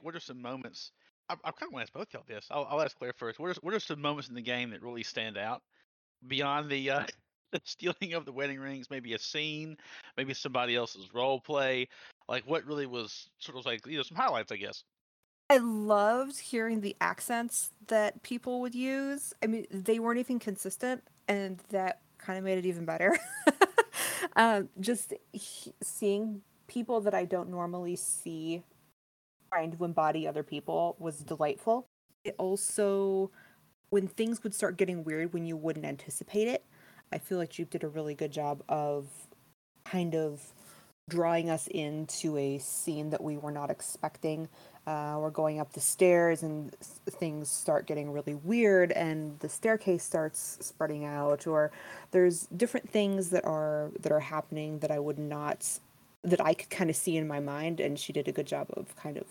what 0.00 0.16
are 0.16 0.20
some 0.20 0.40
moments? 0.42 0.92
I, 1.28 1.34
I 1.44 1.52
kind 1.52 1.68
of 1.68 1.74
want 1.74 1.86
to 1.86 1.90
ask 1.90 1.94
both 1.94 2.08
y'all 2.12 2.24
this. 2.28 2.46
I'll, 2.50 2.66
I'll 2.70 2.82
ask 2.82 2.96
Claire 2.98 3.14
first. 3.16 3.38
What 3.38 3.50
are, 3.50 3.60
what 3.62 3.74
are 3.74 3.80
some 3.80 4.00
moments 4.02 4.28
in 4.28 4.34
the 4.34 4.42
game 4.42 4.70
that 4.70 4.82
really 4.82 5.02
stand 5.04 5.38
out 5.38 5.62
beyond 6.28 6.70
the 6.70 6.90
uh, 6.90 7.06
the 7.52 7.60
stealing 7.64 8.14
of 8.14 8.24
the 8.26 8.32
wedding 8.32 8.60
rings? 8.60 8.90
Maybe 8.90 9.14
a 9.14 9.18
scene, 9.18 9.76
maybe 10.16 10.34
somebody 10.34 10.76
else's 10.76 11.08
role 11.14 11.40
play. 11.40 11.88
Like 12.28 12.44
what 12.46 12.66
really 12.66 12.86
was 12.86 13.28
sort 13.38 13.58
of 13.58 13.66
like 13.66 13.86
you 13.86 13.98
know 13.98 14.02
some 14.04 14.16
highlights, 14.16 14.52
I 14.52 14.56
guess. 14.56 14.84
I 15.50 15.58
loved 15.58 16.40
hearing 16.40 16.82
the 16.82 16.96
accents 17.00 17.72
that 17.88 18.22
people 18.22 18.60
would 18.62 18.74
use. 18.74 19.34
I 19.42 19.48
mean, 19.48 19.66
they 19.72 20.00
weren't 20.00 20.20
even 20.20 20.40
consistent, 20.40 21.02
and 21.28 21.60
that 21.70 22.02
kind 22.18 22.38
of 22.38 22.44
made 22.44 22.58
it 22.58 22.66
even 22.66 22.86
better. 22.86 23.18
um, 24.36 24.70
just 24.80 25.14
he- 25.32 25.74
seeing 25.82 26.42
people 26.68 27.02
that 27.02 27.14
I 27.14 27.26
don't 27.26 27.50
normally 27.50 27.96
see 27.96 28.64
trying 29.52 29.76
to 29.76 29.84
embody 29.84 30.28
other 30.28 30.44
people 30.44 30.96
was 31.00 31.18
delightful. 31.20 31.86
It 32.24 32.36
also, 32.38 33.30
when 33.90 34.08
things 34.08 34.44
would 34.44 34.54
start 34.54 34.76
getting 34.78 35.04
weird 35.04 35.32
when 35.34 35.46
you 35.46 35.56
wouldn't 35.56 35.86
anticipate 35.86 36.48
it, 36.48 36.64
I 37.12 37.18
feel 37.18 37.38
like 37.38 37.50
Jupe 37.50 37.70
did 37.70 37.84
a 37.84 37.88
really 37.88 38.14
good 38.14 38.32
job 38.32 38.62
of 38.68 39.08
kind 39.84 40.14
of 40.14 40.52
drawing 41.08 41.50
us 41.50 41.66
into 41.68 42.36
a 42.36 42.58
scene 42.58 43.10
that 43.10 43.22
we 43.22 43.36
were 43.36 43.50
not 43.50 43.70
expecting. 43.70 44.48
Uh, 44.90 45.16
we're 45.20 45.30
going 45.30 45.60
up 45.60 45.72
the 45.72 45.80
stairs 45.80 46.42
and 46.42 46.74
things 47.08 47.48
start 47.48 47.86
getting 47.86 48.10
really 48.10 48.34
weird 48.34 48.90
and 48.90 49.38
the 49.38 49.48
staircase 49.48 50.02
starts 50.02 50.58
spreading 50.60 51.04
out 51.04 51.46
or 51.46 51.70
there's 52.10 52.48
different 52.56 52.90
things 52.90 53.30
that 53.30 53.44
are 53.44 53.92
that 54.00 54.10
are 54.10 54.18
happening 54.18 54.80
that 54.80 54.90
I 54.90 54.98
would 54.98 55.16
not 55.16 55.78
that 56.24 56.44
I 56.44 56.54
could 56.54 56.70
kind 56.70 56.90
of 56.90 56.96
see 56.96 57.16
in 57.16 57.28
my 57.28 57.38
mind 57.38 57.78
and 57.78 57.96
she 57.96 58.12
did 58.12 58.26
a 58.26 58.32
good 58.32 58.48
job 58.48 58.66
of 58.72 58.96
kind 58.96 59.16
of 59.16 59.26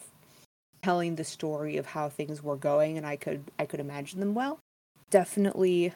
telling 0.81 1.15
the 1.15 1.25
story 1.25 1.75
of 1.75 1.87
how 1.87 2.07
things 2.07 2.41
were 2.41 2.55
going 2.55 2.95
and 2.95 3.05
I 3.05 3.17
could 3.17 3.43
I 3.59 3.65
could 3.65 3.81
imagine 3.81 4.21
them 4.21 4.33
well. 4.33 4.59
Definitely 5.09 5.91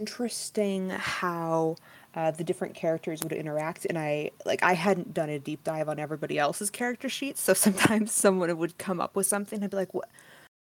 interesting 0.00 0.90
how 0.90 1.76
uh, 2.14 2.32
the 2.32 2.42
different 2.42 2.74
characters 2.74 3.20
would 3.22 3.32
interact 3.32 3.84
and 3.86 3.96
i 3.98 4.30
like 4.44 4.62
i 4.62 4.72
hadn't 4.72 5.14
done 5.14 5.28
a 5.28 5.38
deep 5.38 5.62
dive 5.62 5.88
on 5.88 6.00
everybody 6.00 6.38
else's 6.38 6.70
character 6.70 7.08
sheets 7.08 7.40
so 7.40 7.54
sometimes 7.66 8.10
someone 8.10 8.56
would 8.56 8.76
come 8.78 9.00
up 9.00 9.14
with 9.14 9.26
something 9.26 9.62
i'd 9.62 9.70
be 9.70 9.76
like 9.76 9.94
what 9.94 10.08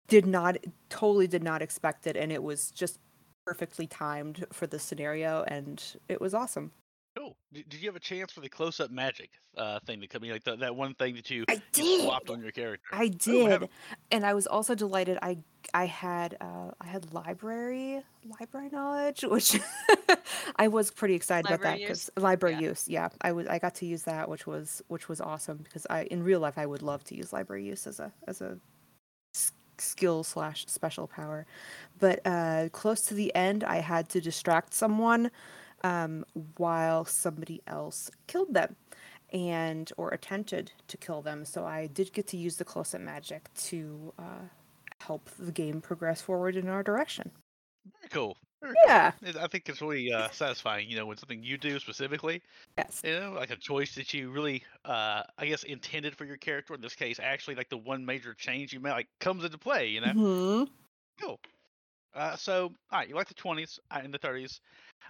did 0.07 0.27
not 0.27 0.57
totally 0.91 1.27
did 1.27 1.43
not 1.43 1.63
expect 1.63 2.07
it 2.07 2.17
and 2.17 2.31
it 2.31 2.43
was 2.43 2.71
just 2.71 2.99
perfectly 3.45 3.87
timed 3.87 4.45
for 4.53 4.67
the 4.67 4.79
scenario 4.79 5.45
and 5.49 5.97
it 6.09 6.21
was 6.21 6.35
awesome. 6.35 6.73
Did, 7.55 7.69
did 7.69 7.81
you 7.81 7.89
have 7.89 7.95
a 7.95 8.01
chance 8.01 8.33
for 8.33 8.41
the 8.41 8.49
close-up 8.49 8.91
magic 8.91 9.31
uh, 9.57 9.79
thing 9.87 10.01
to 10.01 10.09
come 10.09 10.25
in, 10.25 10.31
like 10.31 10.43
the, 10.43 10.57
that 10.57 10.75
one 10.75 10.95
thing 10.95 11.15
that 11.15 11.31
you, 11.31 11.45
I 11.49 11.55
you 11.55 11.61
did. 11.73 12.01
swapped 12.03 12.29
on 12.29 12.41
your 12.43 12.51
character? 12.51 12.89
I 12.93 13.09
did, 13.09 13.49
have- 13.49 13.69
and 14.11 14.27
I 14.27 14.35
was 14.35 14.49
also 14.49 14.75
delighted. 14.75 15.19
I 15.23 15.39
I 15.73 15.87
had 15.87 16.37
uh, 16.41 16.73
I 16.81 16.87
had 16.87 17.13
library 17.15 18.03
library 18.41 18.71
knowledge, 18.71 19.23
which 19.29 19.57
I 20.57 20.67
was 20.69 20.91
pretty 20.91 21.15
excited 21.15 21.47
about 21.47 21.63
that 21.63 21.79
because 21.79 22.11
use? 22.17 22.23
library 22.23 22.57
Yeah. 22.57 22.61
use. 22.61 22.89
Yeah, 22.89 23.09
I 23.21 23.31
was 23.33 23.47
I 23.47 23.59
got 23.61 23.77
to 23.77 23.87
use 23.87 24.03
that, 24.03 24.29
which 24.29 24.47
was 24.47 24.83
which 24.89 25.09
was 25.09 25.21
awesome 25.21 25.59
because 25.59 25.87
I 25.89 26.05
in 26.05 26.25
real 26.25 26.41
life 26.41 26.59
I 26.59 26.67
would 26.67 26.83
love 26.83 27.05
to 27.05 27.15
use 27.17 27.33
library 27.33 27.65
use 27.65 27.87
as 27.87 28.01
a 28.01 28.13
as 28.27 28.41
a 28.41 28.59
skill 29.79 30.25
slash 30.25 30.67
special 30.67 31.07
power, 31.07 31.47
but 32.01 32.21
uh, 32.25 32.69
close 32.73 33.03
to 33.03 33.15
the 33.15 33.35
end 33.35 33.63
I 33.63 33.77
had 33.79 34.09
to 34.11 34.21
distract 34.21 34.75
someone 34.75 35.31
um, 35.85 36.25
while 36.57 37.05
somebody 37.05 37.63
else 37.69 38.11
killed 38.27 38.53
them 38.53 38.75
and 39.33 39.93
or 39.97 40.11
attempted 40.11 40.73
to 40.89 40.97
kill 40.97 41.23
them. 41.23 41.45
So 41.45 41.65
I 41.65 41.87
did 41.87 42.13
get 42.13 42.27
to 42.29 42.37
use 42.37 42.57
the 42.57 42.65
close-up 42.65 43.01
magic 43.01 43.53
to 43.55 44.13
uh, 44.19 44.49
help 45.01 45.31
the 45.39 45.53
game 45.53 45.81
progress 45.81 46.21
forward 46.21 46.57
in 46.57 46.69
our 46.69 46.83
direction. 46.83 47.31
Very 47.85 48.09
cool. 48.11 48.37
Very 48.63 48.75
Yeah. 48.87 49.13
cool. 49.23 49.39
I 49.41 49.47
think 49.47 49.69
it's 49.69 49.83
really 49.83 50.11
uh, 50.13 50.31
satisfying, 50.31 50.89
you 50.89 50.97
know, 50.97 51.07
when 51.07 51.17
something 51.19 51.43
you 51.43 51.59
do 51.59 51.79
specifically, 51.79 52.43
Yes. 52.79 53.03
you 53.05 53.19
know, 53.19 53.33
like 53.33 53.51
a 53.51 53.57
choice 53.57 53.95
that 53.95 54.15
you 54.15 54.31
really, 54.31 54.63
uh, 54.85 55.23
I 55.39 55.47
guess, 55.47 55.65
intended 55.65 56.17
for 56.17 56.25
your 56.25 56.39
character. 56.39 56.75
In 56.75 56.81
this 56.81 56.95
case, 56.95 57.21
actually, 57.21 57.57
like 57.57 57.69
the 57.69 57.77
one 57.77 58.05
major 58.05 58.35
change 58.35 58.73
you 58.73 58.81
made, 58.81 58.93
like 58.93 59.09
comes 59.21 59.45
into 59.45 59.59
play. 59.59 59.89
You 59.89 60.01
know, 60.01 60.13
Mhm. 60.15 60.69
cool. 61.21 61.39
Uh, 62.15 62.37
so, 62.37 62.73
all 62.91 62.99
right, 63.01 63.09
you 63.09 63.15
like 63.17 63.29
the 63.29 63.35
twenties 63.35 63.79
and 63.91 64.15
the 64.15 64.19
thirties. 64.19 64.61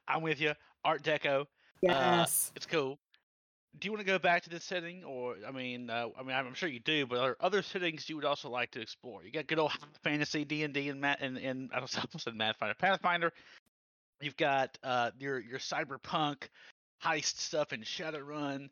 I'm 0.09 0.23
with 0.23 0.41
you. 0.41 0.53
Art 0.85 1.03
Deco, 1.03 1.47
Yes. 1.83 2.53
it's 2.55 2.67
cool. 2.67 2.99
Do 3.79 3.87
you 3.87 3.93
want 3.93 4.01
to 4.01 4.07
go 4.07 4.19
back 4.21 4.43
to 4.45 4.51
this 4.51 4.63
setting, 4.63 5.03
or 5.03 5.37
I 5.47 5.51
mean, 5.51 5.91
uh, 5.91 6.09
I 6.19 6.23
mean, 6.23 6.37
I'm 6.37 6.55
sure 6.55 6.69
you 6.69 6.79
do, 6.79 7.07
but 7.07 7.19
are 7.19 7.27
there 7.27 7.37
other 7.41 7.63
settings 7.63 8.09
you 8.09 8.15
would 8.17 8.25
also 8.25 8.49
like 8.49 8.71
to 8.73 8.81
explore? 8.81 9.25
You 9.25 9.33
got 9.33 9.49
good 9.49 9.59
old 9.59 9.73
fantasy 10.05 10.45
D 10.45 10.63
and 10.63 10.73
D 10.73 10.89
and 10.91 11.01
Matt 11.01 11.21
and 11.21 11.37
and 11.39 11.71
I 11.73 11.77
almost 11.77 11.95
said 11.95 12.39
Pathfinder, 12.39 12.75
Pathfinder. 12.79 13.33
You've 14.21 14.37
got 14.37 14.79
uh, 14.85 15.11
your 15.19 15.41
your 15.41 15.59
cyberpunk 15.59 16.45
heist 17.03 17.39
stuff 17.39 17.73
in 17.73 17.81
Shadowrun. 17.81 18.69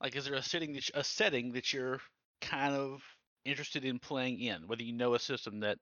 Like, 0.00 0.16
is 0.16 0.24
there 0.24 0.34
a 0.34 0.42
setting 0.42 0.72
that 0.72 0.90
a 0.94 1.04
setting 1.04 1.52
that 1.52 1.72
you're 1.74 2.00
kind 2.40 2.74
of 2.74 3.02
interested 3.44 3.84
in 3.84 3.98
playing 3.98 4.40
in, 4.40 4.66
whether 4.66 4.82
you 4.82 4.94
know 4.94 5.14
a 5.14 5.18
system 5.18 5.60
that 5.60 5.78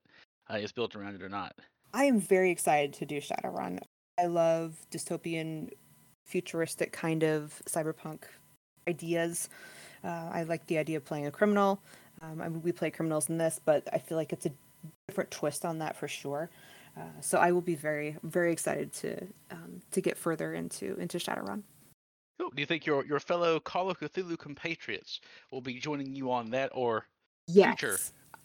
uh, 0.51 0.55
is 0.57 0.73
built 0.73 0.95
around 0.97 1.15
it 1.15 1.23
or 1.23 1.29
not? 1.29 1.53
I 1.93 2.05
am 2.05 2.19
very 2.19 2.51
excited 2.51 2.93
to 2.95 3.05
do 3.05 3.21
Shadowrun. 3.21 3.79
I 4.17 4.25
love 4.25 4.77
dystopian, 4.91 5.71
futuristic 6.25 6.91
kind 6.91 7.23
of 7.23 7.61
cyberpunk 7.67 8.23
ideas. 8.87 9.49
Uh, 10.03 10.29
I 10.31 10.43
like 10.43 10.65
the 10.67 10.77
idea 10.77 10.97
of 10.97 11.05
playing 11.05 11.27
a 11.27 11.31
criminal. 11.31 11.81
Um, 12.21 12.41
I 12.41 12.49
mean, 12.49 12.61
we 12.61 12.71
play 12.71 12.91
criminals 12.91 13.29
in 13.29 13.37
this, 13.37 13.59
but 13.63 13.87
I 13.91 13.97
feel 13.97 14.17
like 14.17 14.31
it's 14.31 14.45
a 14.45 14.51
different 15.07 15.31
twist 15.31 15.65
on 15.65 15.79
that 15.79 15.95
for 15.97 16.07
sure. 16.07 16.49
Uh, 16.97 17.01
so 17.19 17.39
I 17.39 17.51
will 17.51 17.61
be 17.61 17.75
very 17.75 18.15
very 18.23 18.53
excited 18.53 18.93
to 18.93 19.17
um, 19.51 19.81
to 19.91 19.99
get 19.99 20.17
further 20.17 20.53
into 20.53 20.95
into 20.97 21.17
Shadowrun. 21.17 21.63
Cool. 22.39 22.51
Do 22.55 22.61
you 22.61 22.65
think 22.65 22.85
your 22.85 23.05
your 23.05 23.19
fellow 23.19 23.59
Call 23.59 23.89
of 23.89 23.99
Cthulhu 23.99 24.37
compatriots 24.37 25.19
will 25.51 25.61
be 25.61 25.77
joining 25.79 26.15
you 26.15 26.31
on 26.31 26.51
that, 26.51 26.71
or 26.73 27.05
Yes, 27.47 27.79
Future 27.79 27.97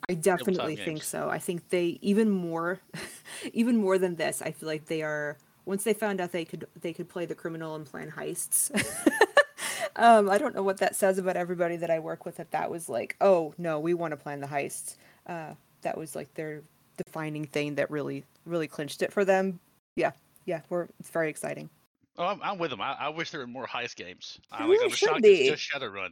I 0.08 0.14
definitely 0.14 0.76
think 0.76 0.98
games. 0.98 1.06
so. 1.06 1.28
I 1.28 1.38
think 1.38 1.68
they 1.68 1.98
even 2.00 2.30
more, 2.30 2.80
even 3.52 3.76
more 3.76 3.98
than 3.98 4.16
this. 4.16 4.42
I 4.42 4.50
feel 4.52 4.68
like 4.68 4.86
they 4.86 5.02
are. 5.02 5.36
Once 5.70 5.84
they 5.84 5.94
found 5.94 6.20
out 6.20 6.32
they 6.32 6.44
could 6.44 6.66
they 6.80 6.92
could 6.92 7.08
play 7.08 7.24
the 7.24 7.34
criminal 7.36 7.76
and 7.76 7.86
plan 7.86 8.10
heists. 8.10 8.72
um, 9.96 10.28
I 10.28 10.36
don't 10.36 10.52
know 10.52 10.64
what 10.64 10.78
that 10.78 10.96
says 10.96 11.16
about 11.16 11.36
everybody 11.36 11.76
that 11.76 11.92
I 11.92 12.00
work 12.00 12.26
with. 12.26 12.38
That 12.38 12.50
that 12.50 12.68
was 12.68 12.88
like, 12.88 13.14
oh 13.20 13.54
no, 13.56 13.78
we 13.78 13.94
want 13.94 14.10
to 14.10 14.16
plan 14.16 14.40
the 14.40 14.48
heists. 14.48 14.96
Uh, 15.28 15.54
that 15.82 15.96
was 15.96 16.16
like 16.16 16.34
their 16.34 16.62
defining 16.96 17.44
thing 17.46 17.76
that 17.76 17.88
really 17.88 18.24
really 18.44 18.66
clinched 18.66 19.00
it 19.00 19.12
for 19.12 19.24
them. 19.24 19.60
Yeah, 19.94 20.10
yeah, 20.44 20.62
we're 20.70 20.88
it's 20.98 21.10
very 21.10 21.30
exciting. 21.30 21.70
Oh, 22.18 22.26
I'm, 22.26 22.40
I'm 22.42 22.58
with 22.58 22.70
them. 22.70 22.80
I, 22.80 22.94
I 22.94 23.08
wish 23.10 23.30
there 23.30 23.38
were 23.40 23.46
more 23.46 23.68
heist 23.68 23.94
games. 23.94 24.40
I, 24.50 24.62
like, 24.62 24.70
really 24.70 24.84
I'm 24.86 24.90
should 24.90 25.08
shocked 25.10 25.22
be. 25.22 25.46
it's 25.46 25.62
just 25.62 25.72
Shadowrun. 25.72 26.10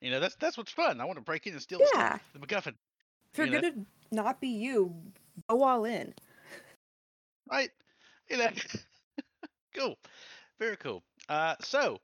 You 0.00 0.12
know, 0.12 0.18
that's 0.20 0.36
that's 0.36 0.56
what's 0.56 0.72
fun. 0.72 1.02
I 1.02 1.04
want 1.04 1.18
to 1.18 1.22
break 1.22 1.46
in 1.46 1.52
and 1.52 1.60
steal 1.60 1.82
Yeah. 1.94 2.18
The 2.32 2.38
MacGuffin, 2.38 2.74
If 3.32 3.36
you're 3.36 3.48
You 3.48 3.52
know? 3.52 3.60
gonna 3.60 3.74
not 4.12 4.40
be 4.40 4.48
you, 4.48 4.94
go 5.50 5.62
all 5.62 5.84
in. 5.84 6.14
right? 7.50 7.68
You 8.30 8.38
know, 8.38 8.48
cool, 9.74 9.98
very 10.58 10.76
cool. 10.76 11.02
Uh, 11.28 11.54
so, 11.60 11.98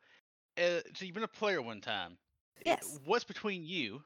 uh, 0.59 0.81
so 0.95 1.05
you've 1.05 1.15
been 1.15 1.25
a 1.25 1.29
player 1.29 1.63
one 1.63 1.81
time. 1.81 2.17
Yes. 2.65 2.99
What's 3.05 3.25
between 3.25 3.65
you 3.65 4.03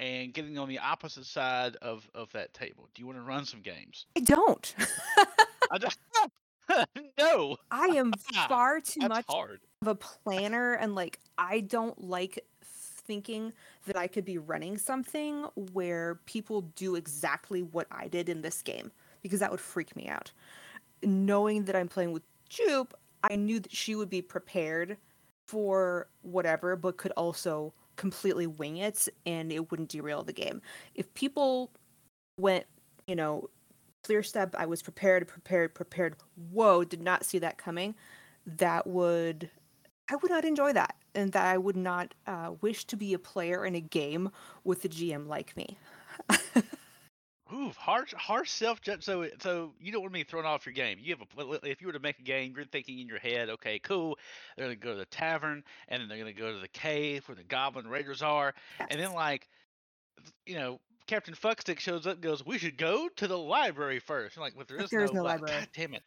and 0.00 0.32
getting 0.32 0.58
on 0.58 0.68
the 0.68 0.78
opposite 0.78 1.26
side 1.26 1.76
of 1.76 2.08
of 2.14 2.32
that 2.32 2.52
table? 2.54 2.88
Do 2.94 3.02
you 3.02 3.06
want 3.06 3.18
to 3.18 3.22
run 3.22 3.44
some 3.44 3.60
games? 3.60 4.06
I 4.16 4.20
don't. 4.20 4.74
I 5.70 5.78
don't. 5.78 5.96
no, 7.18 7.56
I 7.70 7.86
am 7.88 8.12
far 8.48 8.80
too 8.80 9.00
that's 9.00 9.08
much 9.08 9.24
hard. 9.28 9.60
of 9.82 9.88
a 9.88 9.94
planner 9.94 10.74
and 10.74 10.94
like 10.94 11.18
I 11.38 11.60
don't 11.60 12.02
like 12.02 12.44
thinking 12.62 13.52
that 13.86 13.96
I 13.96 14.06
could 14.06 14.24
be 14.24 14.38
running 14.38 14.78
something 14.78 15.44
where 15.72 16.20
people 16.26 16.62
do 16.62 16.94
exactly 16.94 17.62
what 17.62 17.86
I 17.90 18.08
did 18.08 18.28
in 18.28 18.42
this 18.42 18.62
game 18.62 18.92
because 19.22 19.40
that 19.40 19.50
would 19.50 19.60
freak 19.60 19.96
me 19.96 20.08
out. 20.08 20.32
Knowing 21.02 21.64
that 21.64 21.74
I'm 21.74 21.88
playing 21.88 22.12
with 22.12 22.22
Jupe, 22.50 22.94
I 23.24 23.36
knew 23.36 23.60
that 23.60 23.72
she 23.74 23.96
would 23.96 24.10
be 24.10 24.22
prepared 24.22 24.98
for 25.48 26.08
whatever 26.22 26.76
but 26.76 26.98
could 26.98 27.12
also 27.12 27.74
completely 27.96 28.46
wing 28.46 28.78
it 28.78 29.08
and 29.26 29.52
it 29.52 29.70
wouldn't 29.70 29.90
derail 29.90 30.24
the 30.24 30.32
game. 30.34 30.62
If 30.94 31.12
people 31.14 31.72
went, 32.38 32.66
you 33.06 33.16
know, 33.16 33.50
clear 34.04 34.22
step, 34.22 34.54
I 34.58 34.66
was 34.66 34.82
prepared, 34.82 35.28
prepared, 35.28 35.74
prepared. 35.74 36.16
Whoa, 36.52 36.84
did 36.84 37.02
not 37.02 37.24
see 37.24 37.38
that 37.40 37.58
coming. 37.58 37.96
That 38.46 38.86
would 38.86 39.50
I 40.10 40.16
would 40.16 40.30
not 40.30 40.44
enjoy 40.44 40.72
that, 40.74 40.96
and 41.14 41.32
that 41.32 41.46
I 41.46 41.58
would 41.58 41.76
not 41.76 42.14
uh, 42.26 42.52
wish 42.62 42.84
to 42.86 42.96
be 42.96 43.14
a 43.14 43.18
player 43.20 43.64
in 43.64 43.76
a 43.76 43.80
game 43.80 44.30
with 44.64 44.84
a 44.84 44.88
GM 44.88 45.28
like 45.28 45.56
me. 45.56 45.78
Ooh, 47.52 47.70
harsh, 47.76 48.14
harsh 48.14 48.50
self 48.50 48.80
judge. 48.80 49.02
So, 49.02 49.26
so 49.40 49.72
you 49.80 49.92
don't 49.92 50.02
want 50.02 50.12
me 50.12 50.24
thrown 50.24 50.46
off 50.46 50.66
your 50.66 50.72
game. 50.72 50.98
You 51.00 51.16
have 51.16 51.48
a 51.48 51.68
if 51.68 51.80
you 51.80 51.86
were 51.88 51.92
to 51.92 52.00
make 52.00 52.18
a 52.18 52.22
game, 52.22 52.52
you're 52.56 52.64
thinking 52.64 52.98
in 52.98 53.06
your 53.06 53.18
head, 53.18 53.48
okay, 53.50 53.78
cool. 53.78 54.18
They're 54.56 54.66
gonna 54.66 54.76
go 54.76 54.92
to 54.92 54.98
the 54.98 55.06
tavern, 55.06 55.64
and 55.88 56.00
then 56.00 56.08
they're 56.08 56.18
gonna 56.18 56.32
go 56.32 56.52
to 56.52 56.60
the 56.60 56.68
cave 56.68 57.28
where 57.28 57.36
the 57.36 57.44
Goblin 57.44 57.88
Raiders 57.88 58.22
are, 58.22 58.54
and 58.88 59.00
then 59.00 59.12
like, 59.12 59.48
you 60.46 60.54
know, 60.54 60.80
Captain 61.10 61.34
Fuckstick 61.34 61.80
shows 61.80 62.06
up, 62.06 62.14
and 62.14 62.22
goes, 62.22 62.46
we 62.46 62.56
should 62.56 62.76
go 62.76 63.08
to 63.16 63.26
the 63.26 63.36
library 63.36 63.98
first. 63.98 64.36
I'm 64.36 64.42
like, 64.42 64.54
there 64.68 64.80
is 64.80 64.90
there 64.90 65.02
is 65.02 65.12
no, 65.12 65.22
no 65.22 65.22
li- 65.22 65.30
library. 65.30 65.58
God 65.58 65.68
damn 65.74 65.94
it. 65.94 66.02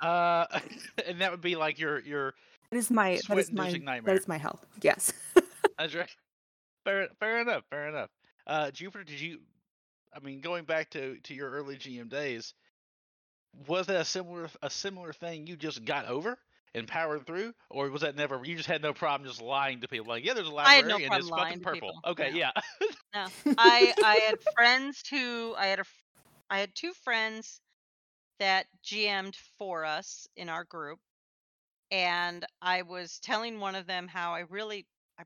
Uh, 0.00 0.46
and 1.06 1.20
that 1.20 1.30
would 1.30 1.40
be 1.40 1.54
like 1.54 1.78
your 1.78 2.00
your. 2.00 2.34
That 2.70 2.78
is 2.78 2.90
my 2.90 3.20
that 3.28 3.38
is 3.38 3.52
my 3.52 3.70
nightmare. 3.70 4.16
is 4.16 4.26
my 4.26 4.36
hell. 4.36 4.58
Yes. 4.82 5.12
That's 5.78 5.94
right. 5.94 6.10
Fair, 6.84 7.08
fair 7.20 7.40
enough. 7.40 7.62
Fair 7.70 7.88
enough. 7.88 8.10
Uh, 8.48 8.70
Jupiter, 8.72 9.04
did 9.04 9.20
you? 9.20 9.38
I 10.14 10.20
mean, 10.20 10.40
going 10.40 10.64
back 10.64 10.90
to 10.90 11.18
to 11.20 11.34
your 11.34 11.50
early 11.50 11.76
GM 11.76 12.08
days, 12.08 12.54
was 13.66 13.86
that 13.86 14.00
a 14.00 14.04
similar 14.04 14.48
a 14.62 14.70
similar 14.70 15.12
thing 15.12 15.46
you 15.46 15.56
just 15.56 15.84
got 15.84 16.06
over 16.06 16.38
and 16.74 16.86
powered 16.86 17.26
through, 17.26 17.54
or 17.70 17.90
was 17.90 18.02
that 18.02 18.16
never? 18.16 18.40
You 18.44 18.56
just 18.56 18.68
had 18.68 18.82
no 18.82 18.92
problem 18.92 19.28
just 19.28 19.40
lying 19.42 19.80
to 19.80 19.88
people, 19.88 20.08
like, 20.08 20.24
yeah, 20.24 20.34
there's 20.34 20.48
a 20.48 20.52
I 20.64 20.76
had 20.76 20.86
library 20.86 20.86
no 20.86 21.00
it's 21.10 21.30
fucking 21.30 21.60
purple. 21.60 21.92
people, 21.92 22.02
Okay, 22.06 22.30
yeah. 22.30 22.34
yeah. 22.34 22.50
No, 23.14 23.32
I 23.56 23.94
I 24.02 24.16
had 24.18 24.36
friends 24.54 25.02
who 25.08 25.54
I 25.56 25.66
had 25.68 25.80
a 25.80 25.84
I 26.50 26.58
had 26.60 26.74
two 26.74 26.94
friends 26.94 27.60
that 28.38 28.66
GM'd 28.82 29.36
for 29.58 29.84
us 29.84 30.28
in 30.36 30.48
our 30.48 30.64
group, 30.64 31.00
and 31.90 32.46
I 32.62 32.82
was 32.82 33.20
telling 33.20 33.60
one 33.60 33.76
of 33.76 33.86
them 33.86 34.08
how 34.08 34.34
I 34.34 34.40
really 34.40 34.86
I, 35.18 35.24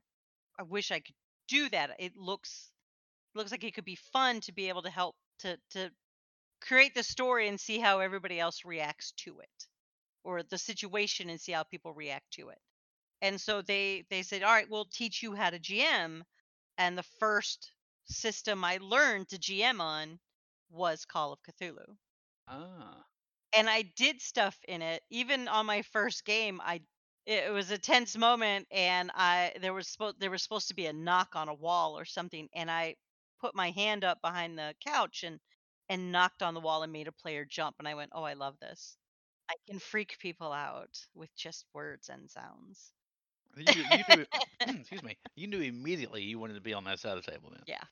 I 0.59 0.63
wish 0.63 0.91
I 0.91 1.01
could 1.01 1.15
do 1.47 1.69
that. 1.69 1.97
It 1.99 2.17
looks 2.17 2.72
looks 3.35 3.51
like 3.51 3.63
it 3.63 3.73
could 3.75 3.85
be 3.85 3.95
fun 3.95 4.41
to 4.41 4.51
be 4.53 4.69
able 4.69 4.83
to 4.83 4.89
help 4.89 5.15
to 5.39 5.57
to 5.71 5.91
create 6.61 6.93
the 6.95 7.03
story 7.03 7.47
and 7.47 7.59
see 7.59 7.79
how 7.79 7.99
everybody 7.99 8.39
else 8.39 8.65
reacts 8.65 9.11
to 9.13 9.39
it, 9.39 9.67
or 10.23 10.43
the 10.43 10.57
situation 10.57 11.29
and 11.29 11.39
see 11.41 11.51
how 11.53 11.63
people 11.63 11.93
react 11.93 12.31
to 12.31 12.49
it. 12.49 12.59
And 13.21 13.39
so 13.41 13.61
they 13.61 14.05
they 14.09 14.23
said, 14.23 14.43
all 14.43 14.53
right, 14.53 14.69
we'll 14.69 14.85
teach 14.85 15.23
you 15.23 15.35
how 15.35 15.49
to 15.51 15.59
GM. 15.59 16.23
And 16.77 16.97
the 16.97 17.03
first 17.19 17.73
system 18.05 18.63
I 18.63 18.77
learned 18.77 19.29
to 19.29 19.39
GM 19.39 19.81
on 19.81 20.19
was 20.69 21.05
Call 21.05 21.33
of 21.33 21.39
Cthulhu. 21.43 21.97
ah, 22.47 23.05
And 23.53 23.69
I 23.69 23.83
did 23.83 24.21
stuff 24.21 24.57
in 24.67 24.81
it. 24.81 25.03
Even 25.09 25.47
on 25.47 25.65
my 25.65 25.81
first 25.83 26.25
game, 26.25 26.61
I 26.61 26.81
it 27.25 27.51
was 27.51 27.71
a 27.71 27.77
tense 27.77 28.17
moment 28.17 28.67
and 28.71 29.09
I 29.13 29.53
there 29.61 29.73
was 29.73 29.87
supposed 29.87 30.19
there 30.19 30.29
was 30.31 30.43
supposed 30.43 30.67
to 30.69 30.73
be 30.75 30.87
a 30.87 30.93
knock 30.93 31.35
on 31.35 31.47
a 31.47 31.53
wall 31.53 31.97
or 31.97 32.03
something 32.05 32.49
and 32.53 32.69
I 32.69 32.95
put 33.43 33.55
my 33.55 33.71
hand 33.71 34.03
up 34.05 34.21
behind 34.21 34.57
the 34.57 34.75
couch 34.81 35.23
and 35.23 35.39
and 35.89 36.11
knocked 36.13 36.41
on 36.43 36.55
the 36.55 36.61
wall 36.61 36.83
and 36.83 36.93
made 36.93 37.09
a 37.09 37.13
player 37.13 37.45
jump 37.45 37.77
and 37.79 37.87
I 37.89 37.95
went, 37.95 38.11
"Oh, 38.15 38.23
I 38.23 38.33
love 38.35 38.59
this. 38.59 38.97
I 39.49 39.55
can 39.67 39.79
freak 39.79 40.19
people 40.19 40.53
out 40.53 41.07
with 41.15 41.35
just 41.35 41.65
words 41.73 42.09
and 42.09 42.31
sounds." 42.31 42.93
you, 43.57 43.83
you 43.83 44.03
knew, 44.07 44.25
excuse 44.65 45.03
me, 45.03 45.17
you 45.35 45.47
knew 45.47 45.61
immediately 45.61 46.23
you 46.23 46.39
wanted 46.39 46.55
to 46.55 46.61
be 46.61 46.73
on 46.73 46.83
that 46.85 46.99
side 46.99 47.17
of 47.17 47.25
the 47.25 47.31
table 47.31 47.51
then. 47.51 47.63
Yeah. 47.65 47.85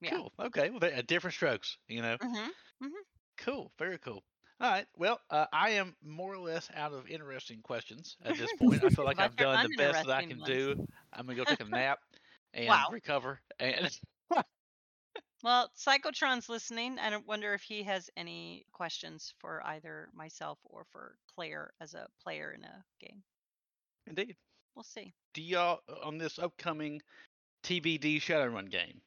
Yeah. 0.00 0.20
Cool. 0.20 0.32
Okay. 0.38 0.70
Well, 0.70 0.80
they, 0.80 0.94
uh, 0.94 1.02
different 1.02 1.34
strokes, 1.34 1.78
you 1.88 2.02
know. 2.02 2.18
Mhm. 2.22 2.54
Mhm. 2.80 3.02
Cool. 3.36 3.72
Very 3.78 3.98
cool. 3.98 4.24
All 4.60 4.70
right. 4.70 4.86
Well, 4.96 5.20
uh, 5.30 5.46
I 5.52 5.70
am 5.70 5.96
more 6.02 6.32
or 6.32 6.38
less 6.38 6.70
out 6.72 6.92
of 6.92 7.08
interesting 7.08 7.62
questions 7.62 8.16
at 8.22 8.36
this 8.36 8.52
point. 8.52 8.82
I 8.82 8.88
feel 8.90 9.04
like 9.04 9.20
I've 9.20 9.36
done 9.38 9.60
the 9.62 9.68
best 9.70 10.02
that 10.02 10.10
I 10.16 10.22
can 10.22 10.42
uninteresting 10.42 10.42
do. 10.42 10.76
I'm 11.12 11.26
gonna 11.26 11.36
go 11.36 11.44
take 11.44 11.60
a 11.60 11.64
nap 11.64 11.98
and 12.54 12.84
Wow. 12.84 12.88
recover. 12.88 13.40
And 13.58 13.90
Well, 15.42 15.70
Psychotron's 15.74 16.48
listening. 16.48 16.98
I 16.98 17.10
don't 17.10 17.26
wonder 17.26 17.52
if 17.52 17.62
he 17.62 17.82
has 17.82 18.08
any 18.16 18.64
questions 18.72 19.34
for 19.40 19.60
either 19.66 20.08
myself 20.14 20.58
or 20.64 20.84
for 20.92 21.16
Claire 21.34 21.72
as 21.80 21.94
a 21.94 22.06
player 22.22 22.52
in 22.52 22.62
a 22.64 22.84
game. 23.00 23.22
indeed, 24.06 24.36
We'll 24.74 24.84
see. 24.84 25.12
do 25.34 25.42
y'all 25.42 25.80
uh, 25.88 26.06
on 26.06 26.18
this 26.18 26.38
upcoming 26.38 27.00
TBD 27.64 28.16
Shadowrun 28.20 28.70
game? 28.70 29.00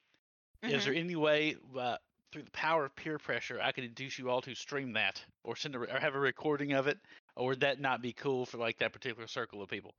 Is 0.63 0.81
Mhm. 0.81 0.85
there 0.85 0.93
any 0.93 1.15
way 1.15 1.55
uh, 1.77 1.97
through 2.31 2.43
the 2.43 2.51
power 2.51 2.85
of 2.85 2.95
peer 2.95 3.17
pressure 3.17 3.59
I 3.61 3.71
could 3.71 3.83
induce 3.83 4.17
you 4.17 4.29
all 4.29 4.41
to 4.41 4.55
stream 4.55 4.93
that 4.93 5.23
or 5.43 5.55
send 5.55 5.75
a, 5.75 5.79
re- 5.79 5.87
or 5.91 5.99
have 5.99 6.15
a 6.15 6.19
recording 6.19 6.73
of 6.73 6.87
it, 6.87 6.99
or 7.35 7.47
would 7.47 7.59
that 7.61 7.79
not 7.79 8.01
be 8.01 8.13
cool 8.13 8.45
for 8.45 8.57
like 8.57 8.77
that 8.79 8.93
particular 8.93 9.27
circle 9.27 9.61
of 9.61 9.69
people? 9.69 9.93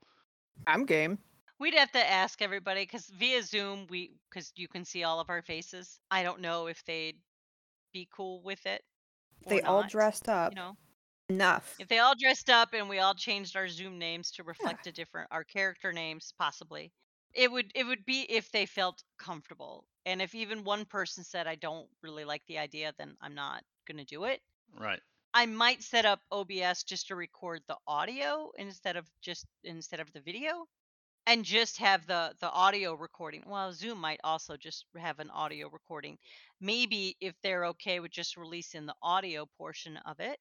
I'm 0.66 0.84
game. 0.86 1.18
We'd 1.58 1.74
have 1.74 1.90
to 1.92 2.10
ask 2.10 2.42
everybody 2.42 2.82
because 2.82 3.06
via 3.06 3.42
Zoom, 3.42 3.86
we 3.88 4.12
because 4.30 4.52
you 4.56 4.68
can 4.68 4.84
see 4.84 5.04
all 5.04 5.20
of 5.20 5.30
our 5.30 5.42
faces. 5.42 5.98
I 6.10 6.22
don't 6.22 6.40
know 6.40 6.66
if 6.66 6.84
they'd 6.84 7.18
be 7.92 8.08
cool 8.12 8.42
with 8.42 8.64
it. 8.66 8.82
They 9.46 9.62
all 9.62 9.82
dressed 9.84 10.28
up 10.28 10.52
You 10.52 10.56
know, 10.56 10.76
enough. 11.28 11.74
if 11.78 11.88
they 11.88 11.98
all 11.98 12.14
dressed 12.18 12.50
up 12.50 12.74
and 12.74 12.88
we 12.88 12.98
all 12.98 13.14
changed 13.14 13.56
our 13.56 13.68
Zoom 13.68 13.98
names 13.98 14.30
to 14.32 14.42
reflect 14.44 14.86
a 14.86 14.92
different 14.92 15.28
our 15.30 15.44
character 15.44 15.92
names, 15.92 16.32
possibly. 16.38 16.92
It 17.32 17.50
would 17.50 17.72
it 17.74 17.84
would 17.84 18.04
be 18.04 18.22
if 18.22 18.50
they 18.50 18.66
felt 18.66 19.02
comfortable. 19.18 19.86
And 20.04 20.22
if 20.22 20.34
even 20.34 20.64
one 20.64 20.84
person 20.84 21.24
said 21.24 21.46
I 21.46 21.54
don't 21.56 21.88
really 22.02 22.24
like 22.24 22.42
the 22.46 22.58
idea, 22.58 22.92
then 22.98 23.16
I'm 23.20 23.34
not 23.34 23.64
gonna 23.86 24.04
do 24.04 24.24
it. 24.24 24.42
Right. 24.78 25.00
I 25.34 25.46
might 25.46 25.82
set 25.82 26.04
up 26.06 26.20
OBS 26.32 26.84
just 26.84 27.08
to 27.08 27.16
record 27.16 27.62
the 27.68 27.76
audio 27.86 28.52
instead 28.56 28.96
of 28.96 29.06
just 29.20 29.46
instead 29.64 30.00
of 30.00 30.12
the 30.12 30.20
video 30.20 30.66
and 31.26 31.44
just 31.44 31.78
have 31.78 32.06
the 32.06 32.32
the 32.40 32.50
audio 32.50 32.94
recording. 32.94 33.42
Well, 33.46 33.72
Zoom 33.72 34.00
might 34.00 34.20
also 34.24 34.56
just 34.56 34.84
have 34.96 35.18
an 35.18 35.30
audio 35.30 35.68
recording. 35.68 36.18
Maybe 36.60 37.16
if 37.20 37.34
they're 37.42 37.66
okay 37.66 38.00
with 38.00 38.12
just 38.12 38.36
releasing 38.36 38.86
the 38.86 38.94
audio 39.02 39.46
portion 39.58 39.98
of 40.06 40.20
it, 40.20 40.38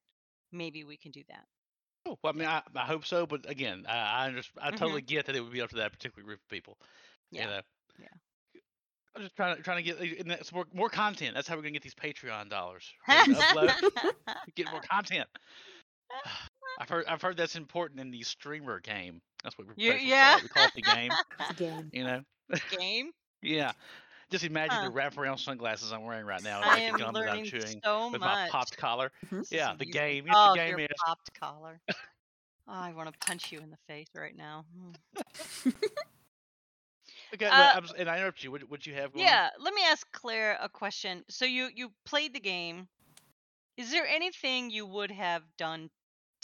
maybe 0.51 0.83
we 0.83 0.97
can 0.97 1.11
do 1.11 1.23
that. 1.29 1.45
Oh, 2.07 2.17
well, 2.23 2.33
I 2.33 2.37
mean, 2.37 2.47
I, 2.47 2.61
I 2.75 2.85
hope 2.85 3.05
so, 3.05 3.25
but 3.25 3.49
again, 3.49 3.85
I 3.87 3.97
I, 3.97 4.27
under, 4.27 4.41
I 4.61 4.71
Mhm. 4.71 4.77
totally 4.77 5.01
get 5.01 5.25
that 5.25 5.35
it 5.35 5.41
would 5.41 5.51
be 5.53 5.61
up 5.61 5.71
to 5.71 5.77
that 5.77 5.91
particular 5.91 6.23
group 6.23 6.39
of 6.39 6.49
people. 6.49 6.77
Yeah. 7.31 7.41
You 7.41 7.47
know. 7.49 7.61
Yeah. 7.99 8.61
I'm 9.15 9.21
just 9.23 9.35
trying 9.35 9.55
to 9.55 9.63
trying 9.63 9.77
to 9.77 9.83
get 9.83 10.19
and 10.19 10.29
that's 10.29 10.51
more 10.51 10.65
more 10.73 10.89
content. 10.89 11.35
That's 11.35 11.47
how 11.47 11.55
we're 11.55 11.61
gonna 11.61 11.71
get 11.71 11.81
these 11.83 11.95
Patreon 11.95 12.49
dollars. 12.49 12.93
We're 13.07 13.25
gonna 13.25 13.37
upload, 13.39 14.13
get 14.55 14.69
more 14.71 14.81
content. 14.81 15.27
I've 16.79 16.89
heard 16.89 17.05
I've 17.07 17.21
heard 17.21 17.37
that's 17.37 17.55
important 17.55 17.99
in 17.99 18.11
the 18.11 18.23
streamer 18.23 18.79
game. 18.79 19.21
That's 19.43 19.57
what 19.57 19.67
we, 19.67 19.73
You- 19.75 19.91
that's 19.91 20.03
yeah. 20.03 20.31
call 20.31 20.37
it. 20.37 20.43
We 20.43 20.49
call 20.49 20.65
it 20.65 20.73
the 20.75 20.81
game. 20.81 21.11
Game. 21.55 21.91
You 21.91 22.03
know. 22.03 22.21
Game. 22.69 23.11
Yeah. 23.41 23.71
Just 24.31 24.43
imagine 24.43 24.79
Huh. 24.79 24.89
the 24.89 24.91
wraparound 24.91 25.39
sunglasses 25.39 25.91
I'm 25.91 26.03
wearing 26.03 26.25
right 26.25 26.41
now. 26.43 26.61
I 26.63 26.79
and 26.79 26.81
the 26.81 26.93
am 26.93 26.97
gum 26.97 27.13
that 27.19 27.29
I'm 27.29 27.41
learning 27.41 27.45
chewing 27.45 27.81
so 27.83 28.09
with 28.11 28.21
my 28.21 28.49
popped 28.49 28.77
collar. 28.77 29.11
Mhm. 29.31 29.45
Yeah, 29.51 29.73
the 29.77 29.85
game. 29.85 30.25
You 30.25 30.31
know 30.31 30.37
Oh, 30.37 30.51
the 30.51 30.57
game 30.59 30.77
your 30.77 30.79
is. 30.79 30.87
popped 31.05 31.33
collar. 31.39 31.79
Oh, 32.67 32.73
I 32.73 32.93
want 32.93 33.11
to 33.11 33.17
punch 33.19 33.51
you 33.51 33.59
in 33.59 33.69
the 33.71 33.77
face 33.87 34.07
right 34.15 34.35
now. 34.35 34.65
Hmm. 34.75 34.91
Okay, 37.33 37.49
Uh, 37.49 37.51
but 37.51 37.75
I'm, 37.75 37.85
and 37.97 38.09
I 38.09 38.17
interrupt 38.17 38.43
you. 38.43 38.51
What 38.51 38.63
what 38.69 38.85
you 38.85 38.93
have 38.95 39.13
going? 39.13 39.25
Yeah, 39.25 39.49
let 39.59 39.73
me 39.73 39.81
ask 39.85 40.09
Claire 40.11 40.57
a 40.61 40.69
question. 40.69 41.23
So 41.29 41.45
you 41.45 41.69
you 41.73 41.91
played 42.05 42.33
the 42.33 42.39
game. 42.39 42.87
Is 43.77 43.91
there 43.91 44.05
anything 44.07 44.69
you 44.69 44.85
would 44.85 45.11
have 45.11 45.43
done 45.57 45.89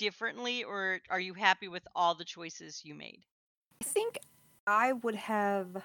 differently, 0.02 0.64
or 0.64 1.02
are 1.10 1.20
you 1.20 1.34
happy 1.36 1.68
with 1.70 1.88
all 1.96 2.16
the 2.16 2.26
choices 2.26 2.84
you 2.84 2.96
made? 2.96 3.26
I 3.82 3.84
think 3.84 4.18
I 4.68 4.94
would 4.94 5.16
have 5.16 5.84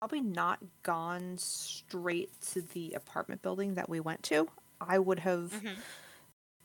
probably 0.00 0.20
not 0.20 0.60
gone 0.82 1.38
straight 1.38 2.40
to 2.52 2.62
the 2.62 2.92
apartment 2.94 3.42
building 3.42 3.74
that 3.74 3.88
we 3.88 4.00
went 4.00 4.22
to. 4.24 4.48
I 4.80 4.98
would 4.98 5.20
have 5.20 5.62
Mhm. 5.62 5.84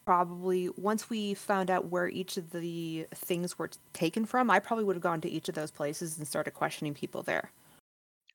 probably 0.05 0.69
once 0.69 1.09
we 1.09 1.33
found 1.33 1.69
out 1.69 1.85
where 1.89 2.07
each 2.07 2.37
of 2.37 2.51
the 2.51 3.07
things 3.13 3.57
were 3.57 3.69
taken 3.93 4.25
from, 4.25 4.49
I 4.49 4.59
probably 4.59 4.85
would 4.85 4.95
have 4.95 5.03
gone 5.03 5.21
to 5.21 5.29
each 5.29 5.49
of 5.49 5.55
those 5.55 5.71
places 5.71 6.17
and 6.17 6.27
started 6.27 6.51
questioning 6.51 6.93
people 6.93 7.23
there. 7.23 7.51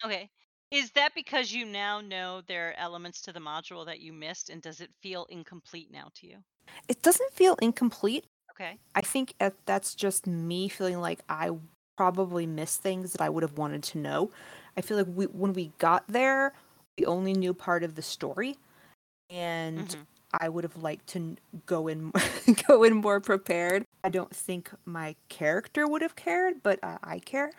Okay. 0.02 0.30
Is 0.70 0.92
that 0.92 1.14
because 1.14 1.52
you 1.52 1.66
now 1.66 2.00
know 2.00 2.40
there 2.40 2.70
are 2.70 2.74
elements 2.78 3.20
to 3.22 3.32
the 3.34 3.40
module 3.40 3.84
that 3.84 4.00
you 4.00 4.10
missed, 4.14 4.48
and 4.48 4.62
does 4.62 4.80
it 4.80 4.94
feel 4.94 5.26
incomplete 5.26 5.90
now 5.90 6.08
to 6.14 6.26
you? 6.26 6.44
It 6.88 7.02
doesn't 7.02 7.32
feel 7.32 7.54
incomplete. 7.62 8.26
Okay. 8.58 8.78
I 8.94 9.02
think 9.02 9.34
that's 9.66 9.94
just 9.94 10.26
me 10.26 10.68
feeling 10.68 11.00
like 11.00 11.20
I 11.28 11.50
probably 11.96 12.46
missed 12.46 12.80
things 12.80 13.12
that 13.12 13.20
I 13.20 13.28
would 13.28 13.42
have 13.42 13.58
wanted 13.58 13.82
to 13.84 13.98
know. 13.98 14.30
I 14.76 14.80
feel 14.80 14.96
like 14.96 15.06
we, 15.14 15.26
when 15.26 15.52
we 15.52 15.72
got 15.78 16.06
there, 16.08 16.54
we 16.98 17.04
only 17.04 17.34
knew 17.34 17.52
part 17.52 17.82
of 17.84 17.94
the 17.94 18.02
story, 18.02 18.56
and 19.28 19.88
Mhm. 19.90 20.06
I 20.40 20.48
would 20.48 20.64
have 20.64 20.76
liked 20.76 21.08
to 21.08 21.36
go 21.66 21.88
in 21.88 22.12
go 22.68 22.84
in 22.84 22.94
more 22.96 23.20
prepared. 23.20 23.84
I 24.04 24.08
don't 24.08 24.34
think 24.34 24.70
my 24.84 25.16
character 25.28 25.86
would 25.86 26.02
have 26.02 26.16
cared, 26.16 26.62
but 26.62 26.78
uh, 26.82 26.98
I 27.02 27.18
care. 27.18 27.52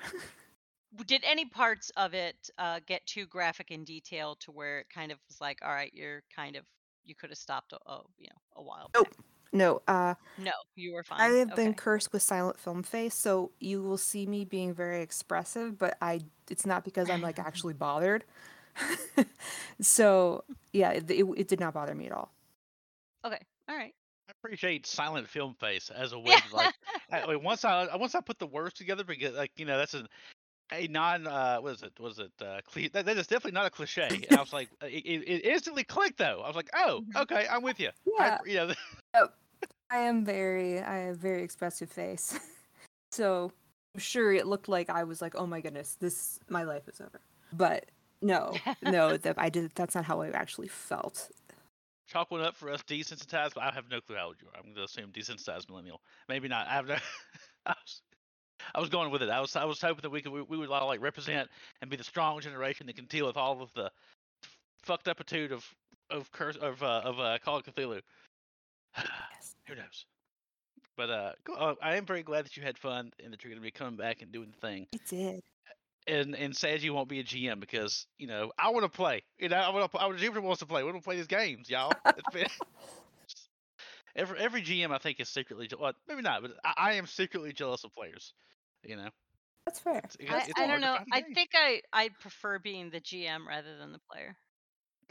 Did 1.05 1.23
any 1.23 1.45
parts 1.45 1.91
of 1.91 2.13
it 2.13 2.49
uh, 2.57 2.79
get 2.85 3.05
too 3.05 3.25
graphic 3.27 3.71
in 3.71 3.83
detail 3.85 4.35
to 4.37 4.51
where 4.51 4.79
it 4.79 4.89
kind 4.89 5.11
of 5.11 5.19
was 5.29 5.39
like, 5.39 5.59
all 5.61 5.73
right, 5.73 5.93
you're 5.93 6.23
kind 6.35 6.55
of 6.55 6.65
you 7.05 7.15
could 7.15 7.29
have 7.29 7.37
stopped 7.39 7.71
a, 7.73 7.79
a 7.89 8.03
you 8.17 8.27
know 8.29 8.41
a 8.53 8.61
while 8.61 8.89
Nope. 8.95 9.07
back? 9.07 9.13
No, 9.57 9.81
uh, 9.87 10.15
No, 10.37 10.51
you 10.75 10.93
were 10.93 11.03
fine. 11.03 11.19
I 11.21 11.27
have 11.39 11.55
been 11.55 11.69
Okay. 11.69 11.77
cursed 11.77 12.13
with 12.13 12.21
silent 12.21 12.59
film 12.59 12.83
face, 12.83 13.15
so 13.15 13.51
you 13.59 13.81
will 13.81 13.97
see 13.97 14.25
me 14.25 14.45
being 14.45 14.73
very 14.73 15.01
expressive, 15.01 15.77
but 15.77 15.97
I 16.01 16.21
it's 16.49 16.65
not 16.65 16.83
because 16.85 17.09
I'm 17.09 17.21
like 17.21 17.39
actually 17.49 17.73
bothered. 17.73 18.23
so 19.81 20.43
yeah, 20.73 20.91
it, 20.91 21.09
it, 21.09 21.25
it 21.35 21.47
did 21.47 21.59
not 21.59 21.73
bother 21.73 21.95
me 21.95 22.05
at 22.05 22.11
all. 22.11 22.31
Okay. 23.25 23.39
All 23.67 23.75
right. 23.75 23.93
I 24.29 24.31
appreciate 24.31 24.85
silent 24.85 25.27
film 25.27 25.55
face 25.59 25.89
as 25.89 26.13
a 26.13 26.19
way 26.19 26.33
Yeah. 26.33 26.39
to 26.49 26.55
like. 26.55 26.73
I, 27.11 27.25
like, 27.25 27.41
once 27.43 27.63
I 27.65 27.95
once 27.95 28.15
I 28.15 28.21
put 28.21 28.37
the 28.39 28.47
words 28.47 28.73
together 28.75 29.03
because 29.03 29.35
like 29.35 29.51
you 29.57 29.65
know 29.65 29.77
that's 29.77 29.93
a 29.93 30.07
a 30.73 30.87
non 30.87 31.27
uh 31.27 31.59
what 31.59 31.73
is 31.75 31.83
it 31.83 31.93
was 31.99 32.19
it 32.19 32.31
uh 32.41 32.59
cli- 32.69 32.89
that, 32.89 33.05
that 33.05 33.17
is 33.17 33.27
definitely 33.27 33.53
not 33.53 33.65
a 33.65 33.69
cliche 33.69 34.25
and 34.27 34.35
I 34.37 34.41
was 34.41 34.51
like 34.51 34.69
uh, 34.83 34.87
it, 34.87 35.05
it 35.05 35.23
it 35.27 35.45
instantly 35.45 35.83
clicked 35.85 36.17
though 36.17 36.41
I 36.43 36.47
was 36.47 36.55
like 36.57 36.69
oh 36.75 37.03
Mhm. 37.13 37.21
okay 37.21 37.47
I'm 37.49 37.63
with 37.63 37.79
you 37.79 37.91
Yeah. 38.05 38.39
I, 38.43 38.49
you 38.49 38.55
know 38.55 38.73
I 39.89 39.99
am 39.99 40.25
very 40.25 40.81
I 40.81 40.97
have 40.99 41.17
very 41.17 41.43
expressive 41.43 41.89
face. 41.89 42.37
so 43.11 43.51
I'm 43.93 43.99
sure 43.99 44.33
it 44.33 44.47
looked 44.47 44.67
like 44.67 44.89
I 44.89 45.03
was 45.03 45.21
like, 45.21 45.35
oh 45.35 45.45
my 45.45 45.61
goodness, 45.61 45.97
this 45.99 46.39
my 46.49 46.63
life 46.63 46.87
is 46.87 47.01
over. 47.01 47.21
But 47.53 47.85
no, 48.21 48.53
no, 48.81 49.17
that 49.23 49.35
I 49.37 49.49
did 49.49 49.71
that's 49.75 49.95
not 49.95 50.05
how 50.05 50.21
I 50.21 50.29
actually 50.29 50.67
felt. 50.67 51.29
chalk 52.07 52.31
one 52.31 52.41
up 52.41 52.55
for 52.55 52.69
us 52.69 52.81
desensitized 52.83 53.53
but 53.53 53.63
I 53.63 53.71
have 53.71 53.89
no 53.89 54.01
clue 54.01 54.15
how 54.15 54.27
old 54.27 54.35
you 54.41 54.47
are 54.47 54.59
I'm 54.59 54.73
gonna 54.73 54.85
assume 54.85 55.11
desensitized 55.11 55.69
millennial 55.69 56.01
maybe 56.29 56.47
not 56.47 56.67
I 56.67 56.73
have 56.73 56.87
no 56.87 56.95
I 57.65 57.75
was 57.83 58.01
I 58.75 58.79
was 58.79 58.89
going 58.89 59.11
with 59.11 59.21
it 59.21 59.29
I 59.29 59.41
was 59.41 59.55
I 59.55 59.65
was 59.65 59.81
hoping 59.81 60.01
that 60.03 60.09
we 60.09 60.21
could 60.21 60.31
we, 60.31 60.41
we 60.41 60.57
would 60.57 60.69
all 60.69 60.87
like 60.87 61.01
represent 61.01 61.49
and 61.81 61.89
be 61.91 61.97
the 61.97 62.03
strong 62.03 62.39
generation 62.39 62.87
that 62.87 62.95
can 62.95 63.05
deal 63.05 63.27
with 63.27 63.37
all 63.37 63.61
of 63.61 63.73
the 63.73 63.91
fucked 64.83 65.07
up 65.07 65.19
attitude 65.19 65.51
of 65.51 65.65
of 66.09 66.31
curse 66.31 66.55
of 66.55 66.81
uh, 66.81 67.01
of 67.03 67.19
uh, 67.19 67.37
Call 67.43 67.57
of 67.57 67.65
Cthulhu. 67.65 68.01
Yes. 68.95 69.55
Who 69.67 69.75
knows? 69.75 70.05
But 70.95 71.09
uh, 71.09 71.31
go, 71.43 71.53
uh, 71.53 71.75
I 71.81 71.95
am 71.97 72.05
very 72.05 72.23
glad 72.23 72.45
that 72.45 72.57
you 72.57 72.63
had 72.63 72.77
fun 72.77 73.11
and 73.23 73.31
that 73.31 73.43
you're 73.43 73.51
going 73.51 73.61
to 73.61 73.65
be 73.65 73.71
coming 73.71 73.97
back 73.97 74.21
and 74.21 74.31
doing 74.31 74.49
the 74.51 74.67
thing. 74.67 74.87
I 74.93 74.99
did. 75.07 75.41
And 76.07 76.35
and 76.35 76.55
sad 76.55 76.81
you 76.81 76.93
won't 76.93 77.09
be 77.09 77.19
a 77.19 77.23
GM 77.23 77.59
because 77.59 78.07
you 78.17 78.27
know 78.27 78.51
I 78.57 78.69
want 78.69 78.83
to 78.85 78.89
play. 78.89 79.23
You 79.37 79.49
know 79.49 79.57
I 79.57 79.69
want 79.69 79.91
to. 79.91 79.99
I 80.01 80.09
Jupiter 80.15 80.41
wants 80.41 80.59
to 80.61 80.65
play. 80.65 80.81
We 80.81 80.89
want 80.89 81.03
to 81.03 81.05
play 81.05 81.17
these 81.17 81.27
games, 81.27 81.69
y'all. 81.69 81.91
It's 82.05 82.29
been, 82.33 82.47
every 84.15 84.39
every 84.39 84.61
GM 84.61 84.91
I 84.91 84.97
think 84.99 85.19
is 85.19 85.27
secretly 85.29 85.67
je- 85.67 85.75
well, 85.79 85.91
maybe 86.07 86.21
not, 86.21 86.41
but 86.41 86.51
I, 86.63 86.73
I 86.77 86.93
am 86.93 87.05
secretly 87.07 87.51
jealous 87.51 87.83
of 87.83 87.93
players. 87.93 88.33
You 88.83 88.95
know, 88.95 89.09
That's 89.65 89.79
fair. 89.79 89.99
it's, 90.03 90.15
it's, 90.17 90.31
I, 90.31 90.37
it's 90.47 90.53
I 90.57 90.65
don't 90.67 90.79
know. 90.81 90.95
find 90.95 91.07
a 91.11 91.15
I 91.15 91.21
game. 91.21 91.33
think 91.33 91.49
I 91.53 91.81
I 91.91 92.09
prefer 92.21 92.57
being 92.59 92.89
the 92.89 93.01
GM 93.01 93.45
rather 93.45 93.77
than 93.77 93.91
the 93.91 93.99
player. 94.09 94.35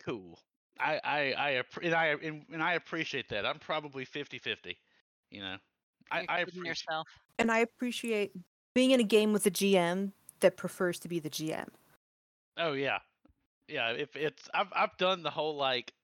cool. 0.02 0.38
I 0.78 1.00
I 1.04 1.18
I 1.58 1.64
and 1.82 1.94
I 1.94 2.06
and, 2.08 2.46
and 2.52 2.62
I 2.62 2.74
appreciate 2.74 3.28
that. 3.30 3.46
I'm 3.46 3.58
probably 3.58 4.04
50-50, 4.04 4.78
You 5.30 5.40
know, 5.40 5.58
I 6.10 6.22
You're 6.22 6.28
I 6.28 6.40
kidding 6.44 6.64
appreciate. 6.64 6.64
yourself. 6.64 7.08
And 7.38 7.52
I 7.52 7.58
appreciate 7.58 8.32
being 8.74 8.90
in 8.92 9.00
a 9.00 9.04
game 9.04 9.32
with 9.32 9.46
a 9.46 9.50
GM 9.50 10.12
that 10.40 10.56
prefers 10.56 10.98
to 11.00 11.08
be 11.08 11.18
the 11.20 11.30
GM. 11.30 11.68
Oh 12.56 12.72
yeah, 12.72 13.00
yeah. 13.68 13.92
If 13.92 14.16
it's 14.16 14.48
I've 14.54 14.72
I've 14.74 14.96
done 14.98 15.22
the 15.22 15.30
whole 15.30 15.56
like, 15.56 15.94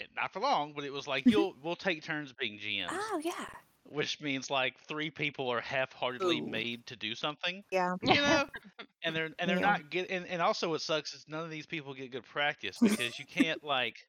eh, 0.00 0.06
not 0.16 0.32
for 0.32 0.40
long, 0.40 0.74
but 0.74 0.84
it 0.84 0.92
was 0.92 1.08
like 1.08 1.26
you'll 1.30 1.56
we'll 1.62 1.76
take 1.76 2.02
turns 2.04 2.32
being 2.34 2.58
GMs, 2.58 3.14
Oh 3.14 3.20
yeah. 3.22 3.50
which 3.84 4.20
means 4.22 4.50
like 4.50 4.78
three 4.80 5.10
people 5.10 5.50
are 5.50 5.60
half-heartedly 5.62 6.42
Ooh. 6.42 6.42
made 6.42 6.86
to 6.88 6.96
do 6.96 7.14
something, 7.16 7.64
Yeah. 7.70 7.96
you 8.02 8.20
know, 8.22 8.46
and 9.04 9.16
they're 9.16 9.30
and 9.38 9.50
they're 9.50 9.58
Yeah. 9.58 9.60
not 9.60 9.90
get 9.90 10.10
and, 10.10 10.26
and 10.28 10.42
also 10.42 10.70
what 10.70 10.82
sucks 10.82 11.14
is 11.14 11.26
none 11.28 11.44
of 11.44 11.50
these 11.50 11.66
people 11.66 11.94
get 11.94 12.12
good 12.12 12.24
practice 12.24 12.80
because 12.82 13.18
you 13.18 13.26
can't 13.26 13.62
like 13.64 14.06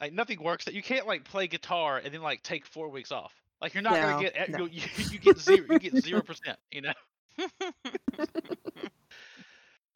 like 0.00 0.12
nothing 0.12 0.42
works 0.42 0.64
that 0.64 0.74
you 0.74 0.82
can't 0.82 1.06
like 1.06 1.24
play 1.24 1.46
guitar 1.46 1.98
and 2.04 2.12
then 2.12 2.22
like 2.22 2.42
take 2.42 2.66
four 2.66 2.88
weeks 2.88 3.12
off. 3.12 3.32
Like 3.60 3.74
you're 3.74 3.82
not 3.82 3.94
No, 3.94 4.00
gonna 4.02 4.30
get 4.30 4.50
no. 4.50 4.64
you, 4.66 4.70
you, 4.72 4.82
you 5.10 5.18
get 5.18 5.38
zero 5.38 5.66
you 5.68 5.78
get 5.78 5.96
zero 5.96 6.22
percent, 6.22 6.58
you 6.70 6.82
know. 6.82 6.92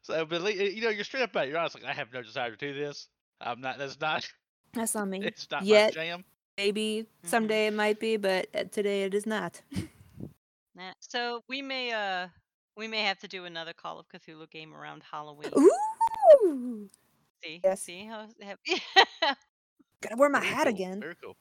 So 0.03 0.25
but 0.25 0.43
you 0.55 0.81
know 0.83 0.89
you're 0.89 1.05
straight 1.05 1.23
up 1.23 1.31
about 1.31 1.47
it. 1.47 1.51
You're 1.51 1.59
honest 1.59 1.75
like 1.75 1.85
I 1.85 1.93
have 1.93 2.13
no 2.13 2.23
desire 2.23 2.51
to 2.51 2.57
do 2.57 2.73
this. 2.73 3.09
I'm 3.41 3.61
not. 3.61 3.79
That's 3.79 4.01
not. 4.01 4.27
That's 4.73 4.95
not 4.95 5.09
me. 5.09 5.23
It's 5.25 5.51
not 5.51 5.65
Yet. 5.67 5.95
my 5.97 6.03
jam. 6.03 6.25
Maybe 6.57 7.07
Mhm. 7.25 7.29
someday 7.29 7.67
it 7.67 7.75
might 7.75 8.01
be, 8.01 8.17
but 8.17 8.49
uh, 8.55 8.65
today 8.65 9.03
it 9.05 9.15
is 9.15 9.27
not. 9.27 9.61
Nah, 10.75 10.93
So 11.01 11.43
we 11.49 11.61
may 11.63 11.93
uh 11.93 12.29
we 12.77 12.89
may 12.89 13.03
have 13.03 13.19
to 13.21 13.29
do 13.29 13.45
another 13.45 13.73
Call 13.73 13.99
of 13.99 14.07
Cthulhu 14.09 14.51
game 14.51 14.75
around 14.75 15.03
Halloween. 15.11 15.51
Ooh. 16.45 16.89
See, 17.43 17.61
Yes. 17.63 17.83
see 17.83 18.07
how 18.07 18.27
have 18.43 18.59
Gotta 20.03 20.17
wear 20.17 20.29
my 20.29 20.41
Very 20.41 20.53
hat 20.53 20.65
cool, 20.65 20.75
again. 20.75 21.01
Very 21.01 21.17
cool. 21.23 21.37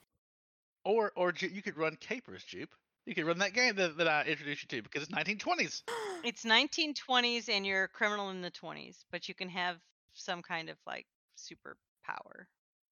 Or 0.85 1.11
or 1.15 1.33
you 1.39 1.61
could 1.61 1.77
run 1.77 1.95
Capers, 1.99 2.43
Jupe. 2.43 2.73
You 3.05 3.15
could 3.15 3.25
run 3.25 3.39
that 3.39 3.53
game 3.53 3.75
that, 3.75 3.97
that 3.97 4.07
I 4.07 4.23
introduced 4.23 4.63
you 4.63 4.77
to 4.77 4.83
because 4.83 5.03
it's 5.03 5.11
1920s. 5.11 5.83
it's 6.23 6.43
1920s 6.43 7.49
and 7.49 7.65
you're 7.65 7.85
a 7.85 7.87
criminal 7.87 8.29
in 8.29 8.41
the 8.41 8.51
20s, 8.51 9.05
but 9.11 9.27
you 9.27 9.33
can 9.33 9.49
have 9.49 9.77
some 10.13 10.41
kind 10.41 10.69
of 10.69 10.77
like 10.85 11.07
super 11.35 11.77
power 12.05 12.47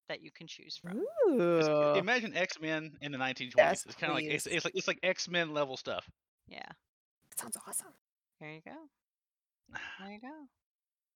that 0.07 0.23
you 0.23 0.31
can 0.31 0.47
choose 0.47 0.77
from. 0.77 1.03
Ooh. 1.29 1.93
Imagine 1.95 2.35
X 2.35 2.59
Men 2.59 2.93
in 3.01 3.11
the 3.11 3.17
1920s. 3.17 3.51
Yes, 3.57 3.85
it's 3.85 3.95
kind 3.95 4.11
of 4.11 4.15
like 4.15 4.25
it's, 4.25 4.47
it's 4.47 4.65
like 4.65 4.75
it's 4.75 4.87
like 4.87 4.99
X 5.03 5.29
Men 5.29 5.53
level 5.53 5.77
stuff. 5.77 6.09
Yeah. 6.47 6.59
that 7.29 7.39
Sounds 7.39 7.57
awesome. 7.67 7.93
There 8.39 8.51
you 8.51 8.61
go. 8.65 8.71
There 9.99 10.11
you 10.11 10.19
go. 10.21 10.47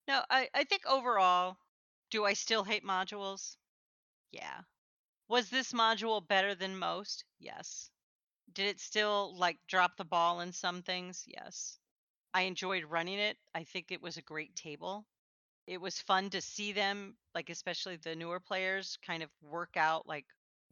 No, 0.08 0.22
I, 0.30 0.50
I 0.54 0.64
think 0.64 0.82
overall, 0.88 1.58
do 2.10 2.26
I 2.26 2.34
still 2.34 2.64
hate 2.64 2.84
modules? 2.84 3.56
Yeah. 4.32 4.62
Was 5.30 5.50
this 5.50 5.74
module 5.74 6.28
better 6.28 6.56
than 6.56 6.78
most? 6.78 7.26
Yes. 7.40 7.92
Did 8.54 8.68
it 8.68 8.80
still 8.82 9.36
like 9.38 9.60
drop 9.68 9.98
the 9.98 10.06
ball 10.06 10.42
in 10.42 10.54
some 10.54 10.84
things? 10.84 11.24
Yes. 11.28 11.80
I 12.34 12.44
enjoyed 12.44 12.86
running 12.86 13.20
it. 13.20 13.38
I 13.56 13.64
think 13.66 13.92
it 13.92 14.02
was 14.02 14.18
a 14.18 14.22
great 14.24 14.56
table. 14.56 15.08
It 15.68 15.80
was 15.82 16.00
fun 16.02 16.30
to 16.32 16.42
see 16.42 16.74
them, 16.74 17.18
like 17.36 17.50
especially 17.50 17.98
the 17.98 18.16
newer 18.16 18.40
players, 18.40 18.98
kind 19.06 19.24
of 19.24 19.32
work 19.42 19.78
out 19.78 20.08
like 20.08 20.26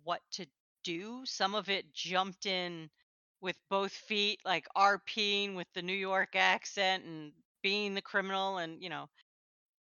what 0.04 0.22
to 0.34 0.48
do. 0.84 1.26
Some 1.26 1.56
of 1.56 1.70
it 1.70 1.94
jumped 1.94 2.46
in 2.46 2.90
with 3.42 3.58
both 3.70 3.94
feet, 3.94 4.42
like 4.46 4.68
RPing 4.76 5.56
with 5.56 5.68
the 5.74 5.82
New 5.82 5.94
York 5.94 6.36
accent 6.36 7.06
and 7.06 7.34
being 7.64 7.94
the 7.96 8.02
criminal 8.02 8.58
and, 8.58 8.82
you 8.84 8.90
know, 8.90 9.10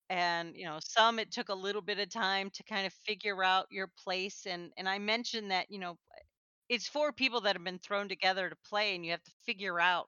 and 0.09 0.55
you 0.55 0.65
know 0.65 0.79
some 0.81 1.19
it 1.19 1.31
took 1.31 1.49
a 1.49 1.53
little 1.55 1.81
bit 1.81 1.99
of 1.99 2.09
time 2.09 2.49
to 2.51 2.63
kind 2.63 2.85
of 2.87 2.93
figure 2.93 3.43
out 3.43 3.67
your 3.71 3.89
place 4.03 4.45
and 4.47 4.71
and 4.77 4.89
i 4.89 4.97
mentioned 4.99 5.51
that 5.51 5.67
you 5.69 5.79
know 5.79 5.97
it's 6.69 6.87
for 6.87 7.11
people 7.11 7.41
that 7.41 7.55
have 7.55 7.63
been 7.63 7.79
thrown 7.79 8.07
together 8.09 8.49
to 8.49 8.55
play 8.67 8.95
and 8.95 9.05
you 9.05 9.11
have 9.11 9.23
to 9.23 9.31
figure 9.45 9.79
out 9.79 10.07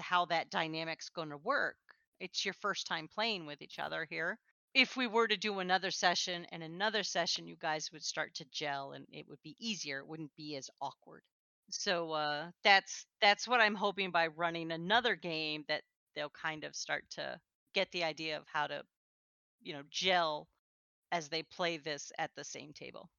how 0.00 0.26
that 0.26 0.50
dynamic's 0.50 1.08
going 1.10 1.30
to 1.30 1.36
work. 1.38 1.76
It's 2.20 2.44
your 2.44 2.54
first 2.54 2.86
time 2.86 3.08
playing 3.08 3.46
with 3.46 3.62
each 3.62 3.78
other 3.78 4.06
here. 4.10 4.38
If 4.74 4.96
we 4.96 5.06
were 5.06 5.28
to 5.28 5.36
do 5.36 5.60
another 5.60 5.90
session 5.90 6.46
and 6.52 6.62
another 6.62 7.02
session 7.04 7.46
you 7.46 7.56
guys 7.56 7.90
would 7.92 8.04
start 8.04 8.34
to 8.36 8.44
gel 8.52 8.92
and 8.92 9.06
it 9.12 9.26
would 9.28 9.42
be 9.42 9.56
easier 9.60 10.00
it 10.00 10.08
wouldn't 10.08 10.34
be 10.36 10.56
as 10.56 10.70
awkward. 10.80 11.22
So 11.70 12.12
uh 12.12 12.50
that's 12.62 13.06
that's 13.20 13.48
what 13.48 13.60
i'm 13.60 13.74
hoping 13.74 14.10
by 14.10 14.28
running 14.28 14.72
another 14.72 15.16
game 15.16 15.64
that 15.68 15.82
they'll 16.14 16.30
kind 16.30 16.64
of 16.64 16.74
start 16.76 17.04
to 17.10 17.40
get 17.74 17.90
the 17.92 18.04
idea 18.04 18.36
of 18.38 18.44
how 18.52 18.66
to 18.66 18.82
you 19.64 19.72
know 19.72 19.82
gel 19.90 20.46
as 21.12 21.28
they 21.28 21.42
play 21.42 21.76
this 21.76 22.12
at 22.18 22.30
the 22.36 22.44
same 22.44 22.72
table 22.72 23.10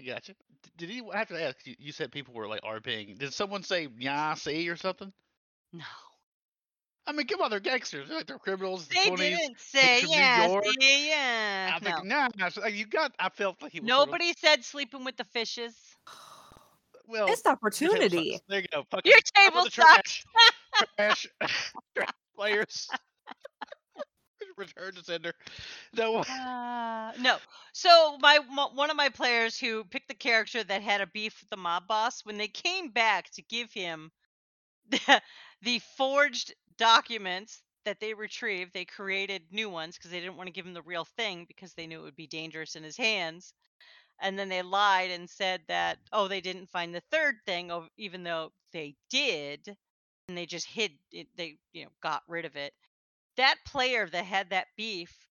I 0.00 0.04
gotcha. 0.04 0.32
D- 0.62 0.70
Did 0.78 0.90
you 0.90 1.10
I 1.12 1.18
have 1.18 1.28
to 1.28 1.42
ask? 1.42 1.66
You, 1.66 1.74
you 1.78 1.92
said 1.92 2.10
people 2.10 2.32
were 2.32 2.48
like 2.48 2.62
RPing. 2.62 3.18
Did 3.18 3.34
someone 3.34 3.62
say 3.62 3.88
"yeah, 3.98 4.32
see" 4.34 4.66
or 4.70 4.76
something? 4.76 5.12
no 5.74 5.84
I 7.06 7.12
mean, 7.12 7.26
come 7.26 7.40
on, 7.40 7.50
they're 7.50 7.60
gangsters. 7.60 8.08
They're 8.08 8.18
like 8.18 8.26
they're 8.26 8.38
criminals. 8.38 8.86
they 8.86 9.10
the 9.10 9.10
20s. 9.10 9.16
didn't 9.18 9.58
say 9.60 10.00
from 10.02 10.10
yeah 10.10 10.60
see, 10.80 11.08
yeah 11.08 11.72
I 11.74 11.78
no. 11.84 11.90
think 11.96 12.04
nah, 12.06 12.28
nah, 12.36 12.48
so, 12.50 12.66
you 12.66 12.86
got. 12.86 13.12
I 13.18 13.28
felt 13.30 13.60
like 13.60 13.72
he 13.72 13.80
was. 13.80 13.88
sort 13.88 14.02
of- 14.02 14.06
nobody 14.08 14.32
said 14.38 14.64
sleeping 14.64 15.04
with 15.04 15.16
the 15.16 15.24
fishes 15.24 15.74
well, 17.08 17.26
Missed 17.26 17.44
your 17.44 17.52
opportunity. 17.52 18.38
There 18.48 18.60
you 18.60 18.66
go. 18.72 18.84
Fucking 18.90 19.10
your 19.10 19.20
table 19.34 19.64
sucks 19.70 20.24
trash, 20.24 20.24
trash, 20.96 21.26
trash 21.96 22.10
players. 22.36 22.88
Return 24.60 24.94
to 24.94 25.04
sender. 25.04 25.34
No. 25.94 26.18
Uh, 26.18 27.12
no. 27.18 27.38
So 27.72 28.18
my 28.18 28.40
mo- 28.50 28.72
one 28.74 28.90
of 28.90 28.96
my 28.96 29.08
players 29.08 29.58
who 29.58 29.84
picked 29.84 30.08
the 30.08 30.14
character 30.14 30.62
that 30.62 30.82
had 30.82 31.00
a 31.00 31.06
beef 31.06 31.40
with 31.40 31.50
the 31.50 31.56
mob 31.56 31.86
boss, 31.88 32.24
when 32.24 32.38
they 32.38 32.48
came 32.48 32.90
back 32.90 33.30
to 33.30 33.42
give 33.42 33.72
him 33.72 34.12
the, 34.88 35.22
the 35.62 35.80
forged 35.96 36.54
documents 36.76 37.62
that 37.84 38.00
they 38.00 38.14
retrieved, 38.14 38.72
they 38.72 38.84
created 38.84 39.42
new 39.50 39.70
ones 39.70 39.96
because 39.96 40.10
they 40.10 40.20
didn't 40.20 40.36
want 40.36 40.48
to 40.48 40.52
give 40.52 40.66
him 40.66 40.74
the 40.74 40.82
real 40.82 41.04
thing 41.04 41.44
because 41.46 41.74
they 41.74 41.86
knew 41.86 42.00
it 42.00 42.04
would 42.04 42.16
be 42.16 42.26
dangerous 42.26 42.76
in 42.76 42.82
his 42.82 42.96
hands. 42.96 43.54
And 44.20 44.38
then 44.38 44.48
they 44.50 44.62
lied 44.62 45.10
and 45.10 45.28
said 45.30 45.62
that 45.68 45.98
oh 46.12 46.28
they 46.28 46.40
didn't 46.42 46.68
find 46.70 46.94
the 46.94 47.02
third 47.10 47.36
thing, 47.46 47.70
even 47.96 48.22
though 48.22 48.52
they 48.72 48.96
did, 49.10 49.76
and 50.28 50.36
they 50.38 50.46
just 50.46 50.66
hid 50.66 50.92
it. 51.12 51.28
They 51.36 51.58
you 51.72 51.84
know 51.84 51.90
got 52.02 52.22
rid 52.28 52.44
of 52.44 52.56
it. 52.56 52.74
That 53.36 53.56
player 53.66 54.08
that 54.08 54.24
had 54.24 54.50
that 54.50 54.68
beef 54.76 55.28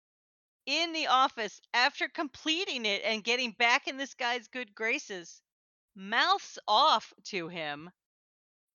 in 0.67 0.93
the 0.93 1.07
office 1.07 1.61
after 1.73 2.09
completing 2.09 2.87
it 2.87 3.03
and 3.05 3.25
getting 3.25 3.53
back 3.53 3.89
in 3.89 3.97
this 3.97 4.15
guy's 4.15 4.49
good 4.49 4.75
graces 4.75 5.43
mouths 5.95 6.59
off 6.69 7.13
to 7.25 7.49
him 7.49 7.91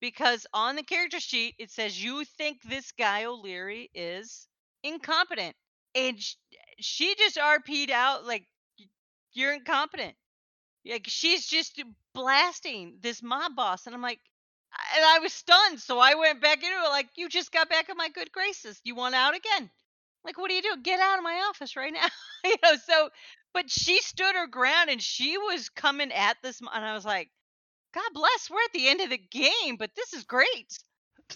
because 0.02 0.46
on 0.54 0.76
the 0.76 0.84
character 0.84 1.20
sheet 1.20 1.56
it 1.60 1.72
says 1.72 2.04
you 2.04 2.26
think 2.26 2.62
this 2.64 2.92
guy 2.92 3.26
O'Leary 3.26 3.90
is 3.94 4.48
incompetent 4.84 5.56
and 5.96 6.20
she 6.80 7.16
just 7.16 7.38
RP'd 7.38 7.92
out 7.92 8.26
like 8.26 8.46
you're 9.34 9.54
incompetent. 9.54 10.16
Like 10.86 11.06
she's 11.08 11.48
just 11.48 11.82
blasting 12.14 12.98
this 13.02 13.24
mob 13.24 13.56
boss 13.56 13.86
and 13.86 13.96
I'm 13.96 14.02
like 14.02 14.20
and 14.96 15.06
I 15.06 15.20
was 15.20 15.34
stunned 15.34 15.80
so 15.80 16.00
I 16.00 16.16
went 16.16 16.42
back 16.42 16.64
into 16.64 16.76
it 16.76 16.90
like 16.90 17.10
you 17.16 17.30
just 17.30 17.52
got 17.52 17.70
back 17.70 17.90
in 17.90 17.98
my 17.98 18.10
good 18.10 18.32
graces 18.32 18.80
you 18.84 18.96
want 18.96 19.16
out 19.16 19.36
again 19.36 19.70
like, 20.26 20.38
what 20.38 20.50
do 20.50 20.56
you 20.56 20.62
do? 20.62 20.76
Get 20.82 21.00
out 21.00 21.18
of 21.18 21.24
my 21.24 21.46
office 21.50 21.76
right 21.76 21.94
now. 21.94 22.08
you 22.46 22.56
know, 22.64 22.76
so, 22.88 23.10
but 23.54 23.70
she 23.70 24.00
stood 24.00 24.36
her 24.36 24.48
ground 24.48 24.90
and 24.90 25.02
she 25.02 25.38
was 25.38 25.70
coming 25.70 26.12
at 26.12 26.38
this. 26.42 26.60
And 26.60 26.86
I 26.86 26.94
was 26.94 27.06
like, 27.06 27.30
God 27.94 28.10
bless, 28.14 28.50
we're 28.50 28.64
at 28.64 28.74
the 28.74 28.88
end 28.88 29.02
of 29.02 29.10
the 29.10 29.18
game, 29.18 29.76
but 29.78 29.92
this 29.96 30.14
is 30.14 30.24
great. 30.24 30.78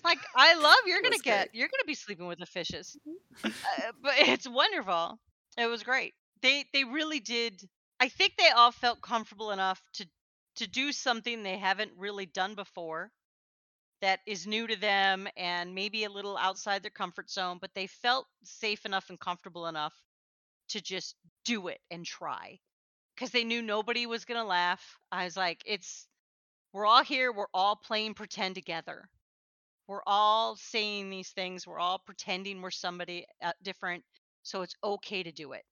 Like, 0.03 0.19
I 0.35 0.55
love 0.61 0.77
you're 0.85 1.01
going 1.01 1.13
to 1.13 1.19
get, 1.19 1.51
great. 1.51 1.59
you're 1.59 1.67
going 1.67 1.81
to 1.81 1.88
be 1.88 1.93
sleeping 1.93 2.27
with 2.27 2.39
the 2.39 2.45
fishes. 2.45 2.97
uh, 3.43 3.49
but 4.01 4.13
it's 4.17 4.47
wonderful. 4.47 5.19
It 5.57 5.67
was 5.67 5.83
great. 5.83 6.13
They, 6.41 6.65
they 6.73 6.83
really 6.83 7.19
did. 7.19 7.61
I 7.99 8.09
think 8.09 8.33
they 8.38 8.49
all 8.49 8.71
felt 8.71 9.01
comfortable 9.01 9.51
enough 9.51 9.81
to, 9.95 10.07
to 10.57 10.67
do 10.67 10.91
something 10.91 11.43
they 11.43 11.57
haven't 11.57 11.91
really 11.97 12.25
done 12.25 12.55
before 12.55 13.11
that 14.01 14.19
is 14.25 14.45
new 14.45 14.67
to 14.67 14.75
them 14.75 15.27
and 15.37 15.73
maybe 15.73 16.03
a 16.03 16.09
little 16.09 16.37
outside 16.37 16.83
their 16.83 16.91
comfort 16.91 17.29
zone, 17.29 17.57
but 17.59 17.73
they 17.73 17.87
felt 17.87 18.27
safe 18.43 18.85
enough 18.85 19.09
and 19.09 19.19
comfortable 19.19 19.67
enough 19.67 19.93
to 20.69 20.81
just 20.81 21.15
do 21.45 21.67
it 21.67 21.79
and 21.89 22.05
try 22.05 22.59
because 23.15 23.31
they 23.31 23.43
knew 23.43 23.61
nobody 23.61 24.05
was 24.05 24.25
going 24.25 24.39
to 24.39 24.47
laugh. 24.47 24.97
I 25.11 25.23
was 25.23 25.35
like, 25.35 25.63
it's, 25.65 26.07
we're 26.73 26.85
all 26.85 27.03
here, 27.03 27.31
we're 27.31 27.45
all 27.53 27.75
playing 27.75 28.13
pretend 28.13 28.55
together. 28.55 29.09
We're 29.87 30.03
all 30.05 30.57
saying 30.57 31.09
these 31.09 31.29
things, 31.29 31.65
we're 31.65 31.79
all 31.79 31.99
pretending 32.05 32.61
we're 32.61 32.71
somebody 32.71 33.25
uh, 33.41 33.53
different, 33.63 34.03
so 34.43 34.61
it's 34.61 34.75
okay 34.83 35.23
to 35.23 35.31
do 35.31 35.53
it. 35.53 35.63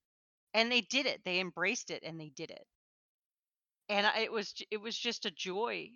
And 0.54 0.72
they 0.72 0.82
did 0.82 1.06
it. 1.06 1.22
They 1.26 1.42
embraced 1.42 1.92
it 1.92 2.04
and 2.04 2.20
they 2.20 2.30
did 2.30 2.50
it. 2.50 2.66
And 3.90 4.08
it 4.18 4.32
was 4.32 4.54
it 4.72 4.82
was 4.82 4.98
just 4.98 5.26
a 5.26 5.32
joy 5.32 5.90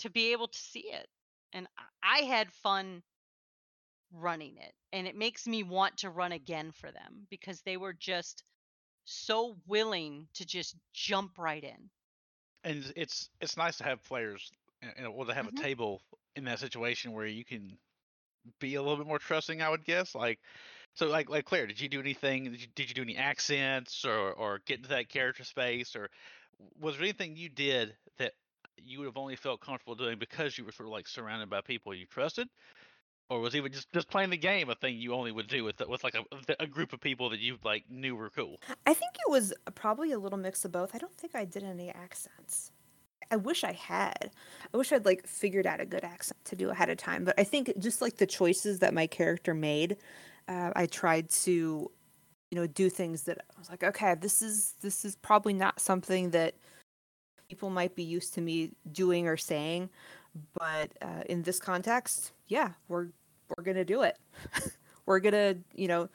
to 0.00 0.10
be 0.10 0.32
able 0.32 0.48
to 0.48 0.58
see 0.58 0.84
it 0.92 1.08
and 1.52 1.68
I 2.02 2.20
had 2.22 2.52
fun 2.52 3.02
running 4.12 4.58
it 4.58 4.74
and 4.92 5.06
it 5.08 5.16
makes 5.16 5.46
me 5.46 5.62
want 5.64 5.98
to 5.98 6.10
run 6.10 6.30
again 6.32 6.70
for 6.70 6.92
them 6.92 7.26
because 7.30 7.62
they 7.62 7.76
were 7.76 7.92
just 7.92 8.44
so 9.04 9.56
willing 9.66 10.28
to 10.34 10.46
just 10.46 10.76
jump 10.92 11.38
right 11.38 11.64
in. 11.64 11.90
and 12.64 12.92
it's 12.96 13.30
it's 13.40 13.56
nice 13.56 13.78
to 13.78 13.84
have 13.84 14.02
players 14.02 14.50
and 14.80 15.14
well 15.14 15.26
to 15.26 15.34
have 15.34 15.46
Mhm. 15.46 15.48
a 15.48 15.52
table 15.52 16.02
in 16.36 16.44
that 16.44 16.58
situation 16.58 17.12
where 17.12 17.26
you 17.26 17.44
can 17.44 17.78
be 18.60 18.76
a 18.76 18.82
little 18.82 18.98
bit 18.98 19.06
more 19.06 19.18
trusting 19.20 19.62
i 19.62 19.68
would 19.70 19.84
guess 19.84 20.14
like 20.14 20.40
so 20.94 21.06
like 21.08 21.30
like 21.30 21.44
claire 21.46 21.66
did 21.66 21.80
you 21.80 21.88
do 21.88 22.00
anything 22.00 22.44
did 22.44 22.60
you, 22.62 22.68
did 22.68 22.88
you 22.88 22.94
do 22.94 23.02
any 23.02 23.16
accents 23.16 24.04
or 24.04 24.32
or 24.34 24.60
get 24.60 24.78
into 24.78 24.90
that 24.90 25.08
character 25.08 25.44
space 25.44 25.96
or 25.96 26.10
was 26.76 26.96
there 26.96 27.04
anything 27.04 27.36
you 27.36 27.48
did 27.48 27.96
that 28.18 28.34
you 28.76 28.98
would 28.98 29.06
have 29.06 29.16
only 29.16 29.36
felt 29.36 29.60
comfortable 29.60 29.94
doing 29.94 30.18
because 30.18 30.56
you 30.56 30.64
were 30.64 30.72
sort 30.72 30.88
of 30.88 30.92
like 30.92 31.08
surrounded 31.08 31.50
by 31.50 31.60
people 31.60 31.94
you 31.94 32.06
trusted 32.06 32.48
or 33.30 33.40
was 33.40 33.54
even 33.54 33.72
just 33.72 33.90
just 33.92 34.08
playing 34.08 34.30
the 34.30 34.36
game 34.36 34.68
a 34.70 34.74
thing 34.74 34.96
you 34.96 35.14
only 35.14 35.32
would 35.32 35.48
do 35.48 35.64
with 35.64 35.80
with 35.88 36.04
like 36.04 36.14
a, 36.14 36.24
a 36.60 36.66
group 36.66 36.92
of 36.92 37.00
people 37.00 37.30
that 37.30 37.40
you 37.40 37.56
like 37.64 37.84
knew 37.88 38.14
were 38.14 38.30
cool 38.30 38.58
I 38.86 38.94
think 38.94 39.14
it 39.26 39.30
was 39.30 39.52
probably 39.74 40.12
a 40.12 40.18
little 40.18 40.38
mix 40.38 40.64
of 40.64 40.72
both. 40.72 40.94
I 40.94 40.98
don't 40.98 41.16
think 41.16 41.34
I 41.34 41.44
did 41.44 41.62
any 41.62 41.90
accents. 41.90 42.72
I 43.30 43.36
wish 43.36 43.64
I 43.64 43.72
had. 43.72 44.30
I 44.72 44.76
wish 44.76 44.92
I'd 44.92 45.06
like 45.06 45.26
figured 45.26 45.66
out 45.66 45.80
a 45.80 45.86
good 45.86 46.04
accent 46.04 46.44
to 46.44 46.56
do 46.56 46.68
ahead 46.68 46.90
of 46.90 46.98
time. 46.98 47.24
But 47.24 47.34
I 47.38 47.44
think 47.44 47.72
just 47.78 48.02
like 48.02 48.18
the 48.18 48.26
choices 48.26 48.80
that 48.80 48.92
my 48.92 49.06
character 49.06 49.54
made, 49.54 49.96
uh, 50.48 50.72
I 50.76 50.84
tried 50.84 51.30
to, 51.30 51.90
you 52.50 52.56
know, 52.56 52.66
do 52.66 52.90
things 52.90 53.22
that 53.22 53.38
I 53.38 53.58
was 53.58 53.70
like, 53.70 53.82
okay, 53.82 54.14
this 54.20 54.42
is 54.42 54.74
this 54.82 55.04
is 55.04 55.16
probably 55.16 55.54
not 55.54 55.80
something 55.80 56.30
that 56.30 56.56
people 57.52 57.68
might 57.68 57.94
be 57.94 58.02
used 58.02 58.32
to 58.32 58.40
me 58.40 58.70
doing 58.92 59.28
or 59.28 59.36
saying, 59.36 59.90
but 60.54 60.90
uh, 61.02 61.22
in 61.26 61.42
this 61.42 61.60
context, 61.60 62.32
yeah, 62.48 62.70
we're 62.88 63.08
we're 63.54 63.62
gonna 63.62 63.84
do 63.84 64.00
it. 64.00 64.16
we're 65.06 65.20
gonna, 65.20 65.56
you 65.74 65.86
know, 65.86 66.08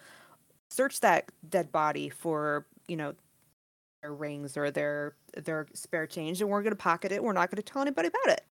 search 0.71 0.99
that 1.01 1.29
dead 1.47 1.71
body 1.71 2.09
for 2.09 2.65
you 2.87 2.97
know 2.97 3.13
their 4.01 4.15
rings 4.15 4.57
or 4.57 4.71
their 4.71 5.13
their 5.35 5.67
spare 5.75 6.07
change 6.07 6.41
and 6.41 6.49
we're 6.49 6.63
going 6.63 6.71
to 6.71 6.75
pocket 6.75 7.11
it 7.11 7.23
we're 7.23 7.33
not 7.33 7.51
going 7.51 7.61
to 7.61 7.61
tell 7.61 7.81
anybody 7.81 8.07
about 8.07 8.33
it 8.33 8.41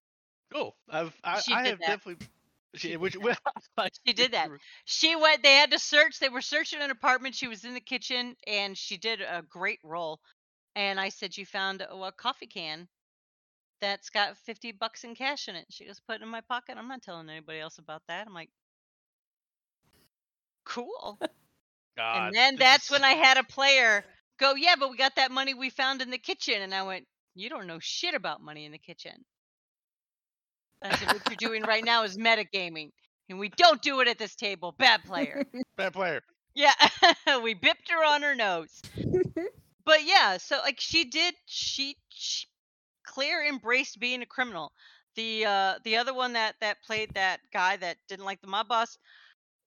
cool 0.53 0.75
i've 0.89 1.13
i, 1.23 1.39
She 1.39 1.53
I 1.53 1.67
have 1.67 1.79
that. 1.79 1.87
definitely 1.87 2.27
she, 2.75 2.97
which 2.97 3.17
well, 3.21 3.35
She 4.05 4.13
did 4.13 4.33
that. 4.33 4.49
She 4.85 5.15
went 5.15 5.43
they 5.43 5.53
had 5.53 5.71
to 5.71 5.79
search, 5.79 6.19
they 6.19 6.29
were 6.29 6.41
searching 6.41 6.81
an 6.81 6.91
apartment, 6.91 7.35
she 7.35 7.47
was 7.47 7.65
in 7.65 7.73
the 7.73 7.79
kitchen 7.79 8.35
and 8.45 8.77
she 8.77 8.97
did 8.97 9.21
a 9.21 9.41
great 9.49 9.79
role. 9.83 10.19
And 10.77 10.99
I 10.99 11.09
said 11.09 11.35
you 11.35 11.45
found 11.45 11.81
a, 11.81 11.91
a 11.91 12.11
coffee 12.11 12.45
can 12.45 12.87
that's 13.81 14.11
got 14.11 14.37
50 14.37 14.73
bucks 14.73 15.03
in 15.03 15.15
cash 15.15 15.47
in 15.47 15.55
it. 15.55 15.65
She 15.71 15.85
goes, 15.85 15.99
put 15.99 16.17
it 16.17 16.21
in 16.21 16.29
my 16.29 16.41
pocket. 16.41 16.77
I'm 16.77 16.87
not 16.87 17.01
telling 17.01 17.29
anybody 17.29 17.59
else 17.59 17.79
about 17.79 18.03
that. 18.07 18.27
I'm 18.27 18.33
like, 18.33 18.51
cool. 20.65 21.17
God, 21.97 22.27
and 22.27 22.35
then 22.35 22.57
that's 22.57 22.85
is- 22.85 22.91
when 22.91 23.03
I 23.03 23.13
had 23.13 23.37
a 23.37 23.43
player 23.43 24.05
go, 24.39 24.53
yeah, 24.53 24.75
but 24.79 24.91
we 24.91 24.97
got 24.97 25.15
that 25.15 25.31
money 25.31 25.55
we 25.55 25.71
found 25.71 26.03
in 26.03 26.11
the 26.11 26.19
kitchen. 26.19 26.61
And 26.61 26.75
I 26.75 26.83
went, 26.83 27.05
you 27.33 27.49
don't 27.49 27.65
know 27.65 27.79
shit 27.81 28.13
about 28.13 28.43
money 28.43 28.65
in 28.65 28.71
the 28.71 28.77
kitchen. 28.77 29.25
I 30.83 30.95
said, 30.95 31.11
what 31.11 31.27
you're 31.27 31.49
doing 31.49 31.63
right 31.63 31.83
now 31.83 32.03
is 32.03 32.19
metagaming. 32.19 32.91
And 33.29 33.39
we 33.39 33.49
don't 33.49 33.81
do 33.81 33.99
it 34.01 34.07
at 34.07 34.19
this 34.19 34.35
table. 34.35 34.75
Bad 34.77 35.03
player. 35.05 35.43
bad 35.75 35.93
player. 35.93 36.21
Yeah, 36.53 36.71
we 37.43 37.55
bipped 37.55 37.89
her 37.89 38.05
on 38.05 38.21
her 38.21 38.35
nose. 38.35 38.79
but 39.87 40.05
yeah, 40.05 40.35
so 40.35 40.57
like 40.57 40.81
she 40.81 41.05
did, 41.05 41.33
she, 41.45 41.95
she 42.09 42.45
Claire 43.05 43.47
embraced 43.47 43.99
being 43.99 44.21
a 44.21 44.25
criminal. 44.25 44.73
The 45.15 45.45
uh 45.45 45.75
the 45.83 45.95
other 45.95 46.13
one 46.13 46.33
that 46.33 46.55
that 46.59 46.83
played 46.83 47.13
that 47.15 47.39
guy 47.51 47.77
that 47.77 47.97
didn't 48.09 48.25
like 48.25 48.41
the 48.41 48.47
mob 48.47 48.67
boss, 48.67 48.97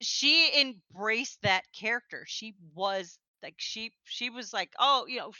she 0.00 0.50
embraced 0.60 1.40
that 1.42 1.64
character. 1.72 2.24
She 2.28 2.54
was 2.74 3.18
like 3.42 3.54
she 3.56 3.92
she 4.04 4.28
was 4.28 4.52
like, 4.52 4.72
oh, 4.78 5.06
you 5.08 5.18
know, 5.18 5.32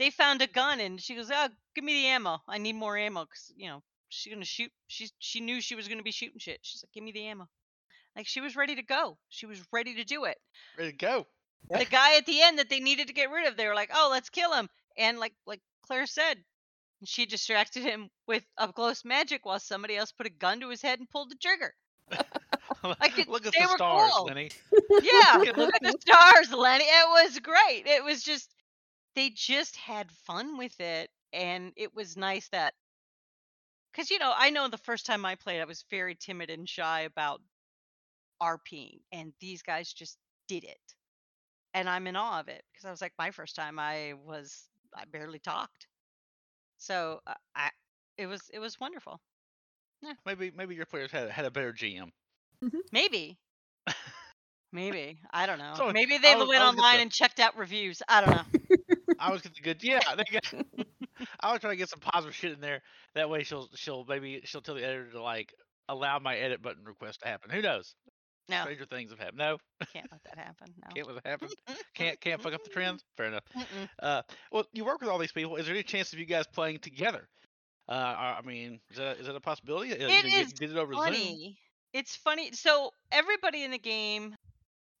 they 0.00 0.10
found 0.10 0.42
a 0.42 0.48
gun 0.48 0.80
and 0.80 1.00
she 1.00 1.14
goes, 1.14 1.30
oh, 1.32 1.48
give 1.74 1.84
me 1.84 1.94
the 1.94 2.08
ammo. 2.08 2.40
I 2.48 2.58
need 2.58 2.74
more 2.74 2.98
ammo 2.98 3.24
because 3.24 3.52
you 3.56 3.68
know 3.68 3.82
she's 4.08 4.32
gonna 4.34 4.44
shoot. 4.44 4.72
She 4.88 5.08
she 5.20 5.40
knew 5.40 5.60
she 5.60 5.76
was 5.76 5.86
gonna 5.86 6.02
be 6.02 6.10
shooting 6.10 6.40
shit. 6.40 6.58
She's 6.62 6.82
like, 6.84 6.92
give 6.92 7.04
me 7.04 7.12
the 7.12 7.26
ammo. 7.26 7.48
Like 8.16 8.26
she 8.26 8.40
was 8.40 8.56
ready 8.56 8.74
to 8.74 8.82
go. 8.82 9.16
She 9.28 9.46
was 9.46 9.62
ready 9.72 9.94
to 9.94 10.04
do 10.04 10.24
it. 10.24 10.38
Ready 10.76 10.90
to 10.90 10.96
go. 10.96 11.26
The 11.76 11.84
guy 11.86 12.16
at 12.16 12.26
the 12.26 12.42
end 12.42 12.58
that 12.58 12.68
they 12.68 12.80
needed 12.80 13.08
to 13.08 13.12
get 13.14 13.30
rid 13.30 13.46
of, 13.46 13.56
they 13.56 13.66
were 13.66 13.74
like, 13.74 13.90
oh, 13.94 14.08
let's 14.10 14.30
kill 14.30 14.52
him. 14.54 14.68
And 14.96 15.18
like 15.18 15.34
like 15.46 15.60
Claire 15.86 16.06
said, 16.06 16.44
she 17.04 17.26
distracted 17.26 17.82
him 17.82 18.10
with 18.26 18.44
up 18.58 18.74
close 18.74 19.04
magic 19.04 19.44
while 19.44 19.60
somebody 19.60 19.96
else 19.96 20.12
put 20.12 20.26
a 20.26 20.30
gun 20.30 20.60
to 20.60 20.68
his 20.70 20.82
head 20.82 20.98
and 20.98 21.08
pulled 21.10 21.30
the 21.30 21.36
trigger. 21.36 21.74
Like, 23.00 23.18
it- 23.18 23.28
Look 23.28 23.46
at 23.46 23.56
they 23.56 23.64
the 23.64 23.66
were 23.66 23.78
stars, 23.78 24.18
cool. 24.18 24.24
Lenny. 24.24 24.50
Yeah, 24.98 25.44
look 25.56 25.74
at 25.74 25.82
the 25.82 25.94
stars, 26.00 26.52
Lenny. 26.52 26.84
It 26.84 27.08
was 27.08 27.38
great. 27.40 27.86
It 27.86 28.04
was 28.04 28.22
just 28.22 28.54
they 29.14 29.30
just 29.30 29.76
had 29.76 30.10
fun 30.26 30.56
with 30.58 30.78
it, 30.80 31.10
and 31.32 31.72
it 31.76 31.94
was 31.94 32.16
nice 32.16 32.48
that 32.50 32.74
because 33.92 34.10
you 34.10 34.18
know 34.18 34.32
I 34.36 34.50
know 34.50 34.68
the 34.68 34.78
first 34.78 35.06
time 35.06 35.24
I 35.24 35.34
played, 35.34 35.60
I 35.60 35.64
was 35.64 35.84
very 35.90 36.14
timid 36.14 36.50
and 36.50 36.68
shy 36.68 37.02
about 37.02 37.40
RPing, 38.40 39.00
and 39.12 39.32
these 39.40 39.62
guys 39.62 39.92
just 39.92 40.18
did 40.48 40.64
it, 40.64 40.80
and 41.74 41.88
I'm 41.88 42.06
in 42.06 42.16
awe 42.16 42.40
of 42.40 42.48
it 42.48 42.62
because 42.72 42.84
I 42.86 42.90
was 42.90 43.00
like 43.00 43.12
my 43.18 43.30
first 43.30 43.54
time 43.56 43.78
I 43.78 44.14
was 44.24 44.64
I 44.96 45.04
barely 45.10 45.38
talked, 45.38 45.86
so 46.78 47.20
uh, 47.26 47.34
I 47.56 47.70
it 48.18 48.26
was 48.26 48.42
it 48.52 48.58
was 48.58 48.78
wonderful. 48.80 49.20
Yeah. 50.02 50.12
Maybe 50.26 50.50
maybe 50.54 50.74
your 50.74 50.86
players 50.86 51.10
had 51.12 51.30
had 51.30 51.44
a 51.44 51.50
better 51.50 51.72
GM. 51.72 52.10
Maybe. 52.92 53.38
Maybe 54.74 55.18
I 55.32 55.46
don't 55.46 55.58
know. 55.58 55.74
So, 55.76 55.92
Maybe 55.92 56.16
they 56.18 56.34
was- 56.34 56.48
went 56.48 56.62
I 56.62 56.66
was 56.66 56.76
gonna 56.76 56.78
online 56.78 56.96
say- 56.96 57.02
and 57.02 57.12
checked 57.12 57.40
out 57.40 57.56
reviews. 57.58 58.02
I 58.08 58.20
don't 58.24 58.30
know. 58.36 58.76
I 59.18 59.30
was 59.30 59.42
getting 59.42 59.62
good. 59.62 59.82
Yeah, 59.84 60.00
they 60.16 60.24
got, 60.32 60.54
I 61.40 61.52
was 61.52 61.60
trying 61.60 61.72
to 61.74 61.76
get 61.76 61.90
some 61.90 62.00
positive 62.00 62.34
shit 62.34 62.52
in 62.52 62.60
there. 62.60 62.80
That 63.14 63.28
way, 63.28 63.42
she'll 63.42 63.68
she'll 63.74 64.04
maybe 64.08 64.40
she'll 64.44 64.62
tell 64.62 64.74
the 64.74 64.82
editor 64.84 65.10
to 65.12 65.22
like 65.22 65.52
allow 65.88 66.18
my 66.18 66.36
edit 66.36 66.62
button 66.62 66.84
request 66.84 67.20
to 67.20 67.28
happen. 67.28 67.50
Who 67.50 67.60
knows? 67.60 67.94
No, 68.48 68.62
Stranger 68.62 68.84
things 68.86 69.10
have 69.10 69.18
happened. 69.18 69.38
No, 69.38 69.58
can't 69.92 70.10
let 70.10 70.22
that 70.24 70.38
happen. 70.38 70.74
No. 70.84 70.90
can't 70.94 71.06
let 71.06 71.16
it 71.16 71.26
happen. 71.26 71.48
Can't 71.94 72.20
can't 72.20 72.40
fuck 72.40 72.52
up 72.54 72.62
the 72.64 72.70
trends. 72.70 73.04
Fair 73.16 73.26
enough. 73.26 73.44
Mm-mm. 73.56 73.88
Uh, 74.00 74.22
well, 74.50 74.64
you 74.72 74.84
work 74.84 75.00
with 75.00 75.10
all 75.10 75.18
these 75.18 75.32
people. 75.32 75.56
Is 75.56 75.66
there 75.66 75.74
any 75.74 75.82
chance 75.82 76.12
of 76.12 76.18
you 76.18 76.26
guys 76.26 76.46
playing 76.46 76.78
together? 76.80 77.28
Uh, 77.88 77.92
I 77.92 78.40
mean, 78.44 78.80
is 78.90 78.96
that 78.98 79.18
is 79.18 79.26
that 79.26 79.34
a 79.36 79.40
possibility? 79.40 79.92
Uh, 79.92 80.08
It 80.08 80.24
you, 80.24 80.42
is 80.42 80.52
did 80.52 80.70
it 80.70 80.76
over 80.76 80.96
Zoom. 80.98 81.02
funny. 81.04 81.58
It's 81.92 82.16
funny. 82.16 82.52
So 82.52 82.92
everybody 83.10 83.64
in 83.64 83.70
the 83.70 83.78
game, 83.78 84.36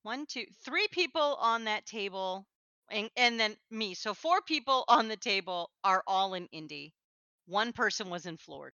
one, 0.02 0.26
two, 0.26 0.44
three 0.64 0.88
people 0.90 1.36
on 1.40 1.64
that 1.64 1.86
table, 1.86 2.46
and 2.90 3.10
and 3.16 3.38
then 3.40 3.56
me. 3.70 3.94
So 3.94 4.14
four 4.14 4.40
people 4.42 4.84
on 4.88 5.08
the 5.08 5.16
table 5.16 5.70
are 5.84 6.02
all 6.06 6.34
in 6.34 6.46
Indy. 6.52 6.94
One 7.46 7.72
person 7.72 8.10
was 8.10 8.26
in 8.26 8.36
Florida. 8.36 8.76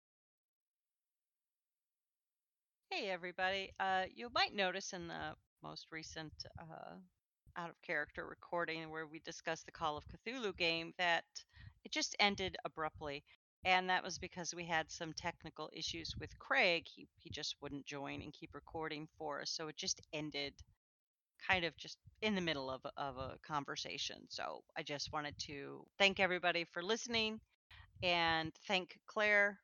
Hey 2.96 3.10
everybody. 3.10 3.72
Uh, 3.80 4.04
you 4.14 4.28
might 4.32 4.54
notice 4.54 4.92
in 4.92 5.08
the 5.08 5.34
most 5.64 5.88
recent 5.90 6.32
uh, 6.60 6.94
out 7.56 7.68
of 7.68 7.82
character 7.82 8.24
recording 8.24 8.88
where 8.88 9.08
we 9.08 9.18
discussed 9.18 9.66
the 9.66 9.72
Call 9.72 9.96
of 9.96 10.04
Cthulhu 10.06 10.56
game 10.56 10.92
that 10.96 11.24
it 11.84 11.90
just 11.90 12.14
ended 12.20 12.56
abruptly 12.64 13.24
and 13.64 13.90
that 13.90 14.04
was 14.04 14.18
because 14.18 14.54
we 14.54 14.64
had 14.64 14.92
some 14.92 15.12
technical 15.12 15.70
issues 15.72 16.14
with 16.20 16.38
Craig. 16.38 16.84
He 16.86 17.08
he 17.16 17.30
just 17.30 17.56
wouldn't 17.60 17.84
join 17.84 18.22
and 18.22 18.32
keep 18.32 18.54
recording 18.54 19.08
for 19.18 19.40
us, 19.40 19.50
so 19.50 19.66
it 19.66 19.76
just 19.76 20.00
ended 20.12 20.54
kind 21.48 21.64
of 21.64 21.76
just 21.76 21.98
in 22.22 22.36
the 22.36 22.40
middle 22.40 22.70
of 22.70 22.82
of 22.96 23.16
a 23.16 23.38
conversation. 23.44 24.18
So 24.28 24.62
I 24.76 24.84
just 24.84 25.12
wanted 25.12 25.34
to 25.46 25.84
thank 25.98 26.20
everybody 26.20 26.64
for 26.72 26.80
listening 26.80 27.40
and 28.04 28.52
thank 28.68 28.96
Claire, 29.08 29.58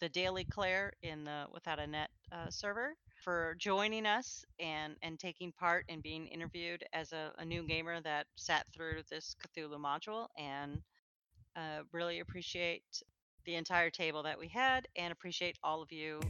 the 0.00 0.08
Daily 0.08 0.44
Claire 0.44 0.92
in 1.02 1.24
the 1.24 1.46
Without 1.52 1.80
a 1.80 1.86
Net 1.86 2.10
uh, 2.32 2.50
server 2.50 2.94
for 3.24 3.56
joining 3.58 4.06
us 4.06 4.44
and 4.60 4.96
and 5.02 5.18
taking 5.18 5.52
part 5.52 5.84
in 5.88 6.00
being 6.00 6.26
interviewed 6.26 6.84
as 6.92 7.12
a, 7.12 7.32
a 7.38 7.44
new 7.44 7.62
gamer 7.62 8.00
that 8.00 8.26
sat 8.36 8.66
through 8.74 9.02
this 9.10 9.36
Cthulhu 9.40 9.78
module 9.78 10.28
and 10.38 10.80
uh, 11.56 11.82
really 11.92 12.20
appreciate 12.20 12.82
the 13.44 13.54
entire 13.54 13.90
table 13.90 14.22
that 14.24 14.38
we 14.38 14.48
had 14.48 14.86
and 14.96 15.12
appreciate 15.12 15.56
all 15.62 15.82
of 15.82 15.92
you 15.92 16.20